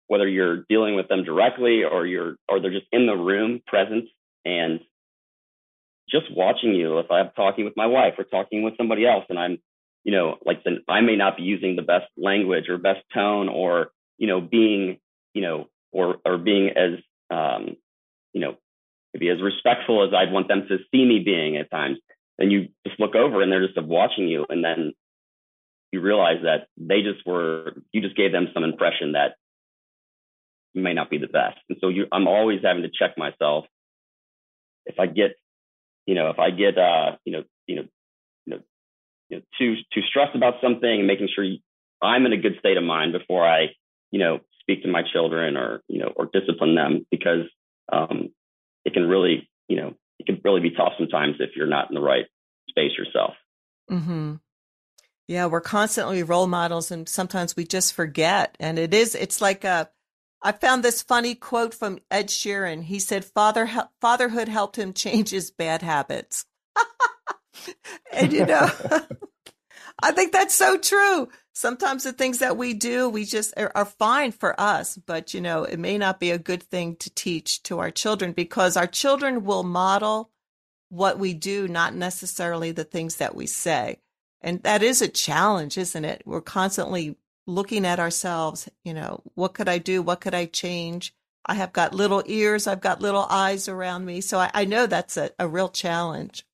whether 0.07 0.27
you're 0.27 0.63
dealing 0.69 0.95
with 0.95 1.09
them 1.09 1.25
directly 1.25 1.83
or 1.83 2.05
you're 2.05 2.37
or 2.47 2.61
they're 2.61 2.71
just 2.71 2.87
in 2.93 3.05
the 3.05 3.15
room 3.15 3.61
present 3.67 4.05
and 4.45 4.79
just 6.09 6.25
watching 6.33 6.73
you. 6.73 6.99
If 6.99 7.11
I'm 7.11 7.31
talking 7.35 7.65
with 7.65 7.75
my 7.75 7.87
wife 7.87 8.13
or 8.17 8.23
talking 8.23 8.63
with 8.63 8.77
somebody 8.77 9.05
else, 9.05 9.25
and 9.27 9.37
I'm 9.37 9.57
you 10.05 10.13
know 10.13 10.37
like 10.45 10.63
then 10.63 10.79
I 10.87 11.01
may 11.01 11.17
not 11.17 11.35
be 11.35 11.43
using 11.43 11.75
the 11.75 11.81
best 11.81 12.05
language 12.15 12.69
or 12.69 12.77
best 12.77 13.01
tone 13.13 13.49
or 13.49 13.91
you 14.17 14.27
know 14.27 14.39
being 14.39 14.99
you 15.33 15.41
know 15.41 15.67
or 15.91 16.17
or 16.25 16.37
being 16.37 16.69
as 16.69 16.99
um, 17.29 17.75
you 18.31 18.39
know 18.39 18.55
maybe 19.14 19.30
as 19.30 19.41
respectful 19.41 20.05
as 20.05 20.14
I'd 20.14 20.32
want 20.32 20.47
them 20.47 20.66
to 20.68 20.78
see 20.91 21.05
me 21.05 21.20
being 21.20 21.57
at 21.57 21.70
times. 21.70 21.99
And 22.39 22.51
you 22.51 22.70
just 22.88 22.99
look 22.99 23.16
over 23.16 23.41
and 23.41 23.51
they're 23.51 23.66
just 23.66 23.80
watching 23.82 24.28
you, 24.28 24.45
and 24.49 24.64
then 24.64 24.93
you 25.91 26.01
realize 26.01 26.41
that 26.43 26.68
they 26.78 27.03
just 27.03 27.26
were, 27.26 27.74
you 27.91 28.01
just 28.01 28.18
gave 28.18 28.32
them 28.32 28.47
some 28.53 28.64
impression 28.64 29.11
that 29.11 29.36
you 30.74 30.82
may 30.82 30.95
not 30.95 31.11
be 31.11 31.20
the 31.20 31.28
best. 31.28 31.59
And 31.70 31.78
so 31.80 31.89
you, 31.89 32.07
I'm 32.11 32.28
always 32.28 32.61
having 32.64 32.82
to 32.82 32.89
check 32.89 33.16
myself. 33.16 33.66
If 34.88 34.99
I 34.99 35.05
get, 35.05 35.36
you 36.07 36.16
know, 36.16 36.32
if 36.32 36.39
I 36.39 36.49
get, 36.49 36.80
uh, 36.80 37.18
you 37.24 37.34
know, 37.34 37.43
you 37.68 37.76
know, 37.76 37.84
you 38.47 38.55
know, 38.55 38.61
you 39.30 39.38
know, 39.38 39.43
too, 39.59 39.76
too 39.93 40.01
stressed 40.01 40.36
about 40.36 40.55
something 40.61 40.89
and 40.89 41.05
making 41.05 41.30
sure 41.34 41.45
I'm 42.01 42.26
in 42.26 42.34
a 42.34 42.38
good 42.38 42.57
state 42.57 42.78
of 42.78 42.84
mind 42.84 43.14
before 43.14 43.47
I, 43.47 43.68
you 44.09 44.20
know, 44.20 44.39
speak 44.61 44.82
to 44.82 44.89
my 44.89 45.03
children 45.03 45.55
or, 45.55 45.84
you 45.88 45.99
know, 45.99 46.11
or 46.16 46.28
discipline 46.34 46.74
them 46.74 47.05
because, 47.11 47.45
um, 47.91 48.30
it 48.86 48.93
can 48.93 49.07
really, 49.07 49.49
you 49.67 49.77
know, 49.77 49.93
it 50.19 50.25
can 50.25 50.41
really 50.43 50.61
be 50.61 50.71
tough 50.71 50.93
sometimes 50.97 51.36
if 51.39 51.51
you're 51.55 51.67
not 51.67 51.89
in 51.89 51.95
the 51.95 52.01
right 52.01 52.25
space 52.69 52.91
yourself. 52.97 53.34
Mm-hmm. 53.89 54.36
Yeah, 55.27 55.45
we're 55.45 55.61
constantly 55.61 56.23
role 56.23 56.47
models 56.47 56.91
and 56.91 57.07
sometimes 57.07 57.55
we 57.55 57.65
just 57.65 57.93
forget. 57.93 58.55
And 58.59 58.77
it 58.77 58.93
is, 58.93 59.15
it's 59.15 59.41
like 59.41 59.63
a, 59.63 59.89
I 60.41 60.51
found 60.51 60.84
this 60.84 61.01
funny 61.01 61.36
quote 61.36 61.73
from 61.73 61.99
Ed 62.11 62.27
Sheeran. 62.27 62.84
He 62.84 62.99
said, 62.99 63.23
Father, 63.23 63.69
fatherhood 64.01 64.49
helped 64.49 64.77
him 64.77 64.91
change 64.93 65.29
his 65.29 65.51
bad 65.51 65.81
habits. 65.81 66.45
and 68.11 68.34
you 68.34 68.45
know, 68.45 68.69
I 70.01 70.11
think 70.11 70.31
that's 70.31 70.55
so 70.55 70.77
true. 70.77 71.29
Sometimes 71.53 72.03
the 72.03 72.13
things 72.13 72.39
that 72.39 72.57
we 72.57 72.73
do, 72.73 73.07
we 73.07 73.25
just 73.25 73.53
are, 73.57 73.71
are, 73.75 73.85
fine 73.85 74.31
for 74.31 74.59
us, 74.59 74.97
but 74.97 75.33
you 75.33 75.41
know, 75.41 75.63
it 75.63 75.77
may 75.77 75.97
not 75.97 76.19
be 76.19 76.31
a 76.31 76.39
good 76.39 76.63
thing 76.63 76.95
to 76.97 77.13
teach 77.13 77.61
to 77.63 77.79
our 77.79 77.91
children 77.91 78.31
because 78.31 78.75
our 78.75 78.87
children 78.87 79.43
will 79.43 79.63
model 79.63 80.31
what 80.89 81.19
we 81.19 81.33
do, 81.33 81.67
not 81.67 81.93
necessarily 81.93 82.71
the 82.71 82.83
things 82.83 83.17
that 83.17 83.35
we 83.35 83.45
say. 83.45 83.99
And 84.41 84.61
that 84.63 84.81
is 84.81 85.01
a 85.01 85.07
challenge, 85.07 85.77
isn't 85.77 86.05
it? 86.05 86.23
We're 86.25 86.41
constantly 86.41 87.15
looking 87.45 87.85
at 87.85 87.99
ourselves, 87.99 88.67
you 88.83 88.93
know, 88.93 89.21
what 89.35 89.53
could 89.53 89.69
I 89.69 89.77
do? 89.77 90.01
What 90.01 90.21
could 90.21 90.33
I 90.33 90.45
change? 90.45 91.13
I 91.45 91.55
have 91.55 91.73
got 91.73 91.93
little 91.93 92.23
ears, 92.25 92.67
I've 92.67 92.81
got 92.81 93.01
little 93.01 93.25
eyes 93.29 93.67
around 93.67 94.05
me. 94.05 94.21
So 94.21 94.39
I, 94.39 94.49
I 94.53 94.65
know 94.65 94.87
that's 94.87 95.17
a, 95.17 95.31
a 95.37 95.47
real 95.47 95.69
challenge. 95.69 96.45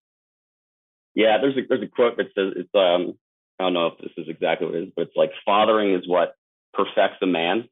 Yeah, 1.15 1.37
there's 1.41 1.57
a 1.57 1.61
there's 1.67 1.83
a 1.83 1.87
quote 1.87 2.17
that 2.17 2.27
says 2.35 2.53
it's 2.55 2.69
um 2.73 3.17
I 3.59 3.63
don't 3.63 3.73
know 3.73 3.87
if 3.87 3.97
this 3.99 4.11
is 4.17 4.29
exactly 4.29 4.67
what 4.67 4.75
it 4.75 4.83
is, 4.83 4.93
but 4.95 5.03
it's 5.03 5.15
like 5.15 5.31
fathering 5.45 5.93
is 5.93 6.07
what 6.07 6.35
perfects 6.73 7.17
a 7.21 7.27
man. 7.27 7.67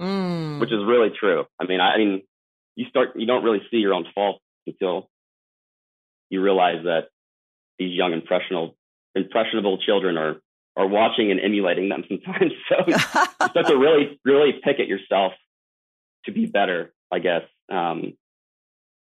Mm. 0.00 0.60
Which 0.60 0.72
is 0.72 0.82
really 0.84 1.10
true. 1.10 1.44
I 1.60 1.66
mean, 1.66 1.80
I, 1.80 1.94
I 1.94 1.98
mean, 1.98 2.22
you 2.74 2.86
start 2.88 3.10
you 3.16 3.26
don't 3.26 3.44
really 3.44 3.60
see 3.70 3.76
your 3.76 3.94
own 3.94 4.06
faults 4.14 4.42
until 4.66 5.08
you 6.30 6.40
realize 6.42 6.84
that 6.84 7.08
these 7.78 7.94
young 7.94 8.12
impressionable 8.12 8.76
impressionable 9.14 9.78
children 9.78 10.16
are 10.16 10.36
are 10.76 10.86
watching 10.86 11.30
and 11.30 11.40
emulating 11.40 11.88
them 11.88 12.04
sometimes. 12.08 12.52
So 12.68 12.76
you 12.86 12.94
have 12.96 13.66
to 13.66 13.76
really, 13.76 14.18
really 14.24 14.52
pick 14.62 14.80
at 14.80 14.88
yourself 14.88 15.32
to 16.24 16.32
be 16.32 16.46
better, 16.46 16.92
I 17.12 17.18
guess, 17.18 17.42
um, 17.70 18.14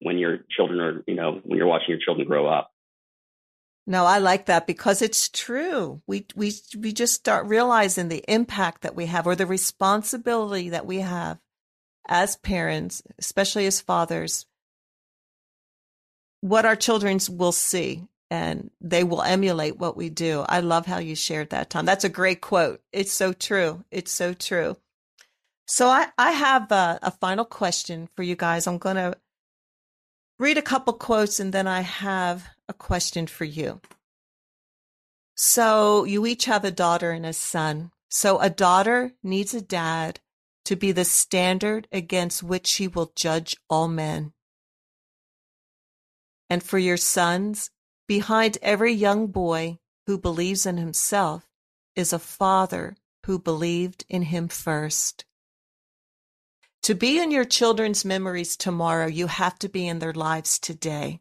when 0.01 0.19
your 0.19 0.41
children 0.51 0.81
are, 0.81 1.05
you 1.07 1.15
know, 1.15 1.41
when 1.43 1.59
you're 1.59 1.67
watching 1.67 1.91
your 1.91 1.99
children 1.99 2.27
grow 2.27 2.47
up. 2.47 2.71
No, 3.87 4.07
I 4.07 4.19
like 4.19 4.47
that 4.47 4.67
because 4.67 5.03
it's 5.03 5.29
true. 5.29 6.01
We 6.07 6.27
we 6.35 6.53
we 6.79 6.93
just 6.93 7.15
start 7.15 7.47
realizing 7.47 8.09
the 8.09 8.25
impact 8.29 8.83
that 8.83 8.97
we 8.97 9.07
have 9.07 9.27
or 9.27 9.37
the 9.37 9.47
responsibility 9.47 10.71
that 10.71 10.87
we 10.87 11.01
have 11.01 11.39
as 12.09 12.37
parents, 12.37 13.03
especially 13.19 13.67
as 13.67 13.81
fathers, 13.83 14.47
what 16.41 16.65
our 16.65 16.77
children 16.77 17.19
will 17.31 17.53
see 17.53 18.07
and 18.31 18.71
they 18.81 19.05
will 19.05 19.23
emulate 19.23 19.79
what 19.79 19.97
we 19.97 20.09
do. 20.11 20.45
I 20.49 20.61
love 20.61 20.87
how 20.87 20.99
you 20.99 21.15
shared 21.15 21.51
that, 21.51 21.71
Tom. 21.71 21.87
That's 21.87 22.05
a 22.05 22.09
great 22.09 22.41
quote. 22.41 22.81
It's 22.93 23.13
so 23.13 23.33
true. 23.33 23.85
It's 23.91 24.13
so 24.13 24.35
true. 24.35 24.77
So 25.67 25.89
I, 25.89 26.09
I 26.19 26.33
have 26.33 26.73
a, 26.73 26.99
a 27.03 27.11
final 27.11 27.45
question 27.45 28.09
for 28.17 28.23
you 28.23 28.37
guys. 28.37 28.67
I'm 28.67 28.79
going 28.79 28.97
to 28.97 29.17
read 30.39 30.59
a 30.59 30.63
couple 30.63 30.93
quotes 30.95 31.39
and 31.39 31.53
then 31.53 31.67
I 31.67 31.83
have 31.83 32.49
a 32.69 32.73
question 32.73 33.27
for 33.27 33.45
you. 33.45 33.81
So 35.37 36.05
you 36.05 36.27
each 36.27 36.45
have 36.45 36.65
a 36.65 36.71
daughter 36.71 37.11
and 37.11 37.27
a 37.27 37.33
son. 37.33 37.91
So 38.09 38.39
a 38.39 38.51
daughter 38.51 39.13
needs 39.23 39.55
a 39.55 39.61
dad 39.61 40.21
to 40.65 40.77
be 40.77 40.93
the 40.93 41.05
standard 41.05 41.89
against 41.93 42.43
which 42.43 42.67
she 42.67 42.89
will 42.89 43.13
judge 43.17 43.57
all 43.69 43.89
men. 43.89 44.33
And 46.49 46.63
for 46.63 46.79
your 46.79 46.97
sons, 46.97 47.71
behind 48.07 48.59
every 48.63 48.93
young 48.93 49.27
boy 49.27 49.79
who 50.07 50.19
believes 50.19 50.67
in 50.67 50.77
himself 50.77 51.49
is 51.97 52.13
a 52.13 52.19
father 52.19 52.97
who 53.27 53.39
believed 53.39 54.05
in 54.09 54.23
him 54.23 54.49
first. 54.49 55.25
To 56.85 56.95
be 56.95 57.19
in 57.19 57.31
your 57.31 57.47
children's 57.47 58.05
memories 58.05 58.57
tomorrow, 58.57 59.07
you 59.07 59.27
have 59.27 59.59
to 59.61 59.69
be 59.69 59.89
in 59.89 59.99
their 59.99 60.13
lives 60.13 60.59
today. 60.59 61.21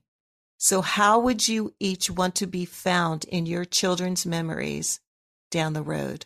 So, 0.63 0.81
how 0.81 1.19
would 1.19 1.45
you 1.45 1.73
each 1.77 2.09
want 2.09 2.35
to 2.35 2.47
be 2.47 2.63
found 2.63 3.25
in 3.25 3.45
your 3.45 3.65
children's 3.65 4.25
memories 4.25 5.01
down 5.51 5.73
the 5.73 5.83
road? 5.83 6.25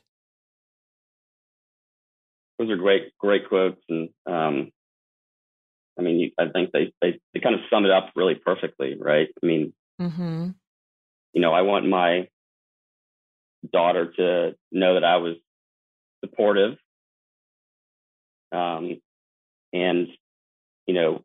Those 2.60 2.70
are 2.70 2.76
great, 2.76 3.18
great 3.18 3.50
quotes, 3.50 3.82
and 3.90 4.10
um, 4.28 4.70
I 5.98 6.04
mean, 6.04 6.34
I 6.38 6.50
think 6.54 6.70
they, 6.72 6.94
they 7.02 7.20
they 7.34 7.40
kind 7.40 7.56
of 7.56 7.62
sum 7.72 7.86
it 7.86 7.90
up 7.90 8.12
really 8.16 8.36
perfectly, 8.36 8.96
right? 9.00 9.28
I 9.42 9.46
mean, 9.46 9.74
mm-hmm. 10.00 10.50
you 11.34 11.42
know, 11.42 11.52
I 11.52 11.62
want 11.62 11.90
my 11.90 12.28
daughter 13.74 14.12
to 14.18 14.56
know 14.72 14.94
that 14.94 15.04
I 15.04 15.18
was 15.18 15.38
supportive, 16.24 16.78
um, 18.52 19.02
and 19.74 20.10
you 20.86 20.94
know 20.94 21.24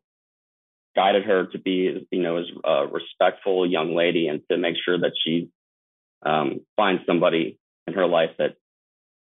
guided 0.95 1.25
her 1.25 1.47
to 1.47 1.57
be 1.59 2.05
you 2.11 2.21
know 2.21 2.37
as 2.37 2.45
a 2.63 2.87
respectful 2.87 3.69
young 3.69 3.95
lady 3.95 4.27
and 4.27 4.41
to 4.49 4.57
make 4.57 4.75
sure 4.83 4.97
that 4.99 5.13
she 5.23 5.49
um, 6.25 6.61
finds 6.75 7.03
somebody 7.05 7.57
in 7.87 7.93
her 7.93 8.07
life 8.07 8.31
that 8.37 8.55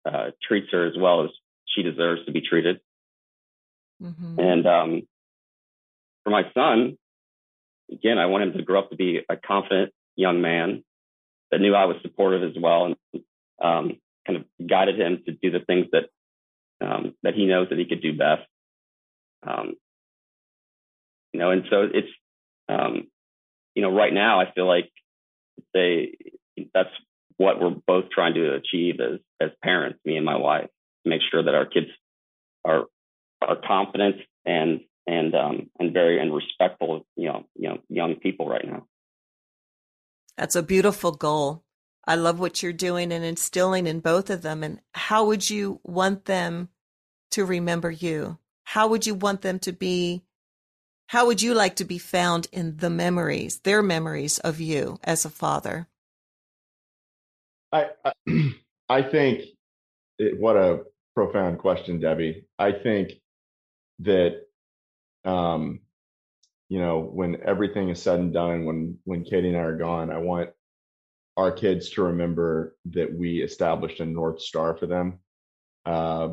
uh, 0.04 0.30
treats 0.46 0.68
her 0.72 0.86
as 0.86 0.94
well 0.98 1.24
as 1.24 1.30
she 1.66 1.82
deserves 1.82 2.24
to 2.26 2.32
be 2.32 2.40
treated. 2.40 2.80
Mm-hmm. 4.02 4.38
And 4.38 4.66
um, 4.66 5.02
for 6.24 6.30
my 6.30 6.42
son, 6.54 6.98
again, 7.90 8.18
I 8.18 8.26
want 8.26 8.44
him 8.44 8.52
to 8.54 8.62
grow 8.62 8.80
up 8.80 8.90
to 8.90 8.96
be 8.96 9.20
a 9.28 9.36
confident 9.36 9.92
young 10.16 10.40
man 10.40 10.84
that 11.50 11.60
knew 11.60 11.74
I 11.74 11.84
was 11.84 11.96
supportive 12.02 12.42
as 12.42 12.60
well 12.60 12.86
and 12.86 12.96
um, 13.62 13.96
kind 14.26 14.38
of 14.38 14.44
guided 14.68 14.98
him 14.98 15.22
to 15.26 15.32
do 15.32 15.50
the 15.50 15.64
things 15.64 15.86
that 15.92 16.04
um, 16.84 17.14
that 17.22 17.34
he 17.34 17.46
knows 17.46 17.68
that 17.68 17.78
he 17.78 17.84
could 17.84 18.02
do 18.02 18.16
best. 18.16 18.42
Um, 19.46 19.74
you 21.32 21.40
know, 21.40 21.50
and 21.50 21.64
so 21.70 21.88
it's, 21.92 22.08
um, 22.68 23.08
you 23.74 23.82
know, 23.82 23.90
right 23.90 24.12
now 24.12 24.40
I 24.40 24.52
feel 24.52 24.66
like 24.66 24.90
they, 25.74 26.16
that's 26.74 26.90
what 27.36 27.60
we're 27.60 27.74
both 27.86 28.10
trying 28.10 28.34
to 28.34 28.54
achieve 28.54 29.00
as, 29.00 29.20
as 29.40 29.50
parents, 29.62 29.98
me 30.04 30.16
and 30.16 30.24
my 30.24 30.36
wife, 30.36 30.68
to 31.04 31.10
make 31.10 31.22
sure 31.30 31.42
that 31.42 31.54
our 31.54 31.66
kids 31.66 31.88
are, 32.64 32.84
are 33.40 33.56
confident 33.66 34.16
and, 34.44 34.80
and, 35.06 35.34
um, 35.34 35.70
and 35.78 35.92
very, 35.92 36.20
and 36.20 36.34
respectful, 36.34 37.06
you 37.16 37.28
know, 37.28 37.44
you 37.56 37.68
know, 37.68 37.78
young 37.88 38.16
people 38.16 38.48
right 38.48 38.66
now. 38.66 38.86
That's 40.36 40.56
a 40.56 40.62
beautiful 40.62 41.12
goal. 41.12 41.64
I 42.06 42.16
love 42.16 42.40
what 42.40 42.62
you're 42.62 42.72
doing 42.72 43.12
and 43.12 43.24
instilling 43.24 43.86
in 43.86 44.00
both 44.00 44.28
of 44.30 44.42
them. 44.42 44.62
And 44.62 44.80
how 44.92 45.26
would 45.26 45.48
you 45.48 45.80
want 45.84 46.24
them 46.24 46.68
to 47.30 47.44
remember 47.44 47.90
you? 47.90 48.38
how 48.64 48.88
would 48.88 49.06
you 49.06 49.14
want 49.14 49.42
them 49.42 49.58
to 49.60 49.72
be? 49.72 50.24
How 51.12 51.26
would 51.26 51.42
you 51.42 51.52
like 51.52 51.76
to 51.76 51.84
be 51.84 51.98
found 51.98 52.48
in 52.52 52.78
the 52.78 52.88
memories, 52.88 53.58
their 53.58 53.82
memories 53.82 54.38
of 54.38 54.62
you 54.62 54.98
as 55.04 55.26
a 55.26 55.28
father? 55.28 55.86
I 57.70 57.90
I, 58.02 58.12
I 58.88 59.02
think 59.02 59.42
it, 60.18 60.40
what 60.40 60.56
a 60.56 60.84
profound 61.14 61.58
question, 61.58 62.00
Debi. 62.00 62.44
I 62.58 62.72
think 62.72 63.12
that 63.98 64.40
um, 65.26 65.80
you 66.70 66.78
know 66.78 67.00
when 67.00 67.42
everything 67.44 67.90
is 67.90 68.00
said 68.00 68.18
and 68.18 68.32
done, 68.32 68.64
when 68.64 68.96
when 69.04 69.22
Katie 69.22 69.48
and 69.48 69.56
I 69.58 69.60
are 69.60 69.76
gone, 69.76 70.10
I 70.10 70.16
want 70.16 70.48
our 71.36 71.52
kids 71.52 71.90
to 71.90 72.04
remember 72.04 72.74
that 72.86 73.12
we 73.12 73.42
established 73.42 74.00
a 74.00 74.06
north 74.06 74.40
star 74.40 74.78
for 74.78 74.86
them 74.86 75.18
uh, 75.84 76.28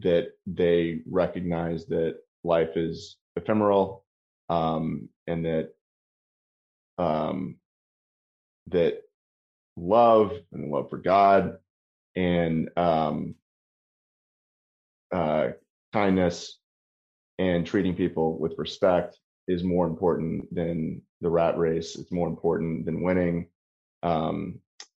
that 0.00 0.32
they 0.46 1.00
recognize 1.10 1.86
that 1.86 2.18
life 2.44 2.76
is 2.76 3.16
ephemeral 3.34 4.04
um, 4.48 5.08
and 5.26 5.44
that 5.44 5.70
um, 6.98 7.56
that 8.68 9.02
love 9.76 10.32
and 10.52 10.70
love 10.70 10.90
for 10.90 10.98
God 10.98 11.58
and 12.16 12.68
um, 12.76 13.34
uh, 15.12 15.48
kindness 15.92 16.58
and 17.38 17.66
treating 17.66 17.94
people 17.94 18.38
with 18.38 18.54
respect 18.58 19.18
is 19.46 19.62
more 19.62 19.86
important 19.86 20.52
than 20.54 21.00
the 21.20 21.30
rat 21.30 21.56
race. 21.56 21.96
It's 21.96 22.12
more 22.12 22.28
important 22.28 22.84
than 22.84 23.02
winning, 23.02 23.48
um, 24.02 24.58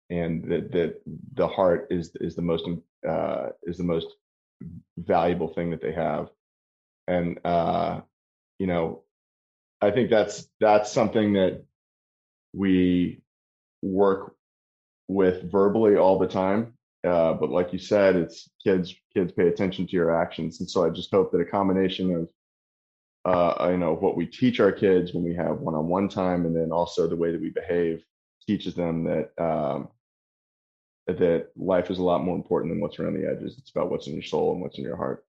and 0.10 0.44
that 0.46 0.72
the, 0.72 0.96
the 1.36 1.48
heart 1.48 1.88
is 1.92 2.12
is 2.22 2.36
the 2.36 2.42
most 2.42 2.66
uh, 3.08 3.50
is 3.64 3.78
the 3.78 3.84
most 3.84 4.08
valuable 4.98 5.54
thing 5.54 5.70
that 5.72 5.82
they 5.82 5.94
have 5.94 6.30
and 7.08 7.40
uh 7.46 8.02
you 8.60 8.68
know 8.68 9.02
i 9.82 9.92
think 9.92 10.10
that's 10.10 10.48
that's 10.60 10.92
something 10.92 11.34
that 11.34 11.64
we 12.54 13.22
work 13.82 14.36
with 15.08 15.50
verbally 15.52 15.96
all 15.96 16.20
the 16.20 16.28
time 16.28 16.74
uh, 17.08 17.34
but 17.34 17.50
like 17.50 17.72
you 17.72 17.80
said 17.80 18.16
it's 18.16 18.50
kids 18.64 18.94
kids 19.14 19.32
pay 19.32 19.48
attention 19.48 19.86
to 19.86 19.94
your 19.94 20.16
actions 20.16 20.60
and 20.60 20.70
so 20.70 20.86
i 20.86 20.90
just 20.90 21.12
hope 21.12 21.32
that 21.32 21.42
a 21.42 21.46
combination 21.46 22.14
of 22.16 22.30
uh, 23.26 23.70
you 23.70 23.78
know 23.78 23.94
what 23.96 24.16
we 24.16 24.26
teach 24.26 24.60
our 24.60 24.72
kids 24.72 25.14
when 25.14 25.24
we 25.24 25.36
have 25.36 25.60
one-on-one 25.60 26.08
time 26.08 26.46
and 26.46 26.56
then 26.56 26.72
also 26.72 27.08
the 27.08 27.16
way 27.16 27.32
that 27.32 27.42
we 27.42 27.50
behave 27.50 28.04
teaches 28.48 28.74
them 28.74 29.04
that 29.04 29.30
um, 29.38 29.90
that 31.18 31.48
life 31.56 31.90
is 31.90 32.00
a 32.00 32.04
lot 32.04 32.24
more 32.24 32.36
important 32.36 32.72
than 32.72 32.82
what's 32.82 33.00
around 33.00 33.16
the 33.16 33.30
edges. 33.30 33.56
It's 33.58 33.72
about 33.72 33.90
what's 33.90 34.08
in 34.08 34.14
your 34.14 34.24
soul 34.24 34.54
and 34.54 34.62
what's 34.62 34.78
in 34.78 34.84
your 34.84 34.98
heart. 34.98 35.26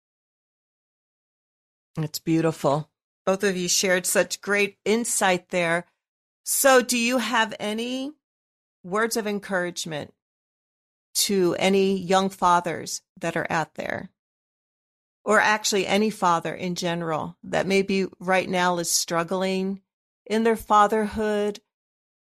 It's 1.99 2.19
beautiful. 2.19 2.90
Both 3.31 3.45
of 3.45 3.57
you 3.57 3.69
shared 3.69 4.07
such 4.07 4.41
great 4.41 4.79
insight 4.85 5.51
there. 5.51 5.87
So, 6.43 6.83
do 6.83 6.99
you 6.99 7.19
have 7.19 7.55
any 7.61 8.11
words 8.83 9.17
of 9.17 9.25
encouragement 9.25 10.13
to 11.27 11.55
any 11.61 11.97
young 11.97 12.29
fathers 12.29 13.03
that 13.21 13.37
are 13.37 13.47
out 13.49 13.77
there? 13.77 14.11
Or 15.25 15.39
actually, 15.39 15.87
any 15.87 16.11
father 16.11 16.53
in 16.53 16.75
general 16.75 17.37
that 17.45 17.69
maybe 17.69 18.07
right 18.19 18.49
now 18.49 18.79
is 18.79 18.91
struggling 18.91 19.83
in 20.27 20.43
their 20.43 20.57
fatherhood, 20.57 21.61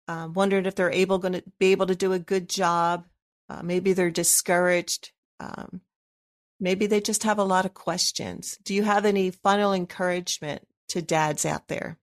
um, 0.08 0.34
wondering 0.34 0.66
if 0.66 0.74
they're 0.74 0.90
able 0.90 1.20
going 1.20 1.34
to 1.34 1.44
be 1.60 1.72
able 1.72 1.86
to 1.86 1.96
do 1.96 2.14
a 2.14 2.18
good 2.20 2.50
job 2.50 3.06
uh, 3.48 3.62
maybe 3.62 3.94
they're 3.94 4.10
discouraged. 4.10 5.12
Um, 5.40 5.82
maybe 6.60 6.88
they 6.88 7.00
just 7.00 7.22
have 7.22 7.38
a 7.38 7.44
lot 7.44 7.66
of 7.66 7.76
questions. 7.76 8.58
Do 8.64 8.74
you 8.74 8.82
have 8.82 9.06
any 9.06 9.30
final 9.30 9.72
encouragement 9.72 10.68
to 10.90 11.02
dads 11.02 11.46
out 11.46 11.68
there? 11.68 11.98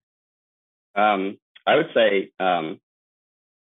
Um, 0.95 1.39
I 1.67 1.77
would 1.77 1.91
say 1.95 2.33
um, 2.39 2.79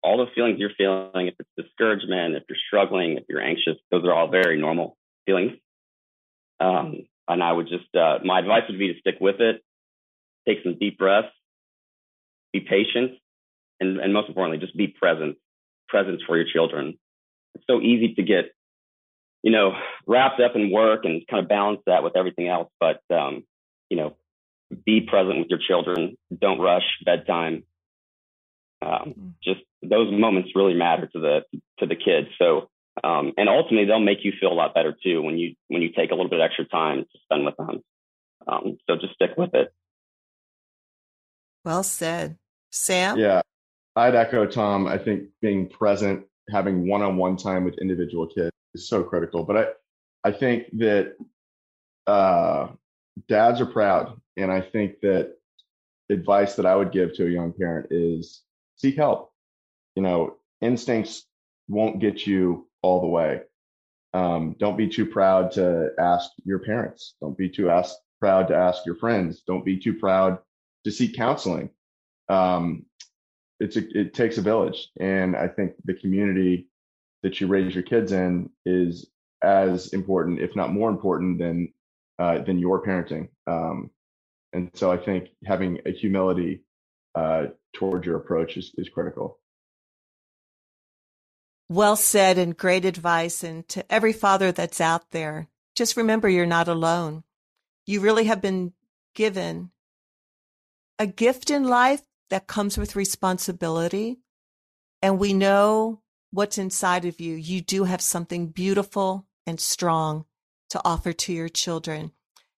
all 0.02 0.18
the 0.18 0.30
feelings 0.34 0.58
you're 0.58 0.70
feeling, 0.76 1.28
if 1.28 1.34
it's 1.38 1.68
discouragement, 1.68 2.36
if 2.36 2.44
you're 2.48 2.58
struggling, 2.66 3.16
if 3.16 3.24
you're 3.28 3.40
anxious, 3.40 3.76
those 3.90 4.04
are 4.04 4.12
all 4.12 4.28
very 4.28 4.60
normal 4.60 4.96
feelings. 5.26 5.52
Um, 6.60 7.06
and 7.28 7.42
I 7.42 7.52
would 7.52 7.68
just, 7.68 7.94
uh, 7.94 8.18
my 8.24 8.38
advice 8.38 8.62
would 8.68 8.78
be 8.78 8.92
to 8.92 9.00
stick 9.00 9.16
with 9.20 9.40
it, 9.40 9.62
take 10.46 10.58
some 10.62 10.78
deep 10.78 10.98
breaths, 10.98 11.28
be 12.52 12.60
patient, 12.60 13.12
and, 13.80 13.98
and 13.98 14.12
most 14.12 14.28
importantly, 14.28 14.64
just 14.64 14.76
be 14.76 14.86
present, 14.86 15.36
present 15.88 16.22
for 16.26 16.36
your 16.36 16.46
children 16.50 16.98
it's 17.56 17.64
so 17.68 17.80
easy 17.80 18.14
to 18.14 18.22
get, 18.22 18.52
you 19.42 19.50
know, 19.50 19.72
wrapped 20.06 20.40
up 20.40 20.52
in 20.54 20.70
work 20.70 21.04
and 21.04 21.26
kind 21.26 21.42
of 21.42 21.48
balance 21.48 21.80
that 21.86 22.04
with 22.04 22.16
everything 22.16 22.48
else. 22.48 22.68
But, 22.78 23.00
um, 23.12 23.44
you 23.88 23.96
know, 23.96 24.16
be 24.84 25.00
present 25.00 25.38
with 25.38 25.48
your 25.48 25.60
children. 25.66 26.16
Don't 26.40 26.60
rush 26.60 26.84
bedtime. 27.04 27.64
Um, 28.82 28.90
mm-hmm. 28.90 29.28
just 29.42 29.60
those 29.82 30.12
moments 30.12 30.50
really 30.54 30.74
matter 30.74 31.06
to 31.06 31.20
the 31.20 31.40
to 31.78 31.86
the 31.86 31.96
kids. 31.96 32.28
So, 32.38 32.68
um, 33.02 33.32
and 33.36 33.48
ultimately, 33.48 33.86
they'll 33.86 34.00
make 34.00 34.24
you 34.24 34.32
feel 34.38 34.52
a 34.52 34.54
lot 34.54 34.74
better 34.74 34.96
too 35.02 35.22
when 35.22 35.38
you 35.38 35.54
when 35.68 35.82
you 35.82 35.90
take 35.90 36.10
a 36.10 36.14
little 36.14 36.30
bit 36.30 36.40
extra 36.40 36.66
time 36.66 37.04
to 37.04 37.18
spend 37.24 37.44
with 37.44 37.56
them. 37.56 37.82
Um, 38.46 38.78
so 38.86 38.96
just 38.96 39.14
stick 39.14 39.30
with 39.36 39.54
it. 39.54 39.72
Well 41.64 41.82
said, 41.82 42.36
Sam. 42.70 43.18
Yeah, 43.18 43.40
I'd 43.96 44.14
echo 44.14 44.46
Tom. 44.46 44.86
I 44.86 44.98
think 44.98 45.28
being 45.40 45.68
present 45.68 46.26
having 46.50 46.88
one-on-one 46.88 47.36
time 47.36 47.64
with 47.64 47.78
individual 47.78 48.26
kids 48.26 48.52
is 48.74 48.88
so 48.88 49.02
critical. 49.02 49.42
But 49.42 49.56
I, 49.56 50.28
I 50.28 50.32
think 50.32 50.66
that 50.78 51.14
uh, 52.06 52.68
dads 53.28 53.60
are 53.60 53.66
proud, 53.66 54.20
and 54.36 54.50
I 54.50 54.60
think 54.60 55.00
that 55.00 55.34
advice 56.10 56.54
that 56.56 56.66
I 56.66 56.76
would 56.76 56.92
give 56.92 57.14
to 57.14 57.26
a 57.26 57.30
young 57.30 57.52
parent 57.52 57.88
is 57.90 58.42
seek 58.76 58.96
help. 58.96 59.32
You 59.94 60.02
know, 60.02 60.36
instincts 60.60 61.24
won't 61.68 62.00
get 62.00 62.26
you 62.26 62.68
all 62.82 63.00
the 63.00 63.06
way. 63.06 63.42
Um, 64.14 64.56
don't 64.58 64.76
be 64.76 64.88
too 64.88 65.06
proud 65.06 65.52
to 65.52 65.90
ask 65.98 66.30
your 66.44 66.60
parents. 66.60 67.14
Don't 67.20 67.36
be 67.36 67.48
too 67.48 67.70
ask, 67.70 67.96
proud 68.20 68.48
to 68.48 68.56
ask 68.56 68.86
your 68.86 68.96
friends. 68.96 69.42
Don't 69.46 69.64
be 69.64 69.78
too 69.78 69.94
proud 69.94 70.38
to 70.84 70.90
seek 70.90 71.16
counseling. 71.16 71.70
Um, 72.28 72.86
it's 73.60 73.76
a, 73.76 73.82
it 73.98 74.14
takes 74.14 74.38
a 74.38 74.42
village, 74.42 74.90
and 75.00 75.34
I 75.34 75.48
think 75.48 75.72
the 75.84 75.94
community 75.94 76.68
that 77.22 77.40
you 77.40 77.46
raise 77.46 77.74
your 77.74 77.82
kids 77.82 78.12
in 78.12 78.50
is 78.64 79.06
as 79.42 79.88
important, 79.88 80.40
if 80.40 80.54
not 80.54 80.72
more 80.72 80.90
important, 80.90 81.38
than 81.38 81.72
uh, 82.18 82.38
than 82.38 82.58
your 82.58 82.84
parenting. 82.84 83.28
Um, 83.46 83.90
and 84.56 84.70
so 84.72 84.90
I 84.90 84.96
think 84.96 85.28
having 85.44 85.80
a 85.84 85.92
humility 85.92 86.62
uh, 87.14 87.48
towards 87.74 88.06
your 88.06 88.16
approach 88.16 88.56
is, 88.56 88.72
is 88.78 88.88
critical. 88.88 89.38
Well 91.68 91.96
said 91.96 92.38
and 92.38 92.56
great 92.56 92.86
advice. 92.86 93.44
And 93.44 93.68
to 93.68 93.84
every 93.92 94.14
father 94.14 94.52
that's 94.52 94.80
out 94.80 95.10
there, 95.10 95.48
just 95.74 95.96
remember 95.96 96.26
you're 96.26 96.46
not 96.46 96.68
alone. 96.68 97.22
You 97.84 98.00
really 98.00 98.24
have 98.24 98.40
been 98.40 98.72
given 99.14 99.72
a 100.98 101.06
gift 101.06 101.50
in 101.50 101.64
life 101.64 102.00
that 102.30 102.46
comes 102.46 102.78
with 102.78 102.96
responsibility. 102.96 104.20
And 105.02 105.18
we 105.18 105.34
know 105.34 106.00
what's 106.30 106.56
inside 106.56 107.04
of 107.04 107.20
you. 107.20 107.34
You 107.34 107.60
do 107.60 107.84
have 107.84 108.00
something 108.00 108.46
beautiful 108.46 109.26
and 109.46 109.60
strong 109.60 110.24
to 110.70 110.80
offer 110.82 111.12
to 111.12 111.32
your 111.34 111.50
children. 111.50 112.12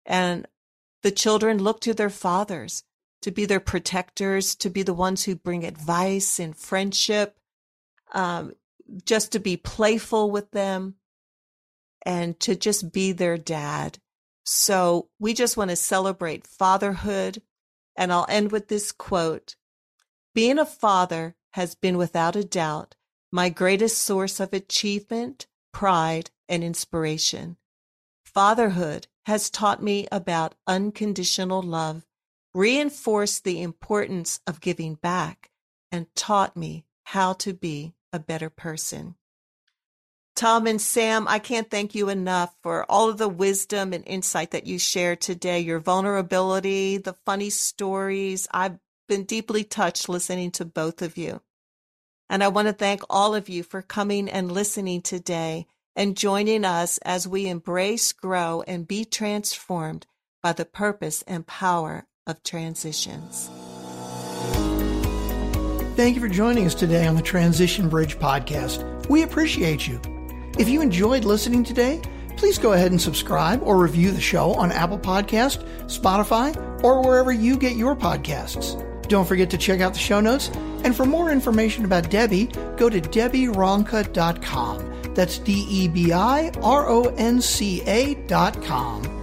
And 0.05 0.47
the 1.07 1.11
children 1.11 1.63
look 1.63 1.79
to 1.79 1.93
their 1.93 2.09
fathers 2.09 2.83
to 3.21 3.31
be 3.31 3.45
their 3.45 3.61
protectors, 3.61 4.55
to 4.55 4.69
be 4.69 4.83
the 4.83 4.93
ones 4.93 5.23
who 5.23 5.37
bring 5.37 5.63
advice 5.63 6.37
and 6.37 6.53
friendship, 6.53 7.39
um, 8.11 8.51
just 9.05 9.31
to 9.31 9.39
be 9.39 9.55
playful 9.55 10.29
with 10.29 10.51
them 10.51 10.95
and 12.05 12.37
to 12.41 12.57
just 12.57 12.91
be 12.91 13.13
their 13.13 13.37
dad. 13.37 13.99
So 14.43 15.07
we 15.17 15.33
just 15.33 15.55
want 15.55 15.69
to 15.69 15.77
celebrate 15.77 16.45
fatherhood. 16.45 17.41
And 17.95 18.11
I'll 18.11 18.25
end 18.27 18.51
with 18.51 18.67
this 18.67 18.91
quote 18.91 19.55
Being 20.35 20.59
a 20.59 20.65
father 20.65 21.37
has 21.51 21.73
been 21.73 21.95
without 21.95 22.35
a 22.35 22.43
doubt 22.43 22.95
my 23.31 23.47
greatest 23.47 23.99
source 23.99 24.41
of 24.41 24.51
achievement, 24.51 25.47
pride, 25.71 26.31
and 26.49 26.65
inspiration. 26.65 27.55
Fatherhood 28.25 29.07
has 29.27 29.49
taught 29.49 29.83
me 29.83 30.07
about 30.09 30.55
unconditional 30.67 31.61
love, 31.61 32.07
reinforced 32.53 33.43
the 33.43 33.61
importance 33.61 34.39
of 34.47 34.61
giving 34.61 34.95
back, 34.95 35.51
and 35.91 36.07
taught 36.15 36.55
me 36.55 36.85
how 37.03 37.33
to 37.33 37.53
be 37.53 37.93
a 38.13 38.19
better 38.19 38.49
person. 38.49 39.15
Tom 40.33 40.65
and 40.65 40.81
Sam, 40.81 41.27
I 41.27 41.39
can't 41.39 41.69
thank 41.69 41.93
you 41.93 42.07
enough 42.07 42.55
for 42.63 42.89
all 42.89 43.09
of 43.09 43.17
the 43.17 43.27
wisdom 43.27 43.91
and 43.91 44.01
insight 44.07 44.51
that 44.51 44.65
you 44.65 44.79
shared 44.79 45.19
today, 45.19 45.59
your 45.59 45.79
vulnerability, 45.79 46.95
the 46.95 47.17
funny 47.25 47.49
stories. 47.49 48.47
I've 48.51 48.79
been 49.09 49.25
deeply 49.25 49.65
touched 49.65 50.07
listening 50.07 50.51
to 50.51 50.63
both 50.63 51.01
of 51.01 51.17
you. 51.17 51.41
And 52.29 52.41
I 52.41 52.47
want 52.47 52.69
to 52.69 52.73
thank 52.73 53.01
all 53.09 53.35
of 53.35 53.49
you 53.49 53.63
for 53.63 53.81
coming 53.81 54.29
and 54.29 54.49
listening 54.49 55.01
today 55.01 55.67
and 55.97 56.15
joining 56.15 56.63
us 56.63 56.99
as 56.99 57.27
we 57.27 57.49
embrace, 57.49 58.13
grow, 58.13 58.63
and 58.67 58.87
be 58.87 59.03
transformed 59.03 60.05
by 60.43 60.53
the 60.53 60.63
purpose 60.63 61.23
and 61.23 61.45
power 61.45 62.05
of 62.27 62.43
transitions. 62.43 63.49
Thank 65.97 66.13
you 66.15 66.21
for 66.21 66.27
joining 66.27 66.67
us 66.67 66.75
today 66.75 67.07
on 67.07 67.15
the 67.15 67.23
Transition 67.23 67.89
Bridge 67.89 68.19
podcast. 68.19 69.09
We 69.09 69.23
appreciate 69.23 69.87
you. 69.87 69.99
If 70.59 70.69
you 70.69 70.81
enjoyed 70.81 71.25
listening 71.25 71.63
today, 71.63 71.99
please 72.37 72.59
go 72.59 72.73
ahead 72.73 72.91
and 72.91 73.01
subscribe 73.01 73.63
or 73.63 73.77
review 73.77 74.11
the 74.11 74.21
show 74.21 74.53
on 74.53 74.71
Apple 74.71 74.99
Podcast, 74.99 75.65
Spotify, 75.85 76.55
or 76.83 77.01
wherever 77.01 77.31
you 77.31 77.57
get 77.57 77.75
your 77.75 77.95
podcasts. 77.95 78.83
Don't 79.07 79.27
forget 79.27 79.49
to 79.49 79.57
check 79.57 79.81
out 79.81 79.93
the 79.93 79.99
show 79.99 80.19
notes. 80.19 80.49
And 80.83 80.95
for 80.95 81.05
more 81.05 81.31
information 81.31 81.85
about 81.85 82.11
Debi, 82.11 82.77
go 82.77 82.89
to 82.89 83.01
debironca.com. 83.01 84.96
That's 85.17 85.39
D 85.39 85.65
E 85.67 85.87
B 85.87 86.13
I 86.13 86.51
R 86.61 86.87
O 86.87 87.05
N 87.17 87.41
C 87.41 87.81
A.com. 87.87 89.16